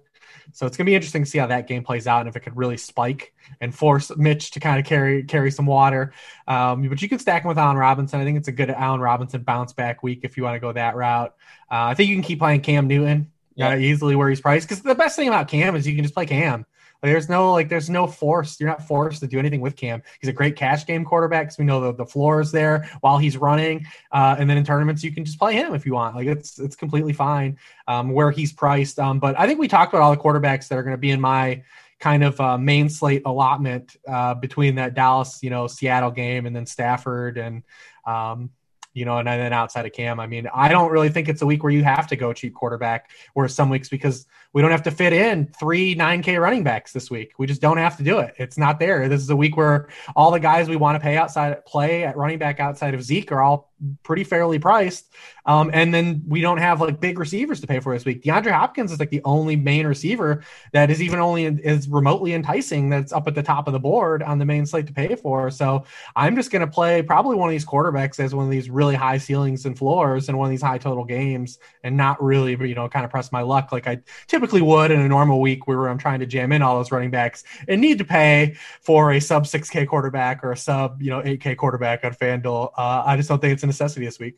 So 0.53 0.65
it's 0.65 0.77
gonna 0.77 0.85
be 0.85 0.95
interesting 0.95 1.25
to 1.25 1.29
see 1.29 1.37
how 1.37 1.47
that 1.47 1.67
game 1.67 1.83
plays 1.83 2.07
out 2.07 2.21
and 2.21 2.29
if 2.29 2.35
it 2.35 2.39
could 2.39 2.55
really 2.55 2.77
spike 2.77 3.33
and 3.61 3.75
force 3.75 4.15
Mitch 4.15 4.51
to 4.51 4.59
kind 4.59 4.79
of 4.79 4.85
carry 4.85 5.23
carry 5.23 5.51
some 5.51 5.65
water. 5.65 6.13
Um, 6.47 6.87
but 6.87 7.01
you 7.01 7.09
can 7.09 7.19
stack 7.19 7.43
him 7.43 7.49
with 7.49 7.57
Allen 7.57 7.77
Robinson. 7.77 8.21
I 8.21 8.23
think 8.23 8.37
it's 8.37 8.47
a 8.47 8.53
good 8.53 8.69
Allen 8.69 9.01
Robinson 9.01 9.43
bounce 9.43 9.73
back 9.73 10.03
week 10.03 10.21
if 10.23 10.37
you 10.37 10.43
want 10.43 10.55
to 10.55 10.59
go 10.59 10.71
that 10.71 10.95
route. 10.95 11.35
Uh, 11.69 11.91
I 11.91 11.93
think 11.95 12.09
you 12.09 12.15
can 12.15 12.23
keep 12.23 12.39
playing 12.39 12.61
Cam 12.61 12.87
Newton 12.87 13.32
yeah. 13.55 13.69
uh, 13.69 13.75
easily 13.75 14.15
where 14.15 14.29
he's 14.29 14.41
priced 14.41 14.67
because 14.67 14.83
the 14.83 14.95
best 14.95 15.15
thing 15.15 15.27
about 15.27 15.47
Cam 15.47 15.75
is 15.75 15.87
you 15.87 15.95
can 15.95 16.03
just 16.03 16.13
play 16.13 16.25
Cam. 16.25 16.65
Like, 17.01 17.11
there's 17.11 17.27
no 17.27 17.51
like 17.51 17.67
there's 17.67 17.89
no 17.89 18.07
force. 18.07 18.57
You're 18.59 18.69
not 18.69 18.87
forced 18.87 19.19
to 19.19 19.27
do 19.27 19.37
anything 19.37 19.59
with 19.59 19.75
Cam. 19.75 20.01
He's 20.21 20.29
a 20.29 20.33
great 20.33 20.55
cash 20.55 20.85
game 20.85 21.03
quarterback 21.03 21.47
because 21.47 21.57
we 21.57 21.65
know 21.65 21.81
the, 21.81 21.93
the 21.93 22.05
floor 22.05 22.39
is 22.39 22.51
there 22.51 22.89
while 23.01 23.17
he's 23.17 23.35
running. 23.35 23.85
Uh, 24.11 24.37
and 24.39 24.49
then 24.49 24.57
in 24.57 24.63
tournaments 24.63 25.03
you 25.03 25.11
can 25.11 25.25
just 25.25 25.37
play 25.37 25.53
him 25.53 25.73
if 25.73 25.85
you 25.85 25.93
want. 25.93 26.15
Like 26.15 26.27
it's 26.27 26.59
it's 26.59 26.77
completely 26.77 27.11
fine 27.11 27.57
um, 27.89 28.11
where 28.11 28.31
he's 28.31 28.53
priced. 28.53 28.99
Um, 28.99 29.19
but 29.19 29.37
I 29.37 29.47
think 29.47 29.59
we 29.59 29.67
talked 29.67 29.93
about 29.93 30.01
all 30.01 30.11
the 30.11 30.21
quarterbacks 30.21 30.69
that 30.69 30.77
are 30.77 30.83
going 30.83 30.93
to 30.93 30.97
be 30.97 31.11
in 31.11 31.19
my 31.19 31.63
kind 31.99 32.23
of 32.23 32.39
uh, 32.39 32.57
main 32.57 32.89
slate 32.89 33.23
allotment 33.25 33.97
uh, 34.07 34.33
between 34.35 34.75
that 34.75 34.93
Dallas, 34.93 35.39
you 35.43 35.49
know, 35.49 35.67
Seattle 35.67 36.11
game 36.11 36.45
and 36.45 36.55
then 36.55 36.65
Stafford 36.65 37.37
and 37.37 37.63
um, 38.05 38.49
you 38.93 39.05
know, 39.05 39.17
and 39.17 39.27
then 39.27 39.53
outside 39.53 39.85
of 39.85 39.93
Cam, 39.93 40.19
I 40.19 40.27
mean, 40.27 40.47
I 40.53 40.69
don't 40.69 40.91
really 40.91 41.09
think 41.09 41.29
it's 41.29 41.41
a 41.41 41.45
week 41.45 41.63
where 41.63 41.71
you 41.71 41.83
have 41.83 42.07
to 42.07 42.15
go 42.15 42.33
cheap 42.33 42.53
quarterback, 42.53 43.11
or 43.35 43.47
some 43.47 43.69
weeks 43.69 43.89
because 43.89 44.25
we 44.53 44.61
don't 44.61 44.71
have 44.71 44.83
to 44.83 44.91
fit 44.91 45.13
in 45.13 45.47
three 45.59 45.95
9K 45.95 46.39
running 46.39 46.63
backs 46.63 46.93
this 46.93 47.09
week. 47.09 47.33
We 47.37 47.47
just 47.47 47.61
don't 47.61 47.77
have 47.77 47.97
to 47.97 48.03
do 48.03 48.19
it. 48.19 48.35
It's 48.37 48.57
not 48.57 48.79
there. 48.79 49.09
This 49.09 49.21
is 49.21 49.29
a 49.29 49.35
week 49.35 49.57
where 49.57 49.89
all 50.15 50.31
the 50.31 50.39
guys 50.39 50.69
we 50.69 50.75
want 50.75 50.95
to 50.95 50.99
pay 50.99 51.17
outside 51.17 51.65
play 51.65 52.03
at 52.03 52.15
running 52.15 52.37
back 52.37 52.59
outside 52.59 52.93
of 52.93 53.03
Zeke 53.03 53.31
are 53.31 53.41
all 53.41 53.73
pretty 54.03 54.23
fairly 54.23 54.59
priced. 54.59 55.11
Um, 55.45 55.71
and 55.73 55.93
then 55.93 56.23
we 56.27 56.39
don't 56.39 56.59
have 56.59 56.79
like 56.79 57.01
big 57.01 57.19
receivers 57.19 57.59
to 57.61 57.67
pay 57.67 57.79
for 57.79 57.93
this 57.93 58.05
week. 58.05 58.23
DeAndre 58.23 58.51
Hopkins 58.51 58.91
is 58.91 58.99
like 58.99 59.09
the 59.09 59.21
only 59.25 59.57
main 59.57 59.85
receiver 59.85 60.43
that 60.71 60.89
is 60.89 61.01
even 61.01 61.19
only 61.19 61.45
is 61.45 61.89
remotely 61.89 62.33
enticing 62.33 62.89
that's 62.89 63.11
up 63.11 63.27
at 63.27 63.35
the 63.35 63.43
top 63.43 63.67
of 63.67 63.73
the 63.73 63.79
board 63.79 64.23
on 64.23 64.39
the 64.39 64.45
main 64.45 64.65
slate 64.65 64.87
to 64.87 64.93
pay 64.93 65.15
for. 65.15 65.51
So 65.51 65.83
I'm 66.15 66.35
just 66.35 66.49
going 66.49 66.61
to 66.61 66.67
play 66.67 67.01
probably 67.01 67.35
one 67.35 67.49
of 67.49 67.51
these 67.51 67.65
quarterbacks 67.65 68.19
as 68.19 68.33
one 68.33 68.45
of 68.45 68.51
these 68.51 68.69
really 68.69 68.95
high 68.95 69.17
ceilings 69.17 69.65
and 69.65 69.77
floors 69.77 70.29
and 70.29 70.37
one 70.37 70.45
of 70.45 70.51
these 70.51 70.61
high 70.61 70.77
total 70.77 71.03
games 71.03 71.59
and 71.83 71.97
not 71.97 72.23
really, 72.23 72.51
you 72.51 72.75
know, 72.75 72.87
kind 72.87 73.03
of 73.03 73.11
press 73.11 73.31
my 73.31 73.41
luck 73.41 73.73
like 73.73 73.87
I 73.87 73.99
typically 74.27 74.42
would 74.51 74.91
in 74.91 74.99
a 74.99 75.07
normal 75.07 75.39
week 75.41 75.67
where 75.67 75.87
I'm 75.87 75.97
trying 75.97 76.19
to 76.19 76.25
jam 76.25 76.51
in 76.51 76.61
all 76.61 76.77
those 76.77 76.91
running 76.91 77.11
backs 77.11 77.43
and 77.67 77.79
need 77.79 77.97
to 77.99 78.05
pay 78.05 78.55
for 78.81 79.11
a 79.11 79.19
sub 79.19 79.45
6K 79.45 79.87
quarterback 79.87 80.43
or 80.43 80.51
a 80.51 80.57
sub, 80.57 81.01
you 81.01 81.09
know, 81.09 81.21
8K 81.21 81.57
quarterback 81.57 82.03
on 82.03 82.13
FanDuel. 82.13 82.71
Uh, 82.77 83.03
I 83.05 83.17
just 83.17 83.29
don't 83.29 83.39
think 83.39 83.53
it's 83.53 83.63
a 83.63 83.67
necessity 83.67 84.05
this 84.05 84.19
week. 84.19 84.37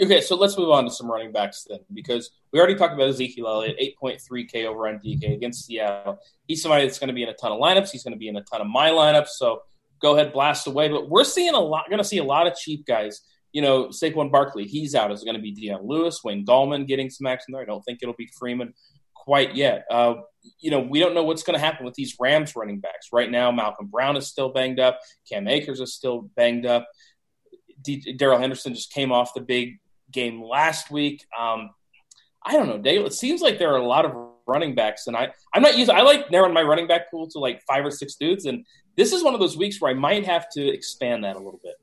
Okay, 0.00 0.20
so 0.20 0.36
let's 0.36 0.58
move 0.58 0.68
on 0.70 0.84
to 0.84 0.90
some 0.90 1.10
running 1.10 1.32
backs 1.32 1.66
then, 1.66 1.78
because 1.94 2.30
we 2.52 2.58
already 2.58 2.74
talked 2.74 2.92
about 2.92 3.08
Ezekiel 3.08 3.46
Elliott, 3.46 3.78
8.3K 4.02 4.66
over 4.66 4.88
on 4.88 4.98
DK 4.98 5.32
against 5.32 5.64
Seattle. 5.64 6.18
He's 6.46 6.60
somebody 6.60 6.84
that's 6.84 6.98
going 6.98 7.08
to 7.08 7.14
be 7.14 7.22
in 7.22 7.30
a 7.30 7.34
ton 7.34 7.50
of 7.50 7.58
lineups. 7.58 7.90
He's 7.90 8.02
going 8.02 8.12
to 8.12 8.18
be 8.18 8.28
in 8.28 8.36
a 8.36 8.42
ton 8.42 8.60
of 8.60 8.66
my 8.66 8.90
lineups. 8.90 9.28
So 9.28 9.62
go 10.00 10.14
ahead, 10.14 10.34
blast 10.34 10.66
away. 10.66 10.88
But 10.88 11.08
we're 11.08 11.24
seeing 11.24 11.54
a 11.54 11.60
lot, 11.60 11.88
going 11.88 11.98
to 11.98 12.04
see 12.04 12.18
a 12.18 12.24
lot 12.24 12.46
of 12.46 12.54
cheap 12.56 12.84
guys. 12.84 13.22
You 13.52 13.62
know, 13.62 13.86
Saquon 13.86 14.30
Barkley, 14.30 14.66
he's 14.66 14.94
out. 14.94 15.10
Is 15.10 15.24
going 15.24 15.36
to 15.36 15.40
be 15.40 15.52
Dion 15.52 15.86
Lewis, 15.86 16.22
Wayne 16.22 16.44
Gallman 16.44 16.86
getting 16.86 17.08
some 17.08 17.26
action 17.26 17.52
there. 17.52 17.62
I 17.62 17.64
don't 17.64 17.82
think 17.82 18.00
it'll 18.02 18.14
be 18.14 18.28
Freeman 18.38 18.74
quite 19.26 19.54
yet. 19.54 19.84
Uh, 19.90 20.14
you 20.60 20.70
know, 20.70 20.80
we 20.80 21.00
don't 21.00 21.14
know 21.14 21.24
what's 21.24 21.42
going 21.42 21.58
to 21.58 21.64
happen 21.64 21.84
with 21.84 21.94
these 21.94 22.16
Rams 22.18 22.54
running 22.56 22.78
backs. 22.78 23.08
Right 23.12 23.30
now, 23.30 23.50
Malcolm 23.50 23.88
Brown 23.88 24.16
is 24.16 24.28
still 24.28 24.48
banged 24.48 24.80
up. 24.80 25.00
Cam 25.28 25.48
Akers 25.48 25.80
is 25.80 25.92
still 25.92 26.30
banged 26.36 26.64
up. 26.64 26.88
Darrell 28.16 28.38
Henderson 28.38 28.72
just 28.72 28.92
came 28.92 29.12
off 29.12 29.34
the 29.34 29.40
big 29.40 29.78
game 30.10 30.42
last 30.42 30.90
week. 30.90 31.26
Um, 31.38 31.70
I 32.44 32.52
don't 32.52 32.68
know, 32.68 32.78
Dale. 32.78 33.04
It 33.04 33.12
seems 33.12 33.42
like 33.42 33.58
there 33.58 33.72
are 33.74 33.78
a 33.78 33.86
lot 33.86 34.04
of 34.04 34.12
running 34.46 34.76
backs, 34.76 35.08
and 35.08 35.16
I 35.16 35.32
I'm 35.52 35.62
not 35.62 35.76
using. 35.76 35.94
I 35.94 36.02
like 36.02 36.30
narrowing 36.30 36.54
my 36.54 36.62
running 36.62 36.86
back 36.86 37.10
pool 37.10 37.28
to 37.30 37.40
like 37.40 37.60
five 37.66 37.84
or 37.84 37.90
six 37.90 38.14
dudes, 38.14 38.46
and 38.46 38.64
this 38.96 39.12
is 39.12 39.24
one 39.24 39.34
of 39.34 39.40
those 39.40 39.56
weeks 39.56 39.80
where 39.80 39.90
I 39.90 39.94
might 39.94 40.24
have 40.24 40.48
to 40.50 40.66
expand 40.66 41.24
that 41.24 41.34
a 41.34 41.40
little 41.40 41.60
bit. 41.62 41.74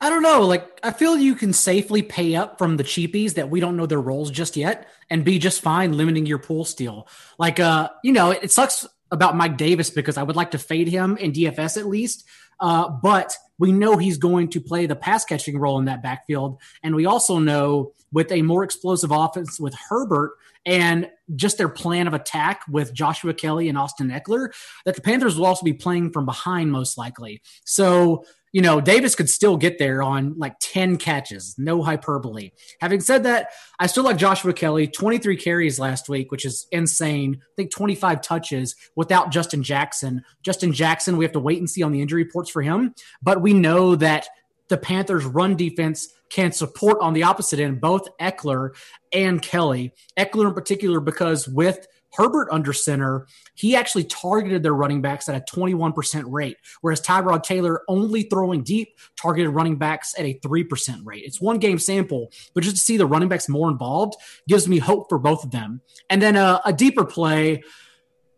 I 0.00 0.10
don't 0.10 0.22
know. 0.22 0.42
Like, 0.42 0.78
I 0.82 0.92
feel 0.92 1.16
you 1.16 1.34
can 1.34 1.52
safely 1.52 2.02
pay 2.02 2.36
up 2.36 2.58
from 2.58 2.76
the 2.76 2.84
cheapies 2.84 3.34
that 3.34 3.48
we 3.48 3.60
don't 3.60 3.76
know 3.76 3.86
their 3.86 4.00
roles 4.00 4.30
just 4.30 4.56
yet 4.56 4.88
and 5.08 5.24
be 5.24 5.38
just 5.38 5.62
fine 5.62 5.96
limiting 5.96 6.26
your 6.26 6.38
pool 6.38 6.64
steal. 6.64 7.08
Like, 7.38 7.60
uh, 7.60 7.90
you 8.04 8.12
know, 8.12 8.30
it, 8.30 8.44
it 8.44 8.52
sucks 8.52 8.86
about 9.10 9.36
Mike 9.36 9.56
Davis 9.56 9.90
because 9.90 10.18
I 10.18 10.22
would 10.22 10.36
like 10.36 10.50
to 10.50 10.58
fade 10.58 10.88
him 10.88 11.16
in 11.16 11.32
DFS 11.32 11.76
at 11.76 11.86
least. 11.86 12.26
Uh, 12.60 12.88
but 12.88 13.34
we 13.58 13.72
know 13.72 13.96
he's 13.96 14.18
going 14.18 14.48
to 14.50 14.60
play 14.60 14.86
the 14.86 14.96
pass 14.96 15.24
catching 15.24 15.58
role 15.58 15.78
in 15.78 15.86
that 15.86 16.02
backfield. 16.02 16.60
And 16.82 16.94
we 16.94 17.06
also 17.06 17.38
know 17.38 17.92
with 18.12 18.30
a 18.32 18.42
more 18.42 18.64
explosive 18.64 19.10
offense 19.10 19.58
with 19.58 19.74
Herbert 19.88 20.32
and 20.64 21.08
just 21.36 21.58
their 21.58 21.68
plan 21.68 22.06
of 22.06 22.14
attack 22.14 22.62
with 22.68 22.92
Joshua 22.92 23.32
Kelley 23.32 23.68
and 23.68 23.78
Austin 23.78 24.10
Ekeler, 24.10 24.52
that 24.84 24.94
the 24.94 25.00
Panthers 25.00 25.38
will 25.38 25.46
also 25.46 25.64
be 25.64 25.72
playing 25.72 26.10
from 26.10 26.26
behind 26.26 26.72
most 26.72 26.98
likely. 26.98 27.40
So 27.64 28.24
you 28.56 28.62
know, 28.62 28.80
Davis 28.80 29.14
could 29.14 29.28
still 29.28 29.58
get 29.58 29.78
there 29.78 30.02
on 30.02 30.32
like 30.38 30.56
10 30.60 30.96
catches, 30.96 31.56
no 31.58 31.82
hyperbole. 31.82 32.52
Having 32.80 33.00
said 33.02 33.24
that, 33.24 33.50
I 33.78 33.86
still 33.86 34.04
like 34.04 34.16
Joshua 34.16 34.54
Kelley, 34.54 34.86
23 34.86 35.36
carries 35.36 35.78
last 35.78 36.08
week, 36.08 36.32
which 36.32 36.46
is 36.46 36.66
insane. 36.72 37.42
I 37.42 37.52
think 37.54 37.70
25 37.70 38.22
touches 38.22 38.74
without 38.94 39.30
Justin 39.30 39.62
Jackson. 39.62 40.24
Justin 40.42 40.72
Jackson, 40.72 41.18
we 41.18 41.26
have 41.26 41.32
to 41.32 41.38
wait 41.38 41.58
and 41.58 41.68
see 41.68 41.82
on 41.82 41.92
the 41.92 42.00
injury 42.00 42.24
reports 42.24 42.48
for 42.48 42.62
him, 42.62 42.94
but 43.20 43.42
we 43.42 43.52
know 43.52 43.94
that 43.94 44.26
the 44.68 44.78
Panthers' 44.78 45.26
run 45.26 45.54
defense 45.54 46.08
can 46.30 46.50
support 46.50 46.96
on 47.02 47.12
the 47.12 47.24
opposite 47.24 47.60
end 47.60 47.82
both 47.82 48.08
Ekeler 48.18 48.70
and 49.12 49.42
Kelley. 49.42 49.92
Ekeler 50.18 50.48
in 50.48 50.54
particular, 50.54 51.00
because 51.00 51.46
with 51.46 51.86
Herbert 52.16 52.48
under 52.50 52.72
center, 52.72 53.26
he 53.54 53.76
actually 53.76 54.04
targeted 54.04 54.62
their 54.62 54.74
running 54.74 55.02
backs 55.02 55.28
at 55.28 55.34
a 55.34 55.54
21% 55.54 56.24
rate, 56.26 56.56
whereas 56.80 57.00
Tyrod 57.00 57.42
Taylor 57.42 57.82
only 57.88 58.22
throwing 58.22 58.62
deep 58.62 58.88
targeted 59.20 59.54
running 59.54 59.76
backs 59.76 60.14
at 60.18 60.24
a 60.24 60.38
3% 60.40 61.00
rate. 61.04 61.24
It's 61.24 61.40
one 61.40 61.58
game 61.58 61.78
sample, 61.78 62.32
but 62.54 62.62
just 62.62 62.76
to 62.76 62.82
see 62.82 62.96
the 62.96 63.06
running 63.06 63.28
backs 63.28 63.48
more 63.48 63.70
involved 63.70 64.16
gives 64.48 64.68
me 64.68 64.78
hope 64.78 65.08
for 65.08 65.18
both 65.18 65.44
of 65.44 65.50
them. 65.50 65.80
And 66.10 66.20
then 66.20 66.36
a, 66.36 66.60
a 66.64 66.72
deeper 66.72 67.04
play, 67.04 67.62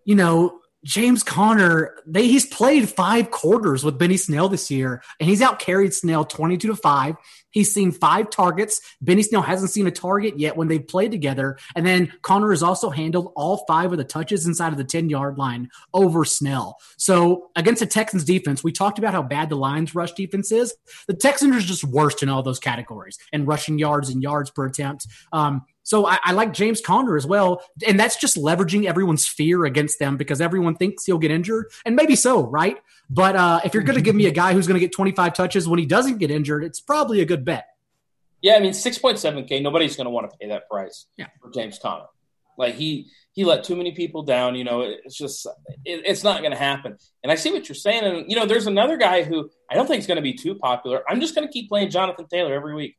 you 0.04 0.14
know, 0.14 0.60
James 0.88 1.22
Conner, 1.22 1.96
they 2.06 2.26
he's 2.26 2.46
played 2.46 2.88
five 2.88 3.30
quarters 3.30 3.84
with 3.84 3.98
Benny 3.98 4.16
Snell 4.16 4.48
this 4.48 4.70
year, 4.70 5.02
and 5.20 5.28
he's 5.28 5.42
out 5.42 5.58
carried 5.58 5.92
Snell 5.92 6.24
22 6.24 6.68
to 6.68 6.74
5. 6.74 7.14
He's 7.50 7.74
seen 7.74 7.92
five 7.92 8.30
targets. 8.30 8.80
Benny 9.02 9.22
Snell 9.22 9.42
hasn't 9.42 9.70
seen 9.70 9.86
a 9.86 9.90
target 9.90 10.38
yet 10.38 10.56
when 10.56 10.68
they've 10.68 10.86
played 10.86 11.10
together. 11.10 11.58
And 11.76 11.84
then 11.84 12.10
Conner 12.22 12.50
has 12.50 12.62
also 12.62 12.88
handled 12.88 13.32
all 13.36 13.66
five 13.68 13.92
of 13.92 13.98
the 13.98 14.04
touches 14.04 14.46
inside 14.46 14.72
of 14.72 14.78
the 14.78 14.84
10 14.84 15.10
yard 15.10 15.36
line 15.36 15.68
over 15.92 16.24
Snell. 16.24 16.78
So 16.96 17.50
against 17.54 17.80
the 17.80 17.86
Texans 17.86 18.24
defense, 18.24 18.64
we 18.64 18.72
talked 18.72 18.98
about 18.98 19.12
how 19.12 19.22
bad 19.22 19.50
the 19.50 19.56
Lions 19.56 19.94
rush 19.94 20.12
defense 20.12 20.50
is. 20.52 20.74
The 21.06 21.14
Texans 21.14 21.54
are 21.54 21.60
just 21.60 21.84
worst 21.84 22.22
in 22.22 22.30
all 22.30 22.42
those 22.42 22.58
categories 22.58 23.18
and 23.30 23.46
rushing 23.46 23.78
yards 23.78 24.08
and 24.08 24.22
yards 24.22 24.50
per 24.50 24.64
attempt. 24.64 25.06
Um, 25.34 25.66
so 25.88 26.06
I, 26.06 26.18
I, 26.22 26.32
like 26.32 26.52
James 26.52 26.82
Conner 26.82 27.16
as 27.16 27.26
well. 27.26 27.62
And 27.86 27.98
that's 27.98 28.16
just 28.16 28.36
leveraging 28.36 28.84
everyone's 28.84 29.26
fear 29.26 29.64
against 29.64 29.98
them 29.98 30.18
because 30.18 30.42
everyone 30.42 30.74
thinks 30.74 31.06
he'll 31.06 31.16
get 31.16 31.30
injured. 31.30 31.64
And 31.86 31.96
maybe 31.96 32.14
so, 32.14 32.46
right? 32.46 32.76
But 33.08 33.36
uh, 33.36 33.60
if 33.64 33.72
you're 33.72 33.82
going 33.82 33.96
to 33.96 34.02
give 34.02 34.14
me 34.14 34.26
a 34.26 34.30
guy 34.30 34.52
who's 34.52 34.66
going 34.66 34.78
to 34.78 34.84
get 34.84 34.92
25 34.92 35.32
touches 35.32 35.66
when 35.66 35.78
he 35.78 35.86
doesn't 35.86 36.18
get 36.18 36.30
injured, 36.30 36.62
it's 36.62 36.78
probably 36.78 37.22
a 37.22 37.24
good 37.24 37.42
bet. 37.42 37.68
Yeah, 38.42 38.56
I 38.56 38.60
mean, 38.60 38.72
6.7K, 38.72 39.62
nobody's 39.62 39.96
going 39.96 40.04
to 40.04 40.10
want 40.10 40.30
to 40.30 40.36
pay 40.36 40.48
that 40.48 40.68
price 40.68 41.06
yeah. 41.16 41.28
for 41.40 41.50
James 41.50 41.78
Conner. 41.78 42.04
Like 42.58 42.74
he 42.74 43.10
he 43.32 43.44
let 43.44 43.64
too 43.64 43.76
many 43.76 43.92
people 43.92 44.24
down. 44.24 44.56
You 44.56 44.64
know, 44.64 44.82
it's 44.82 45.16
just 45.16 45.46
it, 45.86 46.02
it's 46.04 46.22
not 46.22 46.40
going 46.40 46.50
to 46.50 46.58
happen. 46.58 46.98
And 47.22 47.32
I 47.32 47.36
see 47.36 47.50
what 47.50 47.66
you're 47.66 47.76
saying. 47.76 48.02
And 48.02 48.30
you 48.30 48.36
know, 48.36 48.44
there's 48.44 48.66
another 48.66 48.98
guy 48.98 49.22
who 49.22 49.48
I 49.70 49.74
don't 49.74 49.86
think 49.86 50.00
is 50.00 50.06
going 50.06 50.16
to 50.16 50.22
be 50.22 50.34
too 50.34 50.56
popular. 50.56 51.02
I'm 51.08 51.20
just 51.20 51.34
going 51.34 51.46
to 51.46 51.52
keep 51.52 51.70
playing 51.70 51.88
Jonathan 51.88 52.26
Taylor 52.28 52.52
every 52.52 52.74
week. 52.74 52.96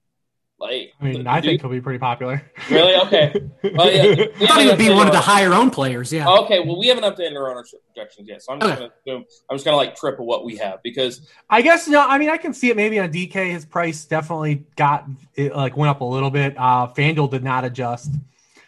Like, 0.59 0.93
I 0.99 1.05
mean, 1.05 1.25
I 1.25 1.39
think 1.39 1.61
he'll 1.61 1.69
be 1.69 1.79
pretty 1.79 1.99
popular. 1.99 2.43
Really? 2.69 2.95
Okay. 2.95 3.33
Well, 3.61 3.91
yeah, 3.91 4.25
I 4.39 4.45
thought 4.47 4.61
he 4.61 4.67
would 4.67 4.77
be 4.77 4.89
one 4.89 5.07
of 5.07 5.13
the 5.13 5.19
higher 5.19 5.53
owned 5.53 5.73
players. 5.73 6.11
Yeah. 6.13 6.29
Okay. 6.29 6.59
Well, 6.59 6.79
we 6.79 6.87
haven't 6.87 7.03
updated 7.03 7.35
our 7.35 7.51
ownership 7.51 7.81
projections 7.85 8.27
yet, 8.27 8.41
so 8.41 8.53
I'm 8.53 8.59
just 8.59 8.81
okay. 8.81 8.89
gonna 9.05 9.23
I'm 9.49 9.55
just 9.55 9.65
gonna 9.65 9.77
like 9.77 9.95
triple 9.95 10.25
what 10.25 10.45
we 10.45 10.55
have 10.57 10.81
because 10.81 11.27
I 11.49 11.61
guess 11.61 11.87
no. 11.87 11.99
I 12.07 12.17
mean, 12.17 12.29
I 12.29 12.37
can 12.37 12.53
see 12.53 12.69
it 12.69 12.77
maybe 12.77 12.99
on 12.99 13.11
DK. 13.11 13.51
His 13.51 13.65
price 13.65 14.05
definitely 14.05 14.65
got 14.75 15.05
it 15.35 15.55
like 15.55 15.75
went 15.75 15.89
up 15.89 16.01
a 16.01 16.05
little 16.05 16.31
bit. 16.31 16.55
Uh, 16.57 16.87
FanDuel 16.87 17.29
did 17.29 17.43
not 17.43 17.65
adjust 17.65 18.11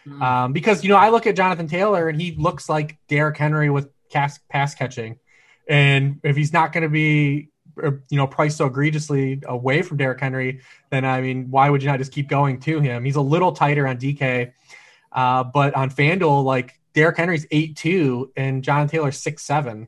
mm-hmm. 0.06 0.22
um, 0.22 0.54
because 0.54 0.84
you 0.84 0.90
know 0.90 0.98
I 0.98 1.10
look 1.10 1.26
at 1.26 1.36
Jonathan 1.36 1.68
Taylor 1.68 2.10
and 2.10 2.20
he 2.20 2.34
looks 2.34 2.70
like 2.70 2.98
Derrick 3.08 3.38
Henry 3.38 3.70
with 3.70 3.90
cast, 4.10 4.48
pass 4.50 4.76
catching, 4.76 5.20
and 5.68 6.20
if 6.24 6.36
he's 6.36 6.54
not 6.54 6.74
going 6.74 6.84
to 6.84 6.90
be 6.90 7.50
you 8.10 8.18
know 8.18 8.28
priced 8.28 8.58
so 8.58 8.66
egregiously 8.66 9.42
away 9.46 9.82
from 9.82 9.98
Derrick 9.98 10.20
Henry, 10.20 10.62
then 10.90 11.06
I 11.06 11.22
mean, 11.22 11.50
why 11.52 11.70
would 11.70 11.82
you 11.82 11.90
not 11.90 12.00
just 12.00 12.12
keep 12.12 12.28
going 12.28 12.60
to 12.62 12.80
him? 12.80 13.04
He's 13.04 13.16
a 13.16 13.22
little 13.22 13.52
tighter 13.52 13.88
on 13.88 13.98
DK, 13.98 14.54
uh, 15.12 15.44
but 15.44 15.74
on 15.76 15.90
FanDuel, 15.90 16.44
like 16.44 16.80
Derrick 16.94 17.18
Henry's 17.18 17.46
eight 17.52 17.76
two 17.76 18.32
and 18.36 18.64
John 18.64 18.88
Taylor 18.88 19.12
six 19.12 19.44
seven. 19.44 19.88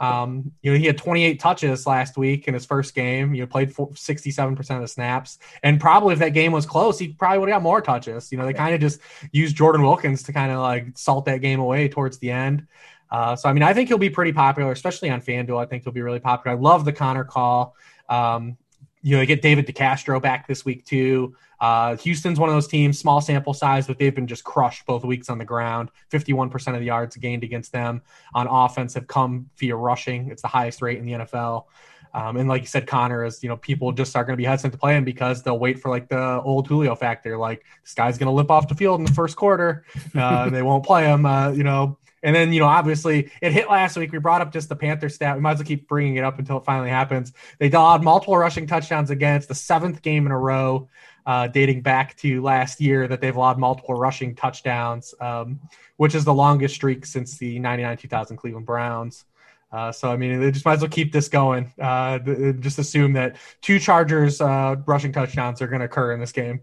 Um, 0.00 0.52
you 0.62 0.72
know, 0.72 0.78
he 0.78 0.86
had 0.86 0.96
28 0.96 1.38
touches 1.38 1.86
last 1.86 2.16
week 2.16 2.48
in 2.48 2.54
his 2.54 2.64
first 2.64 2.94
game. 2.94 3.34
You 3.34 3.42
know, 3.42 3.46
played 3.46 3.70
67% 3.74 4.58
of 4.58 4.80
the 4.80 4.88
snaps, 4.88 5.38
and 5.62 5.78
probably 5.78 6.14
if 6.14 6.20
that 6.20 6.30
game 6.30 6.52
was 6.52 6.66
close, 6.66 6.98
he 6.98 7.08
probably 7.08 7.38
would 7.38 7.48
have 7.50 7.56
got 7.56 7.62
more 7.62 7.80
touches. 7.80 8.32
You 8.32 8.38
know, 8.38 8.46
they 8.46 8.54
kind 8.54 8.74
of 8.74 8.80
just 8.80 9.00
used 9.32 9.56
Jordan 9.56 9.82
Wilkins 9.82 10.22
to 10.24 10.32
kind 10.32 10.50
of 10.50 10.60
like 10.60 10.96
salt 10.96 11.26
that 11.26 11.42
game 11.42 11.60
away 11.60 11.88
towards 11.88 12.18
the 12.18 12.30
end. 12.30 12.66
Uh, 13.14 13.36
so 13.36 13.48
I 13.48 13.52
mean, 13.52 13.62
I 13.62 13.72
think 13.72 13.88
he'll 13.88 13.96
be 13.96 14.10
pretty 14.10 14.32
popular, 14.32 14.72
especially 14.72 15.08
on 15.08 15.20
FanDuel. 15.20 15.62
I 15.62 15.66
think 15.66 15.84
he'll 15.84 15.92
be 15.92 16.02
really 16.02 16.18
popular. 16.18 16.56
I 16.56 16.60
love 16.60 16.84
the 16.84 16.92
Conner 16.92 17.22
call. 17.22 17.76
Um, 18.08 18.56
you 19.02 19.12
know, 19.12 19.20
they 19.20 19.26
get 19.26 19.40
David 19.40 19.68
DeCastro 19.68 20.20
back 20.20 20.48
this 20.48 20.64
week 20.64 20.84
too. 20.84 21.36
Uh, 21.60 21.94
Houston's 21.98 22.40
one 22.40 22.48
of 22.48 22.56
those 22.56 22.66
teams, 22.66 22.98
small 22.98 23.20
sample 23.20 23.54
size, 23.54 23.86
but 23.86 24.00
they've 24.00 24.16
been 24.16 24.26
just 24.26 24.42
crushed 24.42 24.84
both 24.84 25.04
weeks 25.04 25.30
on 25.30 25.38
the 25.38 25.44
ground. 25.44 25.92
51% 26.10 26.74
of 26.74 26.80
the 26.80 26.86
yards 26.86 27.14
gained 27.14 27.44
against 27.44 27.70
them 27.70 28.02
on 28.34 28.48
offense 28.48 28.94
have 28.94 29.06
come 29.06 29.48
via 29.58 29.76
rushing. 29.76 30.28
It's 30.32 30.42
the 30.42 30.48
highest 30.48 30.82
rate 30.82 30.98
in 30.98 31.06
the 31.06 31.12
NFL. 31.12 31.66
Um, 32.14 32.36
and 32.36 32.48
like 32.48 32.62
you 32.62 32.66
said, 32.66 32.88
Conner 32.88 33.24
is, 33.24 33.44
you 33.44 33.48
know, 33.48 33.56
people 33.56 33.92
just 33.92 34.16
are 34.16 34.24
going 34.24 34.32
to 34.32 34.42
be 34.42 34.44
hesitant 34.44 34.72
to 34.72 34.78
play 34.78 34.96
him 34.96 35.04
because 35.04 35.44
they'll 35.44 35.58
wait 35.58 35.78
for 35.78 35.88
like 35.88 36.08
the 36.08 36.40
old 36.42 36.66
Julio 36.66 36.96
factor. 36.96 37.38
Like 37.38 37.64
this 37.84 37.94
guy's 37.94 38.18
going 38.18 38.26
to 38.26 38.32
limp 38.32 38.50
off 38.50 38.66
the 38.66 38.74
field 38.74 38.98
in 38.98 39.06
the 39.06 39.12
first 39.12 39.36
quarter. 39.36 39.84
Uh, 40.16 40.50
they 40.50 40.62
won't 40.62 40.84
play 40.84 41.04
him, 41.04 41.26
uh, 41.26 41.50
you 41.50 41.62
know. 41.62 41.96
And 42.24 42.34
then, 42.34 42.52
you 42.52 42.60
know, 42.60 42.66
obviously 42.66 43.30
it 43.42 43.52
hit 43.52 43.68
last 43.68 43.96
week. 43.96 44.10
We 44.10 44.18
brought 44.18 44.40
up 44.40 44.50
just 44.50 44.70
the 44.70 44.76
Panther 44.76 45.10
stat. 45.10 45.36
We 45.36 45.42
might 45.42 45.52
as 45.52 45.58
well 45.58 45.66
keep 45.66 45.86
bringing 45.86 46.16
it 46.16 46.24
up 46.24 46.38
until 46.38 46.56
it 46.56 46.64
finally 46.64 46.88
happens. 46.88 47.32
They 47.58 47.70
allowed 47.70 48.02
multiple 48.02 48.36
rushing 48.36 48.66
touchdowns 48.66 49.10
again. 49.10 49.36
It's 49.36 49.46
the 49.46 49.54
seventh 49.54 50.00
game 50.00 50.24
in 50.24 50.32
a 50.32 50.38
row 50.38 50.88
uh, 51.26 51.48
dating 51.48 51.82
back 51.82 52.16
to 52.16 52.42
last 52.42 52.80
year 52.80 53.06
that 53.06 53.20
they've 53.20 53.36
allowed 53.36 53.58
multiple 53.58 53.94
rushing 53.94 54.34
touchdowns, 54.34 55.14
um, 55.20 55.60
which 55.96 56.14
is 56.14 56.24
the 56.24 56.34
longest 56.34 56.74
streak 56.74 57.04
since 57.04 57.38
the 57.38 57.58
99 57.58 57.98
2000 57.98 58.36
Cleveland 58.38 58.66
Browns. 58.66 59.26
Uh, 59.70 59.92
so, 59.92 60.10
I 60.10 60.16
mean, 60.16 60.40
they 60.40 60.50
just 60.50 60.64
might 60.64 60.74
as 60.74 60.80
well 60.80 60.90
keep 60.90 61.12
this 61.12 61.28
going. 61.28 61.72
Uh, 61.80 62.18
just 62.60 62.78
assume 62.78 63.12
that 63.14 63.36
two 63.60 63.78
Chargers 63.78 64.40
uh, 64.40 64.76
rushing 64.86 65.12
touchdowns 65.12 65.60
are 65.60 65.66
going 65.66 65.80
to 65.80 65.86
occur 65.86 66.14
in 66.14 66.20
this 66.20 66.32
game. 66.32 66.60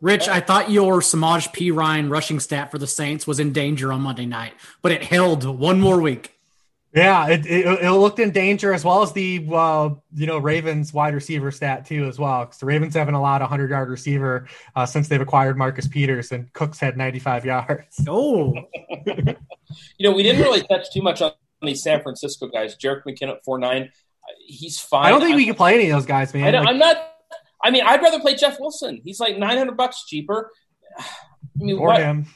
Rich, 0.00 0.28
I 0.28 0.40
thought 0.40 0.70
your 0.70 1.00
Samaje 1.00 1.52
Perine 1.52 2.10
rushing 2.10 2.40
stat 2.40 2.70
for 2.70 2.78
the 2.78 2.86
Saints 2.86 3.26
was 3.26 3.38
in 3.38 3.52
danger 3.52 3.92
on 3.92 4.00
Monday 4.00 4.24
night, 4.24 4.54
but 4.80 4.92
it 4.92 5.02
held 5.02 5.44
one 5.44 5.78
more 5.78 6.00
week. 6.00 6.34
Yeah, 6.94 7.28
it, 7.28 7.46
it, 7.46 7.66
it, 7.84 7.90
looked 7.92 8.18
in 8.18 8.32
danger 8.32 8.72
as 8.72 8.84
well 8.84 9.02
as 9.02 9.12
the 9.12 9.46
uh, 9.52 9.90
you 10.12 10.26
know 10.26 10.38
Ravens 10.38 10.92
wide 10.92 11.14
receiver 11.14 11.52
stat 11.52 11.86
too 11.86 12.06
as 12.06 12.18
well 12.18 12.46
because 12.46 12.58
the 12.58 12.66
Ravens 12.66 12.94
haven't 12.94 13.14
allowed 13.14 13.42
a 13.42 13.46
hundred 13.46 13.70
yard 13.70 13.88
receiver 13.88 14.48
uh, 14.74 14.86
since 14.86 15.06
they've 15.06 15.20
acquired 15.20 15.56
Marcus 15.56 15.86
Peters 15.86 16.32
and 16.32 16.52
Cooks 16.52 16.80
had 16.80 16.96
ninety 16.96 17.20
five 17.20 17.44
yards. 17.44 18.00
Oh, 18.08 18.54
you 19.06 19.36
know 20.00 20.10
we 20.10 20.24
didn't 20.24 20.42
really 20.42 20.62
touch 20.62 20.92
too 20.92 21.00
much 21.00 21.22
on 21.22 21.30
these 21.62 21.80
San 21.80 22.02
Francisco 22.02 22.48
guys. 22.48 22.76
Jerick 22.76 23.02
McKinnon 23.06 23.36
at 23.36 23.44
four 23.44 23.60
nine, 23.60 23.92
he's 24.44 24.80
fine. 24.80 25.06
I 25.06 25.10
don't 25.10 25.20
think 25.20 25.32
I'm, 25.32 25.36
we 25.36 25.46
can 25.46 25.54
play 25.54 25.74
any 25.74 25.90
of 25.90 25.96
those 25.96 26.06
guys, 26.06 26.34
man. 26.34 26.56
I 26.56 26.70
am 26.70 26.78
not. 26.78 27.09
I 27.62 27.70
mean, 27.70 27.82
I'd 27.84 28.02
rather 28.02 28.20
play 28.20 28.34
Jeff 28.34 28.58
Wilson. 28.58 29.00
He's 29.04 29.20
like 29.20 29.38
nine 29.38 29.58
hundred 29.58 29.76
bucks 29.76 30.04
cheaper. 30.06 30.50
I 30.98 31.04
mean, 31.56 31.78
or 31.78 31.88
what? 31.88 32.00
him. 32.00 32.26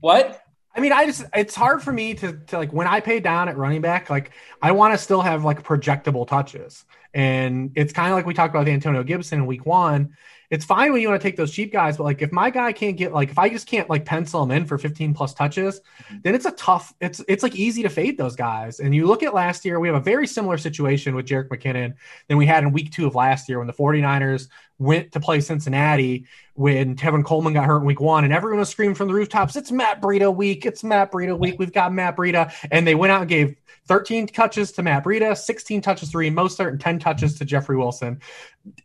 What? 0.00 0.40
I 0.76 0.80
mean, 0.80 0.92
I 0.92 1.06
just 1.06 1.24
it's 1.34 1.54
hard 1.54 1.82
for 1.82 1.92
me 1.92 2.14
to, 2.14 2.32
to 2.32 2.58
like 2.58 2.72
when 2.72 2.86
I 2.86 3.00
pay 3.00 3.20
down 3.20 3.48
at 3.48 3.56
running 3.56 3.80
back, 3.80 4.10
like 4.10 4.32
I 4.60 4.72
want 4.72 4.92
to 4.94 4.98
still 4.98 5.22
have 5.22 5.44
like 5.44 5.62
projectable 5.62 6.26
touches. 6.26 6.84
And 7.12 7.70
it's 7.76 7.92
kind 7.92 8.10
of 8.10 8.16
like 8.16 8.26
we 8.26 8.34
talked 8.34 8.52
about 8.52 8.66
Antonio 8.66 9.04
Gibson 9.04 9.40
in 9.40 9.46
week 9.46 9.64
one. 9.64 10.16
It's 10.54 10.64
fine 10.64 10.92
when 10.92 11.02
you 11.02 11.08
want 11.08 11.20
to 11.20 11.28
take 11.28 11.36
those 11.36 11.50
cheap 11.50 11.72
guys, 11.72 11.96
but 11.96 12.04
like 12.04 12.22
if 12.22 12.30
my 12.30 12.48
guy 12.48 12.72
can't 12.72 12.96
get 12.96 13.12
like 13.12 13.28
if 13.28 13.40
I 13.40 13.48
just 13.48 13.66
can't 13.66 13.90
like 13.90 14.04
pencil 14.04 14.40
him 14.44 14.52
in 14.52 14.66
for 14.66 14.78
15 14.78 15.12
plus 15.12 15.34
touches, 15.34 15.80
mm-hmm. 15.80 16.18
then 16.22 16.36
it's 16.36 16.46
a 16.46 16.52
tough, 16.52 16.94
it's 17.00 17.20
it's 17.26 17.42
like 17.42 17.56
easy 17.56 17.82
to 17.82 17.88
fade 17.88 18.16
those 18.16 18.36
guys. 18.36 18.78
And 18.78 18.94
you 18.94 19.06
look 19.06 19.24
at 19.24 19.34
last 19.34 19.64
year, 19.64 19.80
we 19.80 19.88
have 19.88 19.96
a 19.96 20.00
very 20.00 20.28
similar 20.28 20.56
situation 20.56 21.16
with 21.16 21.26
Jerick 21.26 21.48
McKinnon 21.48 21.94
than 22.28 22.38
we 22.38 22.46
had 22.46 22.62
in 22.62 22.70
week 22.70 22.92
two 22.92 23.04
of 23.04 23.16
last 23.16 23.48
year 23.48 23.58
when 23.58 23.66
the 23.66 23.72
49ers 23.72 24.46
went 24.78 25.12
to 25.12 25.20
play 25.20 25.40
Cincinnati 25.40 26.26
when 26.54 26.96
Tevin 26.96 27.24
Coleman 27.24 27.52
got 27.52 27.64
hurt 27.64 27.78
in 27.78 27.84
week 27.84 28.00
one, 28.00 28.24
and 28.24 28.32
everyone 28.32 28.58
was 28.58 28.68
screaming 28.68 28.94
from 28.94 29.08
the 29.08 29.14
rooftops, 29.14 29.56
"It's 29.56 29.70
Matt 29.70 30.00
Breida 30.00 30.34
week! 30.34 30.66
It's 30.66 30.84
Matt 30.84 31.12
Breida 31.12 31.38
week! 31.38 31.56
We've 31.58 31.72
got 31.72 31.92
Matt 31.92 32.16
Breida!" 32.16 32.52
And 32.70 32.86
they 32.86 32.94
went 32.94 33.12
out 33.12 33.20
and 33.20 33.28
gave 33.28 33.56
13 33.86 34.26
touches 34.28 34.72
to 34.72 34.82
Matt 34.82 35.04
Breida, 35.04 35.36
16 35.36 35.80
touches 35.82 36.10
to 36.10 36.18
Raheem 36.18 36.34
Mostert, 36.34 36.68
and 36.68 36.80
10 36.80 36.98
touches 36.98 37.38
to 37.38 37.44
Jeffrey 37.44 37.76
Wilson. 37.76 38.20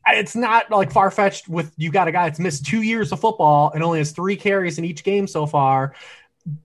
It's 0.07 0.35
not 0.35 0.69
like 0.69 0.91
far 0.91 1.09
fetched 1.09 1.47
with 1.47 1.73
you 1.77 1.91
got 1.91 2.07
a 2.07 2.11
guy 2.11 2.27
that's 2.27 2.39
missed 2.39 2.65
two 2.65 2.81
years 2.81 3.11
of 3.11 3.19
football 3.19 3.71
and 3.73 3.83
only 3.83 3.99
has 3.99 4.11
three 4.11 4.35
carries 4.35 4.77
in 4.77 4.85
each 4.85 5.03
game 5.03 5.27
so 5.27 5.45
far. 5.45 5.95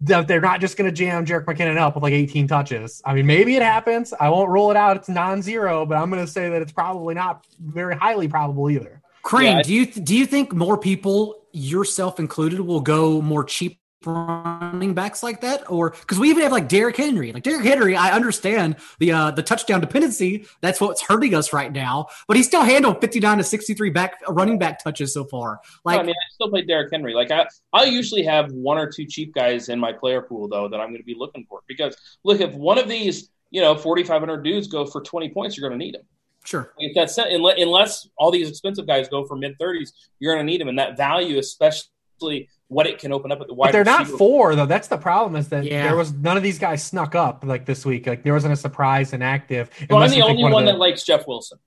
That 0.02 0.28
they're 0.28 0.40
not 0.40 0.60
just 0.60 0.76
going 0.76 0.88
to 0.88 0.96
jam 0.96 1.26
Jerick 1.26 1.44
McKinnon 1.44 1.76
up 1.76 1.94
with 1.94 2.02
like 2.02 2.12
18 2.12 2.48
touches. 2.48 3.02
I 3.04 3.12
mean, 3.12 3.26
maybe 3.26 3.54
it 3.54 3.62
happens. 3.62 4.14
I 4.18 4.30
won't 4.30 4.48
rule 4.48 4.70
it 4.70 4.76
out. 4.76 4.96
It's 4.96 5.08
non-zero, 5.08 5.84
but 5.84 5.96
I'm 5.96 6.10
going 6.10 6.24
to 6.24 6.30
say 6.30 6.48
that 6.48 6.62
it's 6.62 6.72
probably 6.72 7.14
not 7.14 7.46
very 7.60 7.94
highly 7.94 8.26
probable 8.26 8.70
either. 8.70 9.02
Crane, 9.24 9.56
yeah, 9.56 9.62
do 9.62 9.72
you 9.72 9.86
do 9.86 10.14
you 10.14 10.26
think 10.26 10.52
more 10.52 10.76
people, 10.76 11.46
yourself 11.52 12.20
included, 12.20 12.60
will 12.60 12.82
go 12.82 13.22
more 13.22 13.42
cheap 13.42 13.80
running 14.06 14.92
backs 14.92 15.22
like 15.22 15.40
that, 15.40 15.70
or 15.70 15.90
because 15.90 16.18
we 16.18 16.28
even 16.28 16.42
have 16.42 16.52
like 16.52 16.68
Derrick 16.68 16.98
Henry, 16.98 17.32
like 17.32 17.42
Derrick 17.42 17.64
Henry, 17.64 17.96
I 17.96 18.12
understand 18.12 18.76
the 18.98 19.12
uh, 19.12 19.30
the 19.30 19.42
touchdown 19.42 19.80
dependency. 19.80 20.46
That's 20.60 20.78
what's 20.78 21.00
hurting 21.00 21.34
us 21.34 21.54
right 21.54 21.72
now, 21.72 22.08
but 22.28 22.36
he 22.36 22.42
still 22.42 22.62
handled 22.62 23.00
fifty 23.00 23.18
nine 23.18 23.38
to 23.38 23.44
sixty 23.44 23.72
three 23.72 23.88
back 23.88 24.20
running 24.28 24.58
back 24.58 24.84
touches 24.84 25.14
so 25.14 25.24
far. 25.24 25.58
Like, 25.86 25.96
no, 25.96 26.02
I 26.02 26.04
mean, 26.04 26.14
I 26.14 26.28
still 26.34 26.50
play 26.50 26.60
Derrick 26.60 26.90
Henry. 26.92 27.14
Like, 27.14 27.30
I 27.30 27.46
I 27.72 27.84
usually 27.84 28.24
have 28.24 28.52
one 28.52 28.76
or 28.76 28.90
two 28.90 29.06
cheap 29.06 29.32
guys 29.34 29.70
in 29.70 29.80
my 29.80 29.92
player 29.94 30.20
pool 30.20 30.48
though 30.48 30.68
that 30.68 30.80
I'm 30.80 30.88
going 30.88 31.00
to 31.00 31.04
be 31.04 31.16
looking 31.18 31.46
for 31.48 31.62
because 31.66 31.96
look, 32.24 32.42
if 32.42 32.52
one 32.52 32.76
of 32.76 32.88
these 32.88 33.30
you 33.50 33.62
know 33.62 33.74
4,500 33.74 34.42
dudes 34.42 34.66
go 34.66 34.84
for 34.84 35.00
20 35.00 35.30
points, 35.30 35.56
you're 35.56 35.66
going 35.66 35.78
to 35.78 35.84
need 35.84 35.94
them. 35.94 36.02
Sure. 36.44 36.72
If 36.78 36.94
that's 36.94 37.16
unless 37.16 38.08
all 38.18 38.30
these 38.30 38.48
expensive 38.48 38.86
guys 38.86 39.08
go 39.08 39.24
for 39.24 39.36
mid 39.36 39.58
thirties, 39.58 39.92
you're 40.20 40.34
going 40.34 40.46
to 40.46 40.50
need 40.50 40.60
them, 40.60 40.68
and 40.68 40.78
that 40.78 40.96
value, 40.96 41.38
especially 41.38 42.48
what 42.68 42.86
it 42.86 42.98
can 42.98 43.12
open 43.12 43.32
up 43.32 43.40
at 43.40 43.46
the 43.46 43.54
wide. 43.54 43.68
But 43.68 43.72
they're 43.72 43.84
not 43.84 44.06
four 44.06 44.54
though. 44.54 44.66
That's 44.66 44.88
the 44.88 44.98
problem. 44.98 45.36
Is 45.36 45.48
that 45.48 45.64
yeah. 45.64 45.84
there 45.84 45.96
was 45.96 46.12
none 46.12 46.36
of 46.36 46.42
these 46.42 46.58
guys 46.58 46.84
snuck 46.84 47.14
up 47.14 47.44
like 47.44 47.64
this 47.64 47.86
week. 47.86 48.06
Like 48.06 48.22
there 48.22 48.34
wasn't 48.34 48.52
a 48.52 48.56
surprise 48.56 49.14
and 49.14 49.22
active. 49.22 49.70
Well, 49.88 50.02
I'm 50.02 50.10
the 50.10 50.22
only 50.22 50.42
one, 50.42 50.52
one 50.52 50.64
the, 50.66 50.72
that 50.72 50.78
likes 50.78 51.02
Jeff 51.02 51.26
Wilson. 51.26 51.58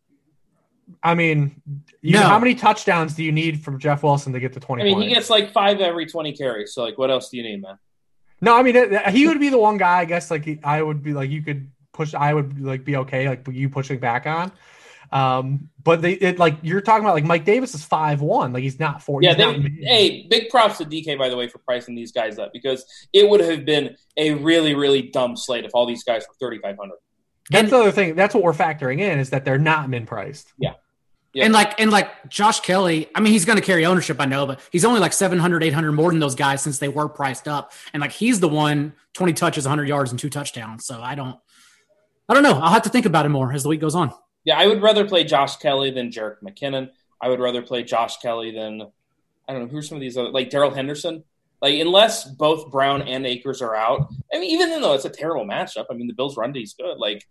I 1.04 1.16
mean, 1.16 1.62
you 2.02 2.14
no. 2.14 2.22
know, 2.22 2.28
how 2.28 2.40
many 2.40 2.56
touchdowns 2.56 3.14
do 3.14 3.24
you 3.24 3.32
need 3.32 3.64
from 3.64 3.80
Jeff 3.80 4.04
Wilson 4.04 4.32
to 4.34 4.40
get 4.40 4.54
to 4.54 4.60
twenty? 4.60 4.84
I 4.84 4.86
mean, 4.86 4.96
points? 4.96 5.08
he 5.08 5.14
gets 5.14 5.30
like 5.30 5.52
five 5.52 5.80
every 5.80 6.06
twenty 6.06 6.34
carries. 6.34 6.74
So 6.74 6.84
like, 6.84 6.98
what 6.98 7.10
else 7.10 7.30
do 7.30 7.38
you 7.38 7.44
need, 7.44 7.62
man? 7.62 7.80
No, 8.40 8.56
I 8.56 8.62
mean, 8.62 8.76
he 9.10 9.28
would 9.28 9.40
be 9.40 9.50
the 9.50 9.58
one 9.58 9.78
guy. 9.78 10.00
I 10.00 10.06
guess 10.06 10.30
like 10.30 10.60
I 10.64 10.82
would 10.82 11.02
be 11.02 11.14
like 11.14 11.30
you 11.30 11.42
could 11.42 11.72
push. 11.98 12.14
I 12.14 12.34
would 12.34 12.62
like 12.62 12.86
be 12.86 12.96
okay 12.98 13.28
like 13.28 13.48
you 13.52 13.70
pushing 13.70 14.00
back 14.00 14.26
on. 14.26 14.52
Um, 15.12 15.70
but 15.84 16.02
they 16.02 16.14
it, 16.14 16.40
like 16.40 16.58
you're 16.62 16.82
talking 16.82 17.04
about 17.04 17.16
like 17.16 17.24
Mike 17.24 17.46
Davis 17.46 17.74
is 17.74 17.84
five 17.84 18.22
one, 18.22 18.54
like 18.54 18.64
he's 18.64 18.80
not 18.80 19.02
four. 19.02 19.22
Yeah, 19.22 19.34
they, 19.34 19.58
not, 19.58 19.72
hey, 19.82 20.28
big 20.30 20.50
props 20.50 20.78
to 20.80 20.86
DK 20.86 21.18
by 21.18 21.30
the 21.30 21.38
way 21.38 21.48
for 21.48 21.60
pricing 21.60 21.96
these 21.96 22.12
guys 22.12 22.38
up 22.38 22.52
because 22.54 22.86
it 23.14 23.30
would 23.30 23.40
have 23.40 23.66
been 23.66 23.96
a 24.18 24.34
really 24.34 24.76
really 24.76 25.04
dumb 25.04 25.36
slate 25.36 25.66
if 25.66 25.72
all 25.74 25.86
these 25.86 26.04
guys 26.04 26.24
were 26.28 26.36
thirty 26.40 26.60
five 26.60 26.78
hundred. 26.78 26.98
That's 27.50 27.64
and, 27.64 27.72
the 27.72 27.78
other 27.78 27.92
thing. 27.92 28.16
That's 28.16 28.36
what 28.36 28.44
we're 28.44 28.54
factoring 28.54 29.00
in 29.00 29.20
is 29.20 29.30
that 29.30 29.46
they're 29.46 29.58
not 29.58 29.90
min 29.90 30.06
priced. 30.06 30.52
Yeah. 30.58 30.74
Yep. 31.34 31.46
And 31.46 31.54
like 31.54 31.80
and 31.80 31.92
like 31.92 32.30
Josh 32.30 32.62
Kelley, 32.62 33.10
I 33.14 33.20
mean 33.20 33.32
he's 33.32 33.46
going 33.46 33.60
to 33.60 33.64
carry 33.64 33.86
ownership 33.86 34.20
I 34.20 34.26
know, 34.26 34.46
but 34.46 34.60
he's 34.72 34.84
only 34.84 35.00
like 35.00 35.14
700 35.14 35.64
800 35.64 35.92
more 35.92 36.10
than 36.10 36.20
those 36.20 36.36
guys 36.36 36.62
since 36.62 36.80
they 36.80 36.88
were 36.88 37.08
priced 37.08 37.48
up. 37.48 37.74
And 37.94 38.02
like 38.02 38.12
he's 38.12 38.40
the 38.40 38.50
one 38.50 38.94
20 39.14 39.34
touches, 39.34 39.66
100 39.66 39.88
yards 39.88 40.12
and 40.12 40.20
two 40.20 40.30
touchdowns. 40.30 40.86
So 40.86 41.02
I 41.02 41.16
don't 41.16 41.38
I 42.30 42.34
don't 42.34 42.44
know. 42.44 42.54
I'll 42.54 42.72
have 42.72 42.84
to 42.84 42.90
think 42.90 43.06
about 43.06 43.26
it 43.26 43.30
more 43.30 43.52
as 43.54 43.64
the 43.64 43.70
week 43.70 43.82
goes 43.82 43.96
on. 43.96 44.14
Yeah, 44.44 44.58
I 44.58 44.68
would 44.68 44.82
rather 44.82 45.08
play 45.08 45.24
Josh 45.24 45.58
Kelley 45.58 45.92
than 45.92 46.12
Jerick 46.12 46.38
McKinnon. 46.44 46.90
I 47.22 47.30
would 47.30 47.40
rather 47.40 47.62
play 47.62 47.84
Josh 47.84 48.18
Kelley 48.18 48.52
than 48.52 48.82
I 49.48 49.54
don't 49.54 49.64
know 49.64 49.68
who's 49.68 49.88
some 49.88 49.96
of 49.98 50.02
these 50.02 50.18
other 50.18 50.30
like 50.30 50.50
Darrell 50.50 50.72
Henderson. 50.72 51.24
Like 51.62 51.80
unless 51.80 52.26
both 52.26 52.72
Brown 52.72 53.02
and 53.02 53.26
Akers 53.26 53.62
are 53.62 53.76
out, 53.76 54.08
I 54.34 54.40
mean, 54.40 54.52
even 54.52 54.70
though 54.82 54.94
it's 54.94 55.06
a 55.06 55.10
terrible 55.10 55.46
matchup, 55.46 55.86
I 55.90 55.96
mean 55.96 56.08
the 56.08 56.14
Bills' 56.14 56.38
run 56.38 56.52
D 56.52 56.62
is 56.62 56.74
good. 56.74 56.98
Like, 56.98 57.24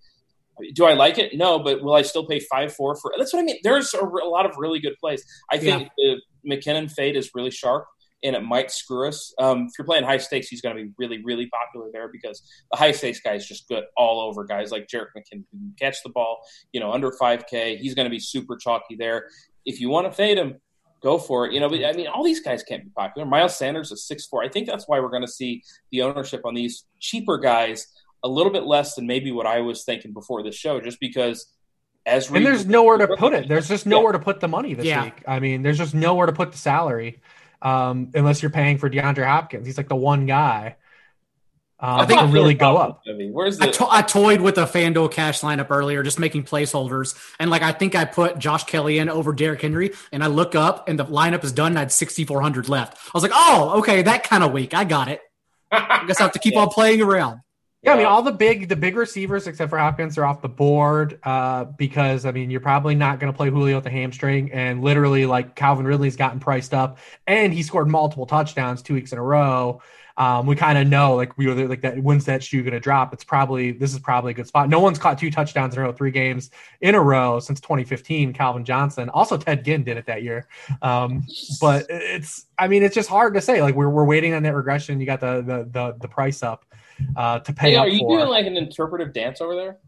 do 0.74 0.84
I 0.84 0.94
like 0.94 1.18
it? 1.18 1.36
No, 1.36 1.59
but 1.59 1.82
will 1.82 1.94
I 1.94 2.03
still 2.03 2.26
pay 2.26 2.40
five 2.40 2.72
four 2.74 2.97
for? 2.97 3.12
That's 3.16 3.32
what 3.32 3.40
I 3.40 3.44
mean. 3.44 3.59
There's 3.62 3.94
a, 3.94 4.01
a 4.01 4.28
lot 4.28 4.47
of 4.47 4.57
really 4.57 4.80
good 4.80 4.97
plays. 4.99 5.24
I 5.51 5.59
think 5.59 5.90
yeah. 5.97 6.16
the 6.44 6.57
McKinnon 6.57 6.90
fade 6.90 7.16
is 7.16 7.30
really 7.34 7.51
sharp 7.51 7.86
and 8.22 8.34
it 8.34 8.42
might 8.42 8.70
screw 8.70 9.08
us. 9.08 9.34
Um, 9.38 9.66
if 9.68 9.72
you're 9.78 9.86
playing 9.86 10.04
high 10.04 10.18
stakes, 10.18 10.48
he's 10.48 10.60
going 10.60 10.76
to 10.76 10.82
be 10.82 10.90
really, 10.98 11.22
really 11.22 11.48
popular 11.48 11.90
there 11.92 12.08
because 12.08 12.42
the 12.70 12.76
high 12.76 12.92
stakes 12.92 13.20
guy 13.20 13.34
is 13.34 13.46
just 13.46 13.68
good 13.68 13.84
all 13.96 14.20
over. 14.20 14.44
Guys 14.44 14.70
like 14.70 14.88
Jerick 14.88 15.08
McKinnon 15.16 15.44
can 15.50 15.74
catch 15.78 16.02
the 16.02 16.10
ball, 16.10 16.38
you 16.72 16.80
know, 16.80 16.92
under 16.92 17.10
5K. 17.10 17.78
He's 17.78 17.94
going 17.94 18.06
to 18.06 18.10
be 18.10 18.18
super 18.18 18.56
chalky 18.56 18.96
there. 18.96 19.28
If 19.64 19.80
you 19.80 19.90
want 19.90 20.06
to 20.06 20.12
fade 20.12 20.38
him, 20.38 20.56
go 21.02 21.18
for 21.18 21.46
it. 21.46 21.52
You 21.52 21.60
know, 21.60 21.68
but 21.68 21.84
I 21.84 21.92
mean, 21.92 22.06
all 22.08 22.24
these 22.24 22.40
guys 22.40 22.62
can't 22.62 22.84
be 22.84 22.90
popular. 22.90 23.26
Miles 23.26 23.56
Sanders 23.56 23.92
is 23.92 24.06
six 24.06 24.26
four. 24.26 24.42
I 24.42 24.48
think 24.48 24.66
that's 24.66 24.88
why 24.88 25.00
we're 25.00 25.10
going 25.10 25.26
to 25.26 25.28
see 25.30 25.62
the 25.92 26.02
ownership 26.02 26.42
on 26.44 26.54
these 26.54 26.84
cheaper 27.00 27.38
guys 27.38 27.86
a 28.24 28.28
little 28.28 28.52
bit 28.52 28.64
less 28.64 28.94
than 28.94 29.06
maybe 29.06 29.30
what 29.30 29.46
I 29.46 29.60
was 29.60 29.84
thinking 29.84 30.12
before 30.12 30.42
the 30.42 30.52
show, 30.52 30.80
just 30.80 30.98
because 31.00 31.52
as 32.06 32.30
and 32.30 32.46
there's 32.46 32.66
nowhere 32.66 32.98
to 32.98 33.16
put 33.16 33.34
it. 33.34 33.48
There's 33.48 33.68
just 33.68 33.84
nowhere 33.84 34.12
yeah. 34.12 34.18
to 34.18 34.24
put 34.24 34.40
the 34.40 34.48
money 34.48 34.74
this 34.74 34.86
yeah. 34.86 35.04
week. 35.04 35.22
I 35.26 35.40
mean, 35.40 35.62
there's 35.62 35.78
just 35.78 35.94
nowhere 35.94 36.26
to 36.26 36.32
put 36.32 36.52
the 36.52 36.58
salary 36.58 37.20
um, 37.62 38.11
unless 38.14 38.42
you're 38.42 38.50
paying 38.50 38.78
for 38.78 38.88
DeAndre 38.90 39.24
Hopkins. 39.26 39.66
He's 39.66 39.76
like 39.76 39.88
the 39.88 39.96
one 39.96 40.26
guy. 40.26 40.76
Um, 41.78 42.00
I 42.00 42.07
think 42.07 42.20
to 42.20 42.26
really 42.28 42.54
go 42.54 42.78
up. 42.78 43.02
I 43.07 43.12
mean, 43.12 43.34
where's 43.34 43.59
the? 43.59 43.66
I, 43.66 43.70
to- 43.70 43.88
I 43.90 44.00
toyed 44.00 44.40
with 44.40 44.57
a 44.57 44.64
FanDuel 44.64 45.12
cash 45.12 45.42
lineup 45.42 45.66
earlier, 45.70 46.02
just 46.02 46.18
making 46.18 46.44
placeholders, 46.44 47.14
and 47.38 47.50
like 47.50 47.61
I 47.61 47.72
think 47.72 47.94
I 47.94 48.07
put 48.07 48.38
Josh 48.38 48.64
Kelley 48.64 48.98
in 48.98 49.11
over 49.11 49.34
Derrick 49.34 49.61
Henry, 49.61 49.90
and 50.11 50.24
I 50.24 50.28
look 50.28 50.54
up 50.54 50.88
and 50.88 50.98
the 50.98 51.04
lineup 51.04 51.44
is 51.44 51.52
done. 51.52 51.72
and 51.72 51.78
I 51.78 51.82
had 51.82 51.92
6,400 51.92 52.70
left. 52.70 52.96
I 52.96 53.11
was 53.12 53.22
like, 53.22 53.32
oh, 53.34 53.78
okay, 53.80 54.02
that 54.02 54.24
kind 54.24 54.42
of 54.42 54.52
week. 54.52 54.72
I 54.72 54.84
got 54.84 55.09
it. 55.09 55.20
I 55.70 56.04
guess 56.07 56.18
I 56.18 56.22
have 56.24 56.32
to 56.32 56.38
keep 56.38 56.54
yeah. 56.54 56.61
on 56.61 56.68
playing 56.68 57.02
around. 57.02 57.40
Yeah, 57.83 57.93
I 57.93 57.97
mean, 57.99 58.07
all 58.07 58.22
the 58.22 58.33
big 58.33 58.68
the 58.68 58.74
big 58.74 58.97
receivers 58.97 59.47
except 59.47 59.70
for 59.70 59.79
Hopkins 59.79 60.18
are 60.18 60.24
off 60.24 60.43
the 60.43 60.49
board 60.49 61.20
uh, 61.22 61.64
because 61.64 62.27
I 62.27 62.33
mean 62.33 62.51
you're 62.51 62.61
probably 62.61 62.95
not 62.95 63.20
going 63.20 63.33
to 63.33 63.37
play 63.37 63.49
Julio 63.49 63.77
with 63.77 63.85
the 63.85 63.91
hamstring, 63.91 64.51
and 64.53 64.83
literally 64.83 65.27
like 65.27 65.55
Calvin 65.55 65.87
Ridley's 65.87 66.16
gotten 66.16 66.41
priced 66.41 66.74
up, 66.74 66.99
and 67.27 67.53
he 67.53 67.62
scored 67.62 67.89
multiple 67.89 68.27
touchdowns 68.27 68.83
two 68.83 68.95
weeks 68.95 69.12
in 69.12 69.18
a 69.18 69.22
row. 69.22 69.81
Um, 70.18 70.47
we 70.47 70.57
kind 70.57 70.79
of 70.79 70.89
know 70.89 71.14
like 71.14 71.37
we 71.37 71.47
were 71.47 71.68
like 71.68 71.83
that. 71.83 72.03
When's 72.03 72.24
that 72.24 72.43
shoe 72.43 72.62
going 72.62 72.72
to 72.72 72.81
drop? 72.81 73.12
It's 73.12 73.24
probably 73.24 73.72
this 73.72 73.93
is 73.93 74.01
probably 74.01 74.31
a 74.31 74.35
good 74.35 74.47
spot. 74.47 74.70
No 74.70 74.81
one's 74.81 74.99
caught 74.99 75.18
two 75.18 75.31
touchdowns 75.31 75.74
in 75.74 75.81
a 75.81 75.85
row, 75.85 75.93
three 75.93 76.11
games 76.11 76.51
in 76.81 76.95
a 76.95 77.01
row 77.01 77.39
since 77.39 77.61
2015. 77.61 78.33
Calvin 78.33 78.64
Johnson, 78.64 79.11
also 79.11 79.37
Ted 79.37 79.64
Ginn 79.64 79.85
did 79.85 79.99
it 79.99 80.07
that 80.07 80.22
year. 80.22 80.49
Um, 80.81 81.24
but 81.61 81.87
it's 81.91 82.47
I 82.59 82.66
mean 82.68 82.83
it's 82.83 82.95
just 82.95 83.11
hard 83.11 83.35
to 83.35 83.43
say. 83.43 83.61
Like 83.61 83.74
we're 83.74 83.91
we're 83.91 84.07
waiting 84.07 84.33
on 84.33 84.43
that 84.45 84.55
regression. 84.55 84.99
You 85.01 85.07
got 85.07 85.20
the 85.20 85.43
the 85.43 85.68
the, 85.70 85.97
the 86.01 86.09
price 86.09 86.43
up 86.43 86.64
uh, 87.16 87.40
to 87.40 87.53
pay 87.53 87.72
hey, 87.72 87.76
Are 87.76 87.88
you 87.88 88.01
for. 88.01 88.18
doing 88.18 88.28
like 88.28 88.47
an 88.47 88.57
interpretive 88.57 89.12
dance 89.12 89.40
over 89.40 89.55
there? 89.55 89.78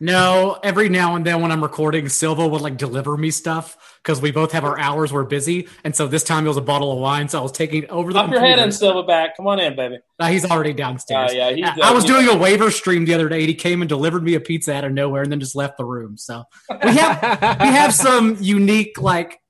No, 0.00 0.58
every 0.62 0.90
now 0.90 1.16
and 1.16 1.24
then 1.24 1.40
when 1.40 1.50
I'm 1.50 1.62
recording, 1.62 2.08
Silva 2.08 2.46
would 2.46 2.60
like 2.60 2.76
deliver 2.76 3.16
me 3.16 3.30
stuff 3.30 3.98
because 4.02 4.20
we 4.20 4.30
both 4.30 4.52
have 4.52 4.64
our 4.64 4.78
hours. 4.78 5.14
We're 5.14 5.24
busy, 5.24 5.66
and 5.82 5.96
so 5.96 6.06
this 6.06 6.22
time 6.24 6.44
it 6.44 6.48
was 6.48 6.58
a 6.58 6.62
bottle 6.62 6.92
of 6.92 6.98
wine. 6.98 7.28
So 7.28 7.38
I 7.38 7.42
was 7.42 7.52
taking 7.52 7.88
over 7.88 8.12
the. 8.12 8.18
Up 8.18 8.30
your 8.30 8.40
head 8.40 8.58
and 8.58 8.74
Silva 8.74 9.02
back. 9.02 9.36
Come 9.36 9.46
on 9.46 9.58
in, 9.60 9.74
baby. 9.74 10.00
Uh, 10.18 10.28
he's 10.28 10.44
already 10.44 10.74
downstairs. 10.74 11.32
Uh, 11.32 11.54
yeah, 11.56 11.74
I, 11.82 11.90
I 11.90 11.92
was 11.92 12.04
doing 12.04 12.28
a 12.28 12.36
waiver 12.36 12.70
stream 12.70 13.06
the 13.06 13.14
other 13.14 13.30
day. 13.30 13.40
And 13.40 13.48
he 13.48 13.54
came 13.54 13.80
and 13.80 13.88
delivered 13.88 14.22
me 14.22 14.34
a 14.34 14.40
pizza 14.40 14.74
out 14.74 14.84
of 14.84 14.92
nowhere, 14.92 15.22
and 15.22 15.32
then 15.32 15.40
just 15.40 15.56
left 15.56 15.78
the 15.78 15.86
room. 15.86 16.18
So 16.18 16.44
we 16.84 16.90
have 16.96 17.60
we 17.60 17.66
have 17.68 17.94
some 17.94 18.36
unique 18.40 19.00
like 19.00 19.40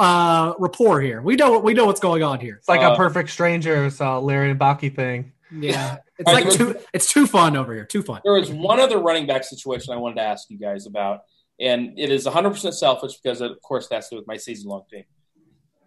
uh, 0.00 0.54
rapport 0.58 1.00
here. 1.00 1.22
We 1.22 1.36
know 1.36 1.60
we 1.60 1.74
know 1.74 1.86
what's 1.86 2.00
going 2.00 2.24
on 2.24 2.40
here. 2.40 2.56
It's 2.56 2.68
like 2.68 2.80
uh, 2.80 2.94
a 2.94 2.96
perfect 2.96 3.30
strangers, 3.30 4.00
uh, 4.00 4.20
Larry 4.20 4.50
and 4.50 4.58
Balki 4.58 4.94
thing. 4.94 5.32
Yeah, 5.52 5.98
it's 6.18 6.26
like 6.26 6.50
too 6.50 6.76
it's 6.92 7.12
too 7.12 7.26
fun 7.26 7.56
over 7.56 7.74
here. 7.74 7.84
Too 7.84 8.02
fun. 8.02 8.20
There 8.24 8.34
was 8.34 8.50
one 8.50 8.80
other 8.80 8.98
running 8.98 9.26
back 9.26 9.44
situation 9.44 9.92
I 9.92 9.96
wanted 9.96 10.16
to 10.16 10.22
ask 10.22 10.50
you 10.50 10.58
guys 10.58 10.86
about, 10.86 11.20
and 11.58 11.98
it 11.98 12.10
is 12.10 12.24
100 12.24 12.50
percent 12.50 12.74
selfish 12.74 13.18
because 13.22 13.40
of 13.40 13.60
course 13.62 13.88
that's 13.88 14.10
with 14.10 14.26
my 14.26 14.36
season 14.36 14.70
long 14.70 14.82
team. 14.90 15.04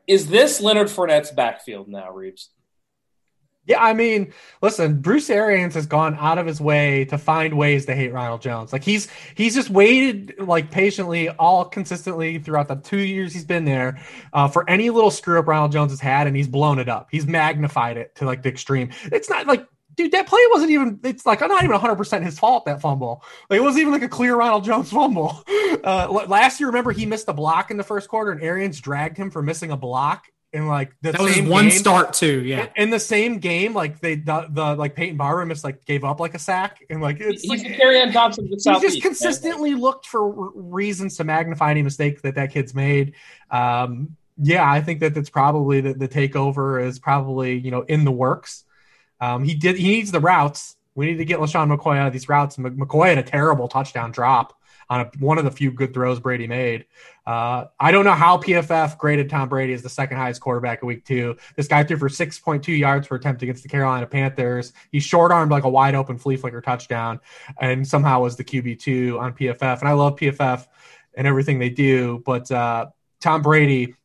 Is 0.07 0.27
this 0.27 0.59
Leonard 0.59 0.87
Fournette's 0.87 1.31
backfield 1.31 1.87
now, 1.87 2.11
Reeves? 2.11 2.49
Yeah, 3.65 3.81
I 3.81 3.93
mean, 3.93 4.33
listen, 4.61 4.99
Bruce 4.99 5.29
Arians 5.29 5.73
has 5.75 5.85
gone 5.85 6.17
out 6.19 6.37
of 6.37 6.45
his 6.45 6.59
way 6.59 7.05
to 7.05 7.17
find 7.17 7.57
ways 7.57 7.85
to 7.85 7.95
hate 7.95 8.11
Ronald 8.11 8.41
Jones. 8.41 8.73
Like 8.73 8.83
he's 8.83 9.07
he's 9.35 9.55
just 9.55 9.69
waited 9.69 10.35
like 10.37 10.69
patiently, 10.69 11.29
all 11.29 11.63
consistently 11.65 12.39
throughout 12.39 12.67
the 12.67 12.75
two 12.75 12.97
years 12.97 13.31
he's 13.31 13.45
been 13.45 13.63
there, 13.63 14.03
uh, 14.33 14.49
for 14.49 14.69
any 14.69 14.89
little 14.89 15.11
screw 15.11 15.39
up 15.39 15.47
Ronald 15.47 15.71
Jones 15.71 15.91
has 15.91 16.01
had, 16.01 16.27
and 16.27 16.35
he's 16.35 16.47
blown 16.47 16.77
it 16.77 16.89
up. 16.89 17.07
He's 17.09 17.25
magnified 17.25 17.95
it 17.95 18.15
to 18.15 18.25
like 18.25 18.43
the 18.43 18.49
extreme. 18.49 18.89
It's 19.11 19.29
not 19.29 19.47
like 19.47 19.65
dude, 19.95 20.11
that 20.11 20.27
play 20.27 20.39
wasn't 20.51 20.71
even, 20.71 20.99
it's 21.03 21.25
like, 21.25 21.41
I'm 21.41 21.49
not 21.49 21.63
even 21.63 21.77
100% 21.77 22.23
his 22.23 22.39
fault, 22.39 22.65
that 22.65 22.81
fumble. 22.81 23.23
Like, 23.49 23.59
it 23.59 23.63
wasn't 23.63 23.81
even 23.81 23.93
like 23.93 24.03
a 24.03 24.09
clear 24.09 24.35
Ronald 24.35 24.63
Jones 24.63 24.89
fumble. 24.91 25.43
Uh, 25.83 26.25
last 26.27 26.59
year, 26.59 26.67
remember, 26.67 26.91
he 26.91 27.05
missed 27.05 27.27
a 27.27 27.33
block 27.33 27.71
in 27.71 27.77
the 27.77 27.83
first 27.83 28.09
quarter, 28.09 28.31
and 28.31 28.41
Arians 28.41 28.79
dragged 28.79 29.17
him 29.17 29.29
for 29.29 29.41
missing 29.41 29.71
a 29.71 29.77
block. 29.77 30.25
In 30.53 30.67
like 30.67 30.95
the 31.01 31.13
that 31.13 31.21
same 31.21 31.45
was 31.45 31.51
one 31.51 31.69
game. 31.69 31.79
start 31.79 32.13
too, 32.13 32.43
yeah. 32.43 32.67
In, 32.75 32.83
in, 32.83 32.89
the 32.91 32.99
same 32.99 33.39
game, 33.39 33.73
like 33.73 33.99
they 33.99 34.13
the, 34.13 34.45
the 34.51 34.75
like 34.75 34.95
Peyton 34.95 35.17
Barber 35.17 35.43
missed 35.47 35.63
like 35.63 35.83
gave 35.83 36.03
up 36.03 36.19
like 36.19 36.35
a 36.35 36.39
sack, 36.39 36.85
and 36.91 37.01
like 37.01 37.19
it's 37.19 37.41
he's 37.41 37.63
like, 37.63 37.73
Kerryon 37.73 38.11
Johnson. 38.11 38.47
He 38.47 38.57
just 38.57 39.01
consistently 39.01 39.71
man. 39.71 39.81
looked 39.81 40.05
for 40.05 40.51
reasons 40.53 41.17
to 41.17 41.23
magnify 41.23 41.71
any 41.71 41.81
mistake 41.81 42.21
that 42.21 42.35
that 42.35 42.51
kid's 42.51 42.75
made. 42.75 43.15
Um, 43.49 44.15
yeah, 44.37 44.69
I 44.69 44.81
think 44.81 44.99
that 44.99 45.15
that's 45.15 45.31
probably 45.31 45.81
the, 45.81 45.95
the 45.95 46.07
takeover 46.07 46.85
is 46.85 46.99
probably 46.99 47.57
you 47.57 47.71
know 47.71 47.81
in 47.81 48.05
the 48.05 48.11
works. 48.11 48.63
Um, 49.19 49.43
he 49.43 49.55
did. 49.55 49.75
He 49.75 49.87
needs 49.87 50.11
the 50.11 50.19
routes. 50.19 50.75
We 50.93 51.07
need 51.07 51.17
to 51.17 51.25
get 51.25 51.39
LeSean 51.39 51.75
McCoy 51.75 51.97
out 51.97 52.05
of 52.05 52.13
these 52.13 52.29
routes. 52.29 52.57
McCoy 52.57 53.07
had 53.07 53.17
a 53.17 53.23
terrible 53.23 53.67
touchdown 53.67 54.11
drop 54.11 54.53
on 54.89 55.01
a, 55.01 55.11
one 55.19 55.37
of 55.37 55.45
the 55.45 55.51
few 55.51 55.71
good 55.71 55.93
throws 55.93 56.19
Brady 56.19 56.47
made. 56.47 56.85
Uh, 57.25 57.65
I 57.79 57.91
don't 57.91 58.05
know 58.05 58.13
how 58.13 58.37
PFF 58.37 58.97
graded 58.97 59.29
Tom 59.29 59.49
Brady 59.49 59.73
as 59.73 59.81
the 59.81 59.89
second 59.89 60.17
highest 60.17 60.41
quarterback 60.41 60.81
in 60.81 60.87
week 60.87 61.05
two. 61.05 61.37
This 61.55 61.67
guy 61.67 61.83
threw 61.83 61.97
for 61.97 62.09
6.2 62.09 62.77
yards 62.77 63.07
per 63.07 63.15
attempt 63.15 63.43
against 63.43 63.63
the 63.63 63.69
Carolina 63.69 64.05
Panthers. 64.05 64.73
He 64.91 64.99
short 64.99 65.31
armed 65.31 65.51
like 65.51 65.63
a 65.63 65.69
wide 65.69 65.95
open 65.95 66.17
flea 66.17 66.35
flicker 66.35 66.61
touchdown 66.61 67.19
and 67.59 67.87
somehow 67.87 68.21
was 68.21 68.35
the 68.35 68.43
QB2 68.43 69.19
on 69.19 69.33
PFF. 69.33 69.79
And 69.79 69.87
I 69.87 69.93
love 69.93 70.17
PFF 70.17 70.67
and 71.15 71.25
everything 71.25 71.59
they 71.59 71.69
do. 71.69 72.21
But 72.25 72.51
uh, 72.51 72.87
Tom 73.21 73.41
Brady, 73.41 73.95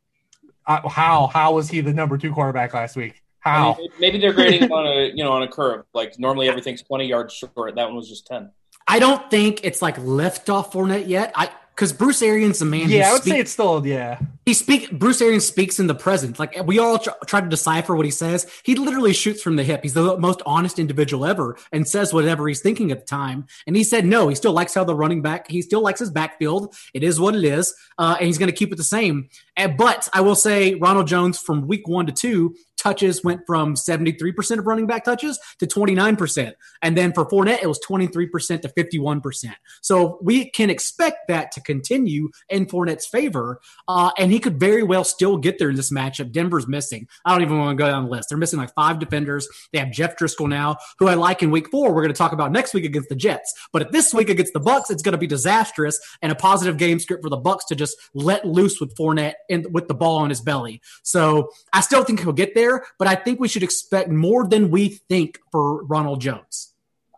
uh, 0.67 0.89
how, 0.89 1.27
how 1.27 1.55
was 1.55 1.69
he 1.69 1.81
the 1.81 1.93
number 1.93 2.19
two 2.19 2.33
quarterback 2.33 2.75
last 2.75 2.95
week? 2.95 3.23
How? 3.41 3.75
I 3.75 3.79
mean, 3.79 3.91
maybe 3.99 4.19
they're 4.19 4.33
grading 4.33 4.71
on 4.71 4.87
a 4.87 5.11
you 5.15 5.25
know 5.25 5.33
on 5.33 5.43
a 5.43 5.49
curve. 5.49 5.85
Like 5.95 6.19
normally 6.19 6.49
everything's 6.49 6.83
twenty 6.83 7.07
yards 7.07 7.33
short. 7.35 7.77
That 7.77 7.87
one 7.87 7.97
was 7.97 8.09
just 8.09 8.27
ten. 8.27 8.51
I 8.89 8.99
don't 8.99 9.31
think 9.31 9.61
it's 9.65 9.83
like 9.83 9.99
left 9.99 10.49
off 10.49 10.73
Fournette 10.73 11.07
yet. 11.07 11.33
I 11.35 11.51
because 11.79 11.93
Bruce 11.93 12.23
Arians, 12.23 12.59
the 12.59 12.65
man. 12.65 12.89
Yeah, 12.89 13.11
I 13.11 13.13
would 13.13 13.23
speak, 13.23 13.35
say 13.35 13.39
it's 13.39 13.53
still 13.53 13.87
yeah. 13.87 14.19
He 14.45 14.53
speak. 14.53 14.91
Bruce 14.91 15.23
Arians 15.23 15.47
speaks 15.47 15.79
in 15.79 15.87
the 15.87 15.95
present. 15.95 16.37
Like 16.37 16.61
we 16.65 16.81
all 16.81 16.99
tr- 16.99 17.11
try 17.27 17.41
to 17.41 17.49
decipher 17.49 17.95
what 17.95 18.05
he 18.05 18.11
says. 18.11 18.51
He 18.65 18.75
literally 18.75 19.13
shoots 19.13 19.41
from 19.43 19.55
the 19.55 19.63
hip. 19.63 19.85
He's 19.85 19.95
the 19.95 20.19
most 20.19 20.43
honest 20.45 20.81
individual 20.81 21.25
ever, 21.25 21.57
and 21.71 21.87
says 21.87 22.13
whatever 22.13 22.49
he's 22.49 22.61
thinking 22.61 22.91
at 22.91 23.01
the 23.01 23.07
time. 23.07 23.47
And 23.69 23.77
he 23.77 23.85
said 23.85 24.05
no. 24.05 24.27
He 24.27 24.35
still 24.35 24.53
likes 24.53 24.75
how 24.75 24.83
the 24.83 24.95
running 24.97 25.23
back. 25.23 25.49
He 25.49 25.63
still 25.63 25.81
likes 25.81 26.01
his 26.01 26.11
backfield. 26.11 26.75
It 26.95 27.05
is 27.05 27.21
what 27.21 27.37
it 27.37 27.45
is, 27.45 27.73
uh, 27.97 28.17
and 28.19 28.27
he's 28.27 28.39
going 28.39 28.51
to 28.51 28.57
keep 28.57 28.73
it 28.73 28.77
the 28.77 28.83
same. 28.83 29.29
And, 29.57 29.77
but 29.77 30.09
I 30.13 30.23
will 30.23 30.35
say, 30.35 30.75
Ronald 30.75 31.07
Jones 31.07 31.39
from 31.39 31.69
week 31.69 31.87
one 31.87 32.07
to 32.07 32.13
two 32.13 32.57
touches 32.79 33.23
went 33.23 33.43
from 33.47 33.75
73% 33.75 34.59
of 34.59 34.67
running 34.67 34.87
back 34.87 35.05
touches 35.05 35.39
to 35.59 35.67
29%. 35.67 36.53
And 36.83 36.97
then 36.97 37.13
for 37.13 37.27
Fournette, 37.27 37.63
it 37.63 37.67
was 37.67 37.81
23% 37.87 38.63
to 38.63 38.69
51%. 38.69 39.53
So 39.83 40.19
we 40.23 40.51
can 40.51 40.71
expect 40.71 41.29
that 41.29 41.53
to 41.53 41.61
continue 41.61 42.31
in 42.49 42.67
Fournette's 42.67 43.07
favor. 43.07 43.61
Uh, 43.87 44.11
and 44.17 44.33
he 44.33 44.39
could 44.39 44.59
very 44.59 44.83
well 44.83 45.05
still 45.05 45.37
get 45.37 45.59
there 45.59 45.71
in 45.71 45.77
this 45.77 45.93
matchup. 45.93 46.33
Denver's 46.33 46.69
missing. 46.69 47.09
I 47.25 47.33
don't 47.33 47.43
even 47.43 47.59
want 47.59 47.77
to 47.77 47.83
go 47.83 47.91
down 47.91 48.05
the 48.05 48.11
list. 48.11 48.29
They're 48.29 48.39
missing 48.39 48.59
like 48.59 48.73
five 48.75 48.99
defenders. 48.99 49.49
They 49.73 49.79
have 49.79 49.91
Jeff 49.91 50.17
Driskel 50.17 50.49
now, 50.49 50.77
who 50.99 51.09
I 51.09 51.15
like 51.15 51.43
in 51.43 51.51
week 51.51 51.71
four. 51.71 51.93
We're 51.93 52.03
going 52.03 52.15
to 52.15 52.19
talk 52.19 52.33
about 52.33 52.53
next 52.53 52.75
week 52.75 52.85
against 52.85 53.09
the 53.09 53.17
Jets. 53.17 53.53
But 53.73 53.83
if 53.83 53.91
this 53.91 54.15
week 54.15 54.31
against 54.31 54.53
the 54.53 54.61
Bucs, 54.61 54.91
it's 54.91 55.03
going 55.03 55.13
to 55.13 55.19
be 55.19 55.27
disastrous 55.27 55.99
and 56.23 56.31
a 56.31 56.35
positive 56.35 56.77
game 56.77 56.99
script 56.99 57.23
for 57.23 57.31
the 57.31 57.41
Bucs 57.41 57.67
to 57.69 57.75
just 57.75 57.97
let 58.15 58.47
loose 58.47 58.81
with 58.81 58.95
Fournette 58.97 59.35
and 59.51 59.67
with 59.73 59.89
the 59.89 59.95
ball 59.95 60.19
on 60.19 60.31
his 60.31 60.41
belly. 60.41 60.81
So 61.03 61.51
I 61.73 61.81
still 61.81 62.05
think 62.05 62.21
he'll 62.21 62.33
get 62.33 62.55
there 62.55 62.68
there, 62.69 62.85
but 62.99 63.09
I 63.09 63.15
think 63.15 63.41
we 63.41 63.49
should 63.49 63.63
expect 63.63 64.09
more 64.09 64.47
than 64.47 64.71
we 64.71 64.89
think 64.89 65.39
for 65.51 65.85
Ronald 65.85 66.21
Jones. 66.21 66.75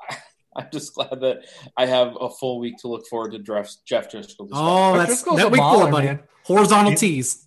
I'm 0.57 0.69
just 0.73 0.95
glad 0.95 1.21
that 1.21 1.45
I 1.77 1.87
have 1.87 2.17
a 2.21 2.29
full 2.31 2.59
week 2.59 2.79
to 2.79 2.89
look 2.89 3.07
forward 3.07 3.33
to 3.33 3.39
Jeff, 3.39 3.75
Jeff 3.85 4.11
Driskel. 4.11 4.49
Oh, 4.53 4.97
that's 4.97 5.23
Driskel's 5.23 5.39
that 5.39 5.51
week 5.51 5.61
baller, 5.61 5.83
four, 5.83 5.91
buddy. 5.91 6.07
Man. 6.07 6.21
Horizontal 6.45 6.95
tees. 6.95 7.47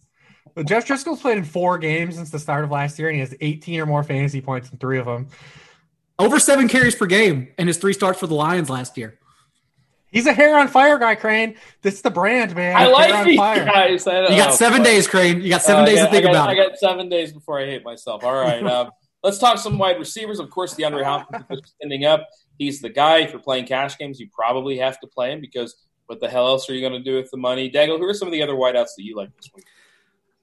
Jeff 0.66 0.86
Driskel's 0.88 1.20
played 1.20 1.38
in 1.40 1.44
four 1.44 1.78
games 1.80 2.16
since 2.16 2.30
the 2.30 2.38
start 2.38 2.64
of 2.64 2.72
last 2.72 3.00
year, 3.00 3.10
and 3.10 3.16
he 3.16 3.22
has 3.22 3.36
18 3.42 3.80
or 3.80 3.86
more 3.86 4.04
fantasy 4.04 4.40
points 4.40 4.70
in 4.72 4.78
three 4.78 5.00
of 5.00 5.06
them. 5.06 5.28
Over 6.20 6.38
seven 6.38 6.68
carries 6.68 6.94
per 6.94 7.08
game 7.08 7.50
in 7.58 7.68
his 7.68 7.78
three 7.78 7.94
starts 7.94 8.20
for 8.20 8.28
the 8.28 8.36
Lions 8.36 8.70
last 8.70 8.98
year. 8.98 9.18
He's 10.14 10.28
a 10.28 10.34
hair 10.34 10.60
on 10.60 10.68
fire 10.68 11.00
guy, 11.00 11.16
Crane. 11.16 11.56
This 11.82 11.96
is 11.96 12.02
the 12.04 12.12
brand, 12.12 12.56
man. 12.56 12.78
I 12.78 12.86
like 12.86 13.26
these 13.26 13.36
fire. 13.36 13.66
guys. 13.66 14.06
I 14.06 14.30
you 14.30 14.38
got 14.38 14.54
seven 14.54 14.84
days, 14.84 15.08
Crane. 15.08 15.42
You 15.42 15.50
got 15.50 15.64
seven 15.64 15.84
uh, 15.84 15.86
days 15.88 15.96
got, 15.96 16.06
to 16.06 16.12
think 16.12 16.24
got, 16.26 16.30
about 16.30 16.50
I 16.50 16.54
it. 16.54 16.60
I 16.60 16.68
got 16.70 16.78
seven 16.78 17.10
days 17.10 17.34
before 17.34 17.60
I 17.60 17.66
hate 17.66 17.84
myself. 17.84 18.24
All 18.24 18.32
right. 18.32 18.64
um, 18.68 18.92
let's 19.24 19.40
talk 19.40 19.58
some 19.58 19.80
wide 19.80 19.98
receivers. 19.98 20.40
Of 20.40 20.52
course, 20.52 20.76
DeAndre 20.76 21.04
Hopkins 21.04 21.46
is 21.50 21.74
ending 21.82 22.06
up. 22.06 22.30
He's 22.60 22.80
the 22.80 22.90
guy. 22.90 23.22
If 23.22 23.32
you're 23.32 23.42
playing 23.42 23.66
cash 23.66 23.98
games, 23.98 24.20
you 24.20 24.30
probably 24.32 24.78
have 24.78 25.00
to 25.00 25.08
play 25.08 25.32
him 25.32 25.42
because 25.42 25.76
what 26.06 26.20
the 26.20 26.30
hell 26.30 26.46
else 26.46 26.70
are 26.70 26.76
you 26.76 26.88
going 26.88 26.94
to 26.94 27.04
do 27.04 27.16
with 27.16 27.32
the 27.32 27.38
money? 27.38 27.72
Daigle, 27.72 27.98
who 27.98 28.08
are 28.08 28.14
some 28.14 28.28
of 28.28 28.34
the 28.34 28.44
other 28.44 28.54
wideouts 28.54 28.94
that 28.96 29.04
you 29.04 29.16
like 29.16 29.36
this 29.36 29.50
week? 29.56 29.66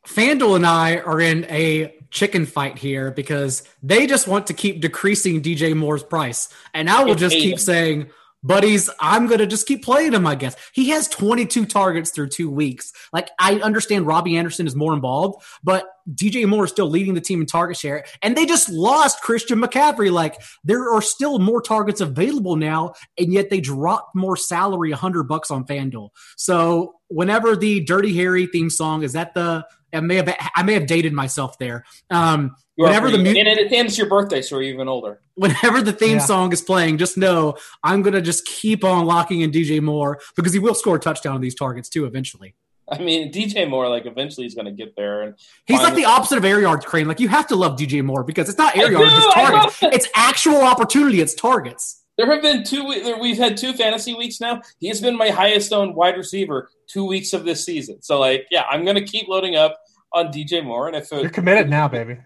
FanDuel 0.04 0.56
and 0.56 0.66
I 0.66 0.96
are 0.96 1.20
in 1.20 1.44
a 1.44 1.94
chicken 2.10 2.44
fight 2.44 2.76
here 2.76 3.12
because 3.12 3.62
they 3.84 4.08
just 4.08 4.26
want 4.26 4.48
to 4.48 4.52
keep 4.52 4.80
decreasing 4.80 5.40
DJ 5.40 5.76
Moore's 5.76 6.02
price. 6.02 6.48
And 6.74 6.90
I 6.90 7.04
will 7.04 7.14
just 7.14 7.36
keep 7.36 7.52
him. 7.52 7.58
saying– 7.58 8.10
buddies, 8.42 8.90
I'm 9.00 9.26
going 9.26 9.38
to 9.38 9.46
just 9.46 9.66
keep 9.66 9.84
playing 9.84 10.12
him, 10.12 10.26
I 10.26 10.34
guess. 10.34 10.56
He 10.72 10.90
has 10.90 11.08
22 11.08 11.66
targets 11.66 12.10
through 12.10 12.28
two 12.28 12.50
weeks. 12.50 12.92
Like, 13.12 13.30
I 13.38 13.56
understand 13.56 14.06
Robbie 14.06 14.36
Anderson 14.36 14.66
is 14.66 14.74
more 14.74 14.94
involved, 14.94 15.44
but 15.62 15.86
DJ 16.14 16.46
Moore 16.46 16.64
is 16.64 16.70
still 16.70 16.88
leading 16.88 17.14
the 17.14 17.20
team 17.20 17.40
in 17.40 17.46
target 17.46 17.76
share. 17.76 18.04
And 18.22 18.36
they 18.36 18.46
just 18.46 18.68
lost 18.68 19.22
Christian 19.22 19.60
McCaffrey. 19.60 20.10
Like, 20.10 20.40
there 20.64 20.92
are 20.92 21.02
still 21.02 21.38
more 21.38 21.60
targets 21.60 22.00
available 22.00 22.56
now, 22.56 22.94
and 23.18 23.32
yet 23.32 23.50
they 23.50 23.60
dropped 23.60 24.14
more 24.14 24.36
salary, 24.36 24.90
100 24.90 25.24
bucks 25.24 25.50
on 25.50 25.64
FanDuel. 25.66 26.10
So, 26.36 26.94
whenever 27.08 27.56
the 27.56 27.80
Dirty 27.80 28.14
Harry 28.16 28.46
theme 28.46 28.70
song 28.70 29.02
is 29.02 29.12
that 29.12 29.34
the 29.34 29.66
I 29.92 30.00
may 30.00 30.16
have 30.16 30.34
I 30.54 30.62
may 30.62 30.74
have 30.74 30.86
dated 30.86 31.12
myself 31.12 31.58
there. 31.58 31.84
Um, 32.10 32.54
whenever 32.84 33.10
the 33.10 33.18
mu- 33.18 33.30
and 33.30 33.48
it, 33.48 33.72
it's 33.72 33.98
your 33.98 34.08
birthday, 34.08 34.42
so 34.42 34.58
you're 34.58 34.74
even 34.74 34.88
older. 34.88 35.20
Whenever 35.34 35.82
the 35.82 35.92
theme 35.92 36.18
yeah. 36.18 36.24
song 36.24 36.52
is 36.52 36.60
playing, 36.60 36.98
just 36.98 37.16
know 37.16 37.56
I'm 37.82 38.02
gonna 38.02 38.20
just 38.20 38.46
keep 38.46 38.84
on 38.84 39.06
locking 39.06 39.40
in 39.40 39.50
DJ 39.50 39.80
Moore 39.80 40.20
because 40.36 40.52
he 40.52 40.58
will 40.58 40.74
score 40.74 40.96
a 40.96 41.00
touchdown 41.00 41.34
on 41.34 41.40
these 41.40 41.54
targets 41.54 41.88
too 41.88 42.04
eventually. 42.04 42.54
I 42.90 42.98
mean, 42.98 43.32
DJ 43.32 43.68
Moore, 43.68 43.88
like 43.88 44.06
eventually 44.06 44.44
he's 44.44 44.54
going 44.54 44.64
to 44.64 44.72
get 44.72 44.96
there, 44.96 45.22
and 45.22 45.34
he's 45.66 45.80
like 45.80 45.94
the 45.94 46.06
opposite 46.06 46.38
of 46.38 46.44
air 46.44 46.60
yards, 46.60 46.84
Crane. 46.84 47.06
Like 47.06 47.20
you 47.20 47.28
have 47.28 47.46
to 47.48 47.56
love 47.56 47.78
DJ 47.78 48.04
Moore 48.04 48.24
because 48.24 48.48
it's 48.48 48.58
not 48.58 48.76
air 48.76 48.90
yards, 48.90 49.12
it's 49.12 49.34
targets. 49.34 49.78
It's 49.82 50.08
actual 50.16 50.62
opportunity. 50.62 51.20
It's 51.20 51.34
targets. 51.34 52.02
There 52.16 52.30
have 52.30 52.42
been 52.42 52.64
two. 52.64 52.84
We've 53.20 53.38
had 53.38 53.56
two 53.56 53.72
fantasy 53.72 54.14
weeks 54.14 54.40
now. 54.40 54.60
He 54.78 54.88
has 54.88 55.00
been 55.00 55.16
my 55.16 55.30
highest 55.30 55.72
owned 55.72 55.94
wide 55.94 56.16
receiver 56.16 56.68
two 56.88 57.06
weeks 57.06 57.32
of 57.32 57.44
this 57.44 57.64
season. 57.64 58.02
So, 58.02 58.18
like, 58.18 58.46
yeah, 58.50 58.64
I'm 58.68 58.84
going 58.84 58.96
to 58.96 59.04
keep 59.04 59.28
loading 59.28 59.56
up 59.56 59.80
on 60.12 60.32
DJ 60.32 60.64
Moore, 60.64 60.88
and 60.88 60.96
if 60.96 61.12
it, 61.12 61.22
you're 61.22 61.30
committed 61.30 61.68
now, 61.68 61.88
baby, 61.88 62.18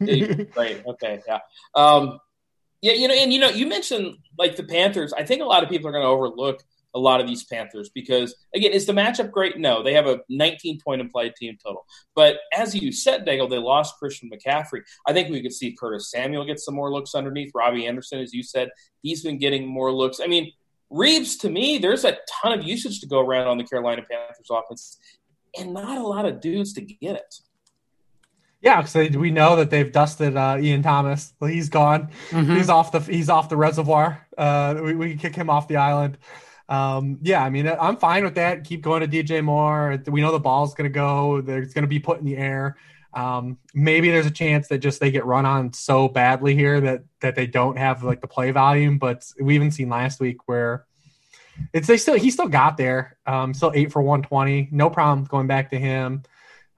great, 0.00 0.82
okay, 0.86 1.20
yeah, 1.26 1.38
um, 1.74 2.18
yeah, 2.80 2.92
you 2.92 3.08
know, 3.08 3.14
and 3.14 3.32
you 3.32 3.40
know, 3.40 3.48
you 3.48 3.66
mentioned 3.66 4.16
like 4.38 4.56
the 4.56 4.62
Panthers. 4.62 5.12
I 5.12 5.24
think 5.24 5.42
a 5.42 5.44
lot 5.44 5.62
of 5.62 5.68
people 5.68 5.88
are 5.88 5.92
going 5.92 6.04
to 6.04 6.08
overlook 6.08 6.62
a 6.94 6.98
lot 6.98 7.20
of 7.20 7.26
these 7.26 7.44
Panthers 7.44 7.90
because 7.90 8.34
again, 8.54 8.72
is 8.72 8.86
the 8.86 8.92
matchup 8.92 9.30
great? 9.30 9.58
No, 9.58 9.82
they 9.82 9.94
have 9.94 10.06
a 10.06 10.20
19 10.28 10.80
point 10.80 11.00
implied 11.00 11.34
team 11.36 11.56
total. 11.62 11.84
But 12.14 12.36
as 12.52 12.74
you 12.74 12.92
said, 12.92 13.26
Daigle, 13.26 13.50
they 13.50 13.58
lost 13.58 13.98
Christian 13.98 14.30
McCaffrey. 14.30 14.82
I 15.06 15.12
think 15.12 15.28
we 15.28 15.42
could 15.42 15.52
see 15.52 15.76
Curtis 15.78 16.10
Samuel 16.10 16.44
get 16.44 16.60
some 16.60 16.74
more 16.74 16.92
looks 16.92 17.14
underneath. 17.14 17.52
Robbie 17.54 17.86
Anderson, 17.86 18.20
as 18.20 18.32
you 18.32 18.42
said, 18.42 18.70
he's 19.02 19.22
been 19.22 19.38
getting 19.38 19.66
more 19.66 19.92
looks. 19.92 20.20
I 20.20 20.26
mean, 20.26 20.52
Reeves, 20.90 21.36
to 21.38 21.50
me, 21.50 21.76
there's 21.76 22.04
a 22.04 22.16
ton 22.28 22.58
of 22.58 22.64
usage 22.64 23.00
to 23.00 23.06
go 23.06 23.20
around 23.20 23.46
on 23.46 23.58
the 23.58 23.64
Carolina 23.64 24.02
Panthers 24.10 24.48
offense 24.50 24.98
and 25.58 25.74
not 25.74 25.98
a 25.98 26.06
lot 26.06 26.24
of 26.24 26.40
dudes 26.40 26.72
to 26.74 26.80
get 26.80 27.16
it. 27.16 27.34
Yeah, 28.60 28.82
because 28.82 29.16
we 29.16 29.30
know 29.30 29.56
that 29.56 29.70
they've 29.70 29.90
dusted 29.90 30.36
uh, 30.36 30.56
Ian 30.60 30.82
Thomas. 30.82 31.32
He's 31.40 31.68
gone. 31.68 32.10
Mm-hmm. 32.30 32.56
He's 32.56 32.68
off 32.68 32.90
the 32.90 33.00
he's 33.00 33.28
off 33.28 33.48
the 33.48 33.56
reservoir. 33.56 34.26
Uh, 34.36 34.80
we, 34.82 34.94
we 34.94 35.10
can 35.10 35.18
kick 35.18 35.36
him 35.36 35.48
off 35.48 35.68
the 35.68 35.76
island. 35.76 36.18
Um, 36.68 37.18
yeah, 37.22 37.42
I 37.42 37.50
mean, 37.50 37.68
I'm 37.68 37.96
fine 37.96 38.24
with 38.24 38.34
that. 38.34 38.64
Keep 38.64 38.82
going 38.82 39.00
to 39.00 39.08
DJ 39.08 39.42
Moore. 39.42 40.02
We 40.06 40.20
know 40.20 40.32
the 40.32 40.40
ball's 40.40 40.74
going 40.74 40.90
to 40.90 40.94
go. 40.94 41.40
There's 41.40 41.72
going 41.72 41.84
to 41.84 41.88
be 41.88 42.00
put 42.00 42.18
in 42.18 42.26
the 42.26 42.36
air. 42.36 42.76
Um, 43.14 43.58
maybe 43.74 44.10
there's 44.10 44.26
a 44.26 44.30
chance 44.30 44.68
that 44.68 44.78
just 44.78 45.00
they 45.00 45.10
get 45.10 45.24
run 45.24 45.46
on 45.46 45.72
so 45.72 46.08
badly 46.08 46.54
here 46.54 46.80
that 46.80 47.04
that 47.20 47.36
they 47.36 47.46
don't 47.46 47.78
have 47.78 48.02
like 48.02 48.20
the 48.20 48.28
play 48.28 48.50
volume. 48.50 48.98
But 48.98 49.24
we 49.40 49.54
even 49.54 49.70
seen 49.70 49.88
last 49.88 50.20
week 50.20 50.46
where 50.46 50.84
it's 51.72 51.86
they 51.86 51.96
still 51.96 52.14
he 52.14 52.30
still 52.30 52.48
got 52.48 52.76
there. 52.76 53.18
Um, 53.26 53.54
still 53.54 53.72
eight 53.74 53.92
for 53.92 54.02
120. 54.02 54.68
No 54.72 54.90
problem 54.90 55.24
going 55.24 55.46
back 55.46 55.70
to 55.70 55.78
him. 55.78 56.22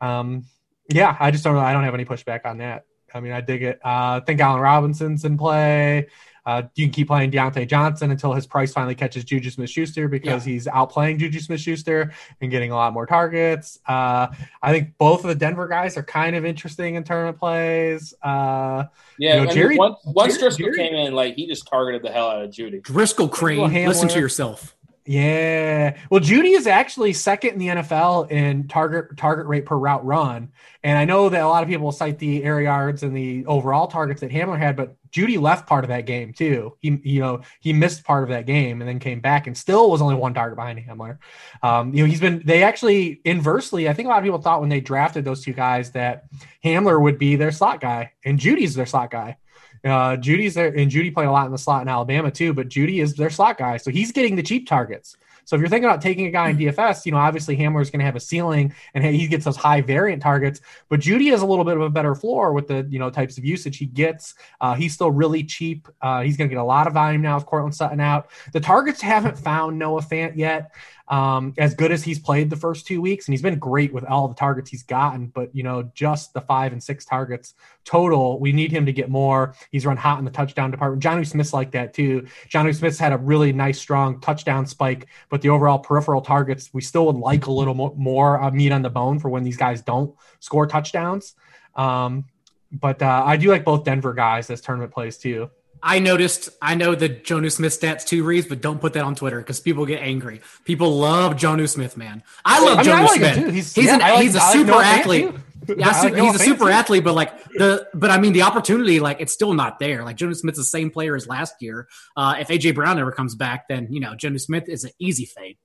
Um, 0.01 0.45
yeah, 0.89 1.17
I 1.21 1.31
just 1.31 1.45
don't. 1.45 1.57
I 1.57 1.73
don't 1.73 1.85
have 1.85 1.95
any 1.95 2.05
pushback 2.05 2.45
on 2.45 2.59
that. 2.59 2.85
I 3.15 3.21
mean, 3.21 3.33
I 3.33 3.41
dig 3.41 3.63
it. 3.63 3.81
Uh, 3.85 4.21
I 4.21 4.23
think 4.25 4.41
Allen 4.41 4.61
Robinson's 4.61 5.25
in 5.25 5.37
play. 5.37 6.09
Uh, 6.47 6.63
you 6.75 6.87
can 6.87 6.93
keep 6.93 7.09
playing 7.09 7.31
Diontae 7.31 7.69
Johnson 7.69 8.11
until 8.11 8.33
his 8.33 8.47
price 8.47 8.73
finally 8.73 8.95
catches 8.95 9.25
Juju 9.25 9.51
Smith 9.51 9.71
Schuster 9.71 10.09
because 10.09 10.47
yeah. 10.47 10.53
he's 10.53 10.67
outplaying 10.67 11.19
Juju 11.19 11.41
Smith 11.41 11.61
Schuster 11.61 12.13
and 12.41 12.51
getting 12.51 12.71
a 12.71 12.75
lot 12.75 12.93
more 12.93 13.07
targets. 13.07 13.79
Uh, 13.87 14.29
I 14.63 14.73
think 14.73 14.97
both 14.99 15.25
of 15.25 15.29
the 15.29 15.35
Denver 15.35 15.69
guys 15.69 15.97
are 15.97 16.03
kind 16.03 16.37
of 16.37 16.45
interesting 16.45 16.95
in 16.95 17.05
tournament 17.05 17.39
plays. 17.39 18.15
Uh, 18.23 18.85
yeah, 19.19 19.41
you 19.41 19.45
know, 19.47 19.53
Jerry, 19.53 19.77
once, 19.77 19.99
once 20.05 20.39
Jerry, 20.39 20.51
Driskel 20.51 20.59
Jerry, 20.59 20.77
came 20.77 20.95
in, 20.95 21.15
like 21.15 21.35
he 21.35 21.47
just 21.47 21.67
targeted 21.67 22.03
the 22.03 22.11
hell 22.11 22.29
out 22.29 22.43
of 22.43 22.51
Jeudy. 22.51 22.83
Driskel 22.83 23.31
Crane, 23.31 23.71
listen 23.87 24.09
to 24.09 24.19
yourself. 24.19 24.77
Yeah. 25.07 25.97
Well, 26.09 26.21
Jeudy 26.21 26.57
is 26.57 26.67
actually 26.67 27.15
second 27.15 27.55
in 27.55 27.59
the 27.59 27.67
NFL 27.69 28.31
in 28.31 28.69
target 28.69 29.17
target 29.17 29.47
rate 29.47 29.67
per 29.67 29.77
route 29.77 30.05
run. 30.05 30.51
And 30.85 30.97
I 30.97 31.05
know 31.05 31.29
that 31.29 31.43
a 31.43 31.49
lot 31.49 31.63
of 31.63 31.69
people 31.69 31.91
cite 31.91 32.19
the 32.19 32.45
air 32.45 32.61
yards 32.61 33.03
and 33.03 33.17
the 33.17 33.45
overall 33.47 33.87
targets 33.89 34.21
that 34.21 34.31
Hamler 34.31 34.59
had, 34.59 34.77
but 34.77 34.95
Jeudy 35.13 35.41
left 35.41 35.69
part 35.69 35.85
of 35.85 35.89
that 35.89 36.07
game 36.07 36.33
too. 36.33 36.77
He, 36.81 37.01
you 37.03 37.21
know, 37.21 37.43
he 37.61 37.73
missed 37.73 38.05
part 38.05 38.23
of 38.23 38.29
that 38.31 38.47
game 38.47 38.81
and 38.81 38.89
then 38.89 38.99
came 38.99 39.21
back 39.21 39.47
and 39.47 39.57
still 39.57 39.91
was 39.91 40.01
only 40.01 40.15
one 40.15 40.35
target 40.35 40.57
behind 40.57 40.79
Hamler. 40.79 41.19
Um, 41.63 41.95
you 41.95 42.03
know, 42.03 42.09
he's 42.09 42.21
been, 42.21 42.43
they 42.45 42.63
actually 42.63 43.21
inversely, 43.25 43.89
I 43.89 43.93
think 43.93 44.07
a 44.07 44.11
lot 44.11 44.19
of 44.19 44.25
people 44.25 44.41
thought 44.41 44.61
when 44.61 44.69
they 44.69 44.81
drafted 44.81 45.25
those 45.25 45.43
two 45.43 45.53
guys 45.53 45.93
that 45.93 46.25
Hamler 46.65 47.01
would 47.01 47.19
be 47.19 47.37
their 47.37 47.53
slot 47.53 47.81
guy 47.81 48.13
and 48.25 48.39
Jeudy's 48.39 48.75
their 48.75 48.87
slot 48.87 49.11
guy. 49.11 49.37
Uh, 49.83 50.17
Jeudy's 50.17 50.55
there, 50.55 50.69
and 50.69 50.91
Jeudy 50.91 51.13
played 51.13 51.27
a 51.27 51.33
lot 51.33 51.47
in 51.47 51.53
the 51.53 51.59
slot 51.59 51.83
in 51.83 51.89
Alabama 51.89 52.31
too. 52.31 52.53
But 52.53 52.69
Jeudy 52.69 53.03
is 53.03 53.15
their 53.15 53.31
slot 53.31 53.57
guy, 53.57 53.79
so 53.79 53.91
he's 53.91 54.13
getting 54.13 54.37
the 54.37 54.43
cheap 54.43 54.69
targets. 54.69 55.17
So 55.45 55.57
if 55.57 55.61
you're 55.61 55.69
thinking 55.69 55.89
about 55.89 56.03
taking 56.03 56.27
a 56.27 56.31
guy 56.31 56.51
in 56.51 56.59
DFS, 56.59 57.07
you 57.07 57.13
know 57.13 57.19
obviously 57.19 57.57
Hamler 57.57 57.83
is 57.83 57.91
going 57.91 58.01
to 58.01 58.07
have 58.07 58.17
a 58.17 58.21
ceiling 58.21 58.75
and 58.95 59.05
he 59.05 59.27
gets 59.27 59.45
those 59.45 59.57
high 59.57 59.81
variant 59.81 60.23
targets. 60.23 60.61
But 60.89 61.01
Jeudy 61.01 61.31
has 61.31 61.43
a 61.43 61.47
little 61.47 61.65
bit 61.65 61.77
of 61.77 61.83
a 61.83 61.91
better 61.91 62.15
floor 62.15 62.53
with 62.53 62.69
the 62.69 62.87
you 62.91 62.99
know 62.99 63.11
types 63.11 63.39
of 63.39 63.45
usage 63.45 63.79
he 63.79 63.87
gets. 63.87 64.35
Uh, 64.61 64.75
he's 64.75 64.95
still 64.95 65.11
really 65.11 65.45
cheap. 65.45 65.89
Uh, 66.03 66.23
he's 66.23 66.37
going 66.37 66.49
to 66.49 66.55
get 66.55 66.61
a 66.61 66.65
lot 66.65 66.87
of 66.87 66.95
volume 66.95 67.23
now 67.23 67.37
with 67.37 67.47
Courtland 67.47 67.75
Sutton 67.75 68.01
out. 68.01 68.31
The 68.53 68.61
targets 68.61 69.01
haven't 69.01 69.39
found 69.39 69.79
Noah 69.79 70.03
Fant 70.03 70.37
yet 70.37 70.73
um, 71.11 71.55
as 71.59 71.75
good 71.75 71.91
as 71.91 72.05
he's 72.05 72.21
played 72.21 72.49
the 72.49 72.57
first 72.57 72.87
two 72.87 73.03
weeks, 73.03 73.27
and 73.27 73.33
he's 73.33 73.43
been 73.43 73.59
great 73.59 73.93
with 73.93 74.05
all 74.05 74.29
the 74.29 74.35
targets 74.35 74.71
he's 74.71 74.85
gotten. 74.85 75.27
But 75.27 75.55
you 75.55 75.65
know, 75.65 75.91
just 75.93 76.33
the 76.33 76.41
five 76.41 76.73
and 76.73 76.83
six 76.83 77.05
targets 77.05 77.55
total, 77.85 78.39
we 78.39 78.53
need 78.53 78.71
him 78.71 78.87
to 78.87 78.93
get 78.93 79.11
more. 79.11 79.55
He's 79.73 79.85
run 79.85 79.97
hot 79.97 80.21
in 80.21 80.25
the 80.25 80.31
touchdown 80.31 80.71
department. 80.71 81.03
Jonnu 81.03 81.27
Smith's 81.27 81.53
like 81.53 81.73
that 81.73 81.93
too. 81.93 82.27
Jonnu 82.49 82.75
Smith's 82.75 82.99
had 82.99 83.13
a 83.13 83.19
really 83.19 83.53
nice, 83.53 83.81
strong 83.81 84.21
touchdown 84.21 84.65
spike, 84.67 85.09
but 85.29 85.43
the 85.43 85.49
overall 85.49 85.81
peripheral 85.81 86.21
targets, 86.21 86.73
we 86.73 86.81
still 86.81 87.07
would 87.07 87.17
like 87.17 87.47
a 87.47 87.53
little 87.53 87.75
more, 87.75 87.93
more 87.97 88.41
uh, 88.41 88.51
meat 88.53 88.71
on 88.71 88.83
the 88.83 88.91
bone 88.91 89.19
for 89.19 89.29
when 89.31 89.43
these 89.43 89.57
guys 89.57 89.83
don't 89.83 90.15
score 90.39 90.67
touchdowns. 90.67 91.35
Um, 91.75 92.27
but 92.71 93.03
uh, 93.03 93.25
I 93.27 93.37
do 93.37 93.49
like 93.51 93.65
both 93.65 93.83
Denver 93.83 94.15
guys 94.15 94.49
as 94.49 94.61
tournament 94.61 94.93
plays 94.93 95.19
too. 95.19 95.51
I 95.83 95.99
noticed. 95.99 96.51
I 96.61 96.75
know 96.75 96.95
the 96.95 97.09
Jonnu 97.09 97.51
Smith 97.51 97.79
stats 97.79 98.05
too, 98.05 98.23
Reeves, 98.25 98.47
but 98.47 98.61
don't 98.61 98.81
put 98.81 98.93
that 98.95 99.05
on 99.05 99.15
Twitter 99.15 99.39
because 99.39 99.61
people 99.61 99.87
get 99.87 100.03
angry. 100.03 100.41
People 100.65 100.99
love 100.99 101.35
Jonnu 101.35 101.69
Smith, 101.69 101.97
man. 101.97 102.23
I 102.45 102.65
love 102.65 102.79
I 102.79 102.83
mean, 102.83 102.93
Jonnu 102.93 103.05
like 103.05 103.17
Smith. 103.17 103.55
He's, 103.55 103.75
he's, 103.75 103.85
yeah, 103.87 103.95
an, 103.95 104.01
like, 104.01 104.23
he's 104.23 104.35
a 104.35 104.41
super 104.41 104.73
athlete. 104.73 105.35
Yeah, 105.69 106.09
he's 106.09 106.35
a 106.35 106.39
super 106.39 106.71
athlete, 106.71 107.05
but 107.05 107.15
like 107.15 107.45
the, 107.53 107.87
but 107.95 108.11
I 108.11 108.19
mean 108.19 108.33
the 108.33 108.43
opportunity, 108.43 108.99
like 108.99 109.21
it's 109.21 109.33
still 109.33 109.53
not 109.53 109.79
there. 109.79 110.03
Like 110.05 110.17
Jonnu 110.17 110.35
Smith's 110.35 110.59
the 110.59 110.65
same 110.65 110.91
player 110.91 111.15
as 111.15 111.29
last 111.29 111.55
year. 111.61 111.87
Uh, 112.17 112.37
if 112.41 112.49
AJ 112.49 112.75
Brown 112.75 112.99
ever 112.99 113.13
comes 113.13 113.35
back, 113.37 113.69
then 113.69 113.87
you 113.91 114.01
know 114.01 114.15
Jonnu 114.15 114.41
Smith 114.41 114.69
is 114.69 114.85
an 114.85 114.91
easy 114.99 115.27
fade. 115.27 115.59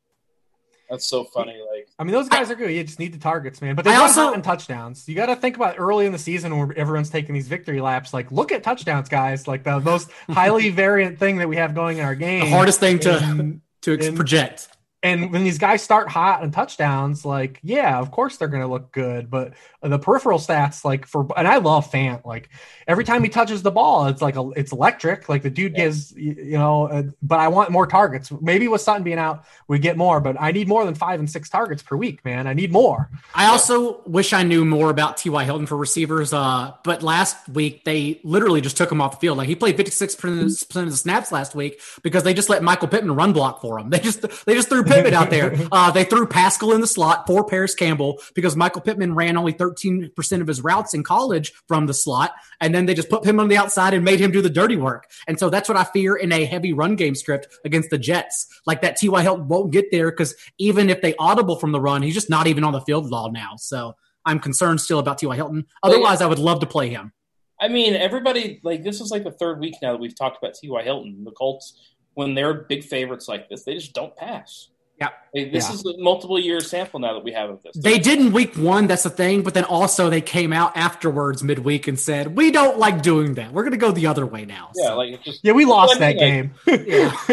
That's 0.90 1.08
so 1.08 1.24
funny. 1.24 1.54
Like, 1.54 1.75
I 1.98 2.04
mean, 2.04 2.12
those 2.12 2.28
guys 2.28 2.50
I, 2.50 2.54
are 2.54 2.56
good. 2.56 2.72
You 2.72 2.84
just 2.84 3.00
need 3.00 3.14
the 3.14 3.20
targets, 3.20 3.62
man. 3.62 3.76
But 3.76 3.86
they 3.86 3.96
also 3.96 4.34
in 4.34 4.42
touchdowns. 4.42 5.08
You 5.08 5.16
got 5.16 5.28
to 5.28 5.36
think 5.36 5.56
about 5.56 5.76
early 5.78 6.06
in 6.06 6.12
the 6.12 6.18
season 6.20 6.58
where 6.58 6.78
everyone's 6.78 7.10
taking 7.10 7.34
these 7.34 7.48
victory 7.48 7.80
laps. 7.80 8.14
Like, 8.14 8.32
look 8.32 8.52
at 8.52 8.64
touchdowns, 8.64 9.08
guys. 9.08 9.48
Like 9.48 9.64
the 9.64 9.80
most 9.80 10.12
highly 10.30 10.70
variant 10.70 11.20
thing 11.20 11.38
that 11.38 11.48
we 11.48 11.56
have 11.56 11.74
going 11.74 11.98
in 12.00 12.04
our 12.04 12.16
game. 12.16 12.42
The 12.42 12.50
hardest 12.50 12.80
thing 12.80 13.00
to 13.00 13.60
to 13.84 14.12
project. 14.14 14.70
And 15.04 15.32
when 15.32 15.44
these 15.44 15.60
guys 15.60 15.84
start 15.84 16.10
hot 16.10 16.42
and 16.42 16.52
touchdowns, 16.52 17.24
like, 17.24 17.60
yeah, 17.62 18.00
of 18.00 18.10
course 18.10 18.38
they're 18.38 18.48
going 18.48 18.64
to 18.64 18.68
look 18.68 18.92
good. 18.92 19.30
But 19.30 19.54
the 19.92 20.00
peripheral 20.00 20.40
stats, 20.40 20.84
like 20.84 21.06
for, 21.06 21.28
and 21.38 21.48
I 21.48 21.58
love 21.58 21.92
Fant. 21.92 22.26
Like 22.26 22.50
every 22.88 23.04
time 23.04 23.24
he 23.24 23.30
touches 23.30 23.62
the 23.62 23.72
ball, 23.72 24.08
it's 24.08 24.22
like 24.22 24.36
a, 24.36 24.50
it's 24.56 24.72
electric. 24.72 25.28
Like 25.30 25.44
the 25.44 25.50
dude 25.50 25.74
yeah. 25.74 25.86
gives, 25.86 26.12
you 26.16 26.58
know. 26.58 26.88
Uh, 26.88 27.04
but 27.22 27.40
I 27.40 27.48
want 27.48 27.72
more 27.72 27.88
targets. 27.88 28.32
Maybe 28.42 28.68
with 28.68 28.82
Sutton 28.82 29.04
being 29.04 29.18
out, 29.18 29.46
we 29.68 29.80
get 29.80 29.98
more. 29.98 30.20
But 30.20 30.38
I 30.40 30.52
need 30.52 30.68
more 30.68 30.86
than 30.86 30.96
five 30.96 31.20
and 31.20 31.30
six 31.30 31.50
targets 31.50 31.84
per 31.84 31.96
week, 31.96 32.24
man. 32.26 32.48
I 32.48 32.54
need 32.54 32.72
more. 32.72 33.10
I 33.34 33.48
also 33.48 34.02
wish 34.06 34.34
I 34.34 34.44
knew 34.44 34.66
more 34.66 34.90
about 34.90 35.18
T.Y. 35.18 35.44
Hilton 35.44 35.66
for 35.66 35.78
receivers. 35.78 36.34
Uh, 36.34 36.74
but 36.84 37.04
last 37.04 37.48
week 37.50 37.84
they 37.84 38.20
literally 38.24 38.62
just 38.62 38.78
took 38.78 38.92
him 38.92 39.02
off 39.02 39.12
the 39.12 39.18
field. 39.18 39.38
Like 39.38 39.48
he 39.48 39.56
played 39.56 39.78
fifty 39.78 39.92
six 39.92 40.16
percent 40.16 40.76
of 40.76 40.92
the 40.92 40.98
snaps 40.98 41.32
last 41.32 41.56
week 41.56 41.82
because 42.04 42.24
they 42.24 42.34
just 42.34 42.50
let 42.50 42.64
Michael 42.64 42.88
Pittman 42.88 43.16
run 43.16 43.34
block 43.34 43.62
for 43.62 43.80
him. 43.80 43.90
They 43.96 44.02
just 44.02 44.46
they 44.46 44.56
just 44.56 44.68
threw 44.68 44.84
Pittman 44.84 45.14
out 45.14 45.30
there. 45.30 45.56
Uh, 45.72 45.92
they 45.92 46.04
threw 46.04 46.26
Pascal 46.28 46.74
in 46.74 46.82
the 46.82 46.88
slot 46.88 47.26
for 47.28 47.44
Parris 47.44 47.76
Campbell 47.76 48.22
because 48.34 48.56
Michael 48.56 48.82
Pittman 48.82 49.16
ran 49.16 49.36
only 49.36 49.52
13% 49.52 49.75
of 49.84 50.48
his 50.48 50.62
routes 50.62 50.94
in 50.94 51.04
college 51.04 51.54
from 51.68 51.88
the 51.88 51.94
slot. 51.94 52.34
And 52.62 52.74
then 52.74 52.86
they 52.86 52.94
just 52.94 53.10
put 53.10 53.26
him 53.26 53.40
on 53.40 53.48
the 53.48 53.58
outside 53.58 53.94
and 53.94 54.04
made 54.04 54.20
him 54.20 54.32
do 54.32 54.42
the 54.42 54.50
dirty 54.50 54.76
work. 54.76 55.10
And 55.28 55.40
so 55.40 55.50
that's 55.50 55.68
what 55.68 55.78
I 55.78 55.84
fear 55.84 56.16
in 56.16 56.32
a 56.32 56.46
heavy 56.46 56.74
run 56.74 56.96
game 56.96 57.16
script 57.16 57.48
against 57.66 57.90
the 57.90 57.98
Jets. 57.98 58.48
Like 58.66 58.82
that 58.82 58.98
T.Y. 58.98 59.22
Hilton 59.22 59.48
won't 59.48 59.72
get 59.72 59.92
there 59.92 60.12
because 60.12 60.36
even 60.58 60.90
if 60.90 61.02
they 61.02 61.16
audible 61.18 61.56
from 61.56 61.72
the 61.72 61.82
run, 61.82 62.02
he's 62.02 62.14
just 62.14 62.30
not 62.30 62.48
even 62.48 62.64
on 62.64 62.74
the 62.74 62.82
field 62.82 63.06
at 63.06 63.14
all 63.14 63.32
now. 63.32 63.54
So 63.58 63.96
I'm 64.26 64.40
concerned 64.40 64.82
still 64.82 65.00
about 65.00 65.18
T.Y. 65.18 65.36
Hilton. 65.36 65.66
Otherwise, 65.84 66.22
I 66.22 66.26
would 66.26 66.40
love 66.40 66.60
to 66.62 66.66
play 66.66 66.90
him. 66.90 67.12
I 67.60 67.70
mean, 67.70 67.96
everybody 67.96 68.60
like 68.64 68.84
this 68.84 69.00
is 69.00 69.12
like 69.12 69.24
the 69.24 69.32
third 69.32 69.60
week 69.60 69.76
now 69.82 69.94
that 69.94 70.00
we've 70.00 70.18
talked 70.18 70.38
about 70.38 70.56
T.Y. 70.56 70.84
Hilton. 70.84 71.24
The 71.24 71.32
Colts 71.32 71.80
when 72.16 72.34
they're 72.34 72.54
big 72.54 72.84
favorites 72.84 73.28
like 73.28 73.50
this, 73.50 73.64
they 73.64 73.76
just 73.76 73.94
don't 73.94 74.16
pass. 74.16 74.70
Yeah. 75.00 75.10
This 75.34 75.68
Yeah. 75.68 75.74
is 75.74 75.86
a 75.86 75.98
multiple 75.98 76.40
year 76.40 76.62
sample 76.62 77.00
now 77.02 77.14
that 77.14 77.24
we 77.24 77.34
have 77.34 77.50
of 77.50 77.62
this. 77.64 77.76
They 77.76 78.00
did 78.00 78.20
in 78.20 78.32
week 78.32 78.56
one, 78.56 78.88
that's 78.88 79.04
the 79.04 79.10
thing, 79.10 79.42
but 79.44 79.54
then 79.54 79.66
also 79.66 80.10
they 80.10 80.22
came 80.22 80.54
out 80.54 80.76
afterwards 80.78 81.44
midweek 81.44 81.88
and 81.90 82.00
said, 82.00 82.36
We 82.36 82.50
don't 82.52 82.80
like 82.80 83.02
doing 83.02 83.34
that. 83.34 83.52
We're 83.52 83.66
gonna 83.66 83.76
go 83.78 83.92
the 83.92 84.08
other 84.08 84.26
way 84.26 84.46
now. 84.46 84.72
yeah, 84.76 84.88
So, 84.88 84.98
like 84.98 85.14
it's 85.14 85.24
just 85.26 85.40
Yeah, 85.44 85.52
we 85.52 85.66
lost 85.66 86.00
that 86.00 86.16
Like, 86.16 86.18
game. 86.20 86.54
yeah. 86.68 87.14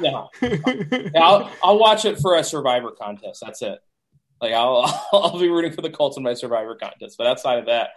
yeah. 0.00 0.24
Yeah, 0.40 1.22
I'll, 1.22 1.50
I'll 1.62 1.78
watch 1.78 2.04
it 2.06 2.18
for 2.20 2.36
a 2.36 2.42
Survivor 2.44 2.92
contest. 2.92 3.42
That's 3.44 3.60
it. 3.60 3.78
Like 4.40 4.52
I'll 4.52 4.84
I'll 5.12 5.38
be 5.38 5.48
rooting 5.50 5.72
for 5.72 5.82
the 5.82 5.90
Colts 5.90 6.16
in 6.16 6.22
my 6.22 6.32
Survivor 6.34 6.74
contest. 6.76 7.16
But 7.18 7.26
outside 7.26 7.58
of 7.58 7.66
that, 7.66 7.90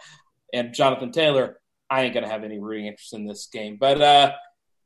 and 0.54 0.74
Jonathan 0.74 1.12
Taylor, 1.14 1.60
I 1.90 2.02
ain't 2.04 2.14
gonna 2.14 2.28
have 2.30 2.44
any 2.44 2.60
rooting 2.60 2.88
interest 2.88 3.14
in 3.14 3.26
this 3.26 3.48
game. 3.48 3.78
But 3.80 4.02
uh, 4.02 4.34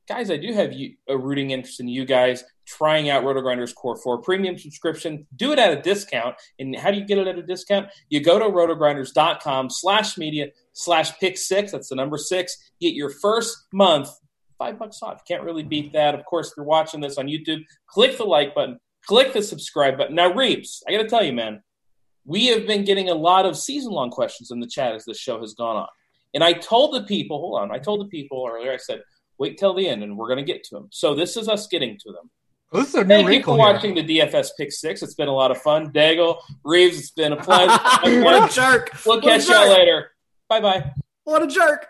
guys, 0.08 0.30
I 0.30 0.38
do 0.38 0.54
have 0.54 0.74
you, 0.74 0.96
a 1.10 1.18
rooting 1.18 1.50
interest 1.52 1.80
in 1.80 1.88
you 1.88 2.06
guys 2.06 2.44
trying 2.66 3.10
out 3.10 3.24
RotoGrinders 3.24 3.74
Core 3.76 3.96
4 3.96 4.22
premium 4.22 4.58
subscription. 4.58 5.28
Do 5.36 5.52
it 5.52 5.60
at 5.60 5.78
a 5.78 5.82
discount. 5.82 6.36
And 6.60 6.76
how 6.76 6.92
do 6.92 6.98
you 6.98 7.06
get 7.06 7.18
it 7.18 7.28
at 7.28 7.38
a 7.38 7.44
discount? 7.44 7.88
You 8.10 8.22
go 8.22 8.40
to 8.40 8.46
rotogrinders.com 8.46 9.70
slash 9.70 10.18
media 10.18 10.48
slash 10.74 11.18
pick 11.20 11.38
six. 11.38 11.72
That's 11.72 11.90
the 11.90 11.96
number 11.96 12.18
six. 12.18 12.72
Get 12.82 12.94
your 12.94 13.10
first 13.10 13.66
month 13.72 14.10
five 14.58 14.80
bucks 14.80 15.00
off. 15.02 15.26
Can't 15.28 15.44
really 15.44 15.64
beat 15.64 15.94
that. 15.94 16.16
Of 16.16 16.26
course, 16.26 16.50
if 16.50 16.54
you're 16.58 16.66
watching 16.66 17.02
this 17.02 17.18
on 17.18 17.28
YouTube, 17.28 17.64
click 17.88 18.18
the 18.18 18.24
like 18.24 18.56
button, 18.56 18.80
click 19.06 19.34
the 19.34 19.42
subscribe 19.42 19.98
button. 19.98 20.16
Now, 20.16 20.34
Reeves, 20.34 20.84
I 20.88 20.92
got 20.92 21.00
to 21.00 21.10
tell 21.10 21.24
you, 21.24 21.34
man, 21.34 21.62
we 22.26 22.48
have 22.48 22.66
been 22.66 22.84
getting 22.84 23.10
a 23.10 23.16
lot 23.16 23.46
of 23.46 23.58
season 23.58 23.92
long 23.92 24.10
questions 24.10 24.52
in 24.52 24.60
the 24.60 24.68
chat 24.68 24.96
as 24.96 25.06
this 25.06 25.20
show 25.20 25.40
has 25.42 25.54
gone 25.54 25.76
on. 25.78 25.88
And 26.34 26.44
I 26.44 26.54
told 26.54 26.94
the 26.94 27.04
people, 27.04 27.40
hold 27.40 27.62
on, 27.62 27.72
I 27.72 27.78
told 27.78 28.02
the 28.02 28.10
people 28.10 28.48
earlier, 28.50 28.72
I 28.72 28.78
said, 28.78 29.02
wait 29.38 29.58
till 29.58 29.74
the 29.74 29.88
end 29.88 30.04
and 30.04 30.18
we're 30.18 30.28
going 30.28 30.44
to 30.44 30.52
get 30.52 30.64
to 30.66 30.76
them. 30.76 30.88
So 30.92 31.14
this 31.14 31.38
is 31.38 31.48
us 31.48 31.68
getting 31.68 31.98
to 32.00 32.12
them. 32.12 32.30
This 32.72 32.90
is 32.90 32.96
a 32.96 33.02
new 33.04 33.08
Thank 33.08 33.24
you 33.24 33.30
wrinkle 33.30 33.56
for 33.58 33.64
here. 33.66 33.74
watching 33.74 33.96
the 33.96 34.04
DFS 34.04 34.50
Pick 34.58 34.72
Six. 34.72 35.02
It's 35.04 35.14
been 35.16 35.28
a 35.28 35.34
lot 35.34 35.52
of 35.52 35.58
fun. 35.62 35.92
Daigle, 35.92 36.40
Reeves, 36.64 37.00
it's 37.00 37.12
been 37.12 37.34
a 37.34 37.38
pleasure. 37.38 37.72
what 38.24 38.50
a 38.50 38.54
jerk. 38.54 38.92
we'll 39.06 39.18
What 39.18 39.24
catch 39.24 39.48
y'all 39.48 39.70
later. 39.70 40.12
Bye 40.50 40.62
bye. 40.62 40.92
What 41.24 41.44
a 41.44 41.48
jerk. 41.48 41.88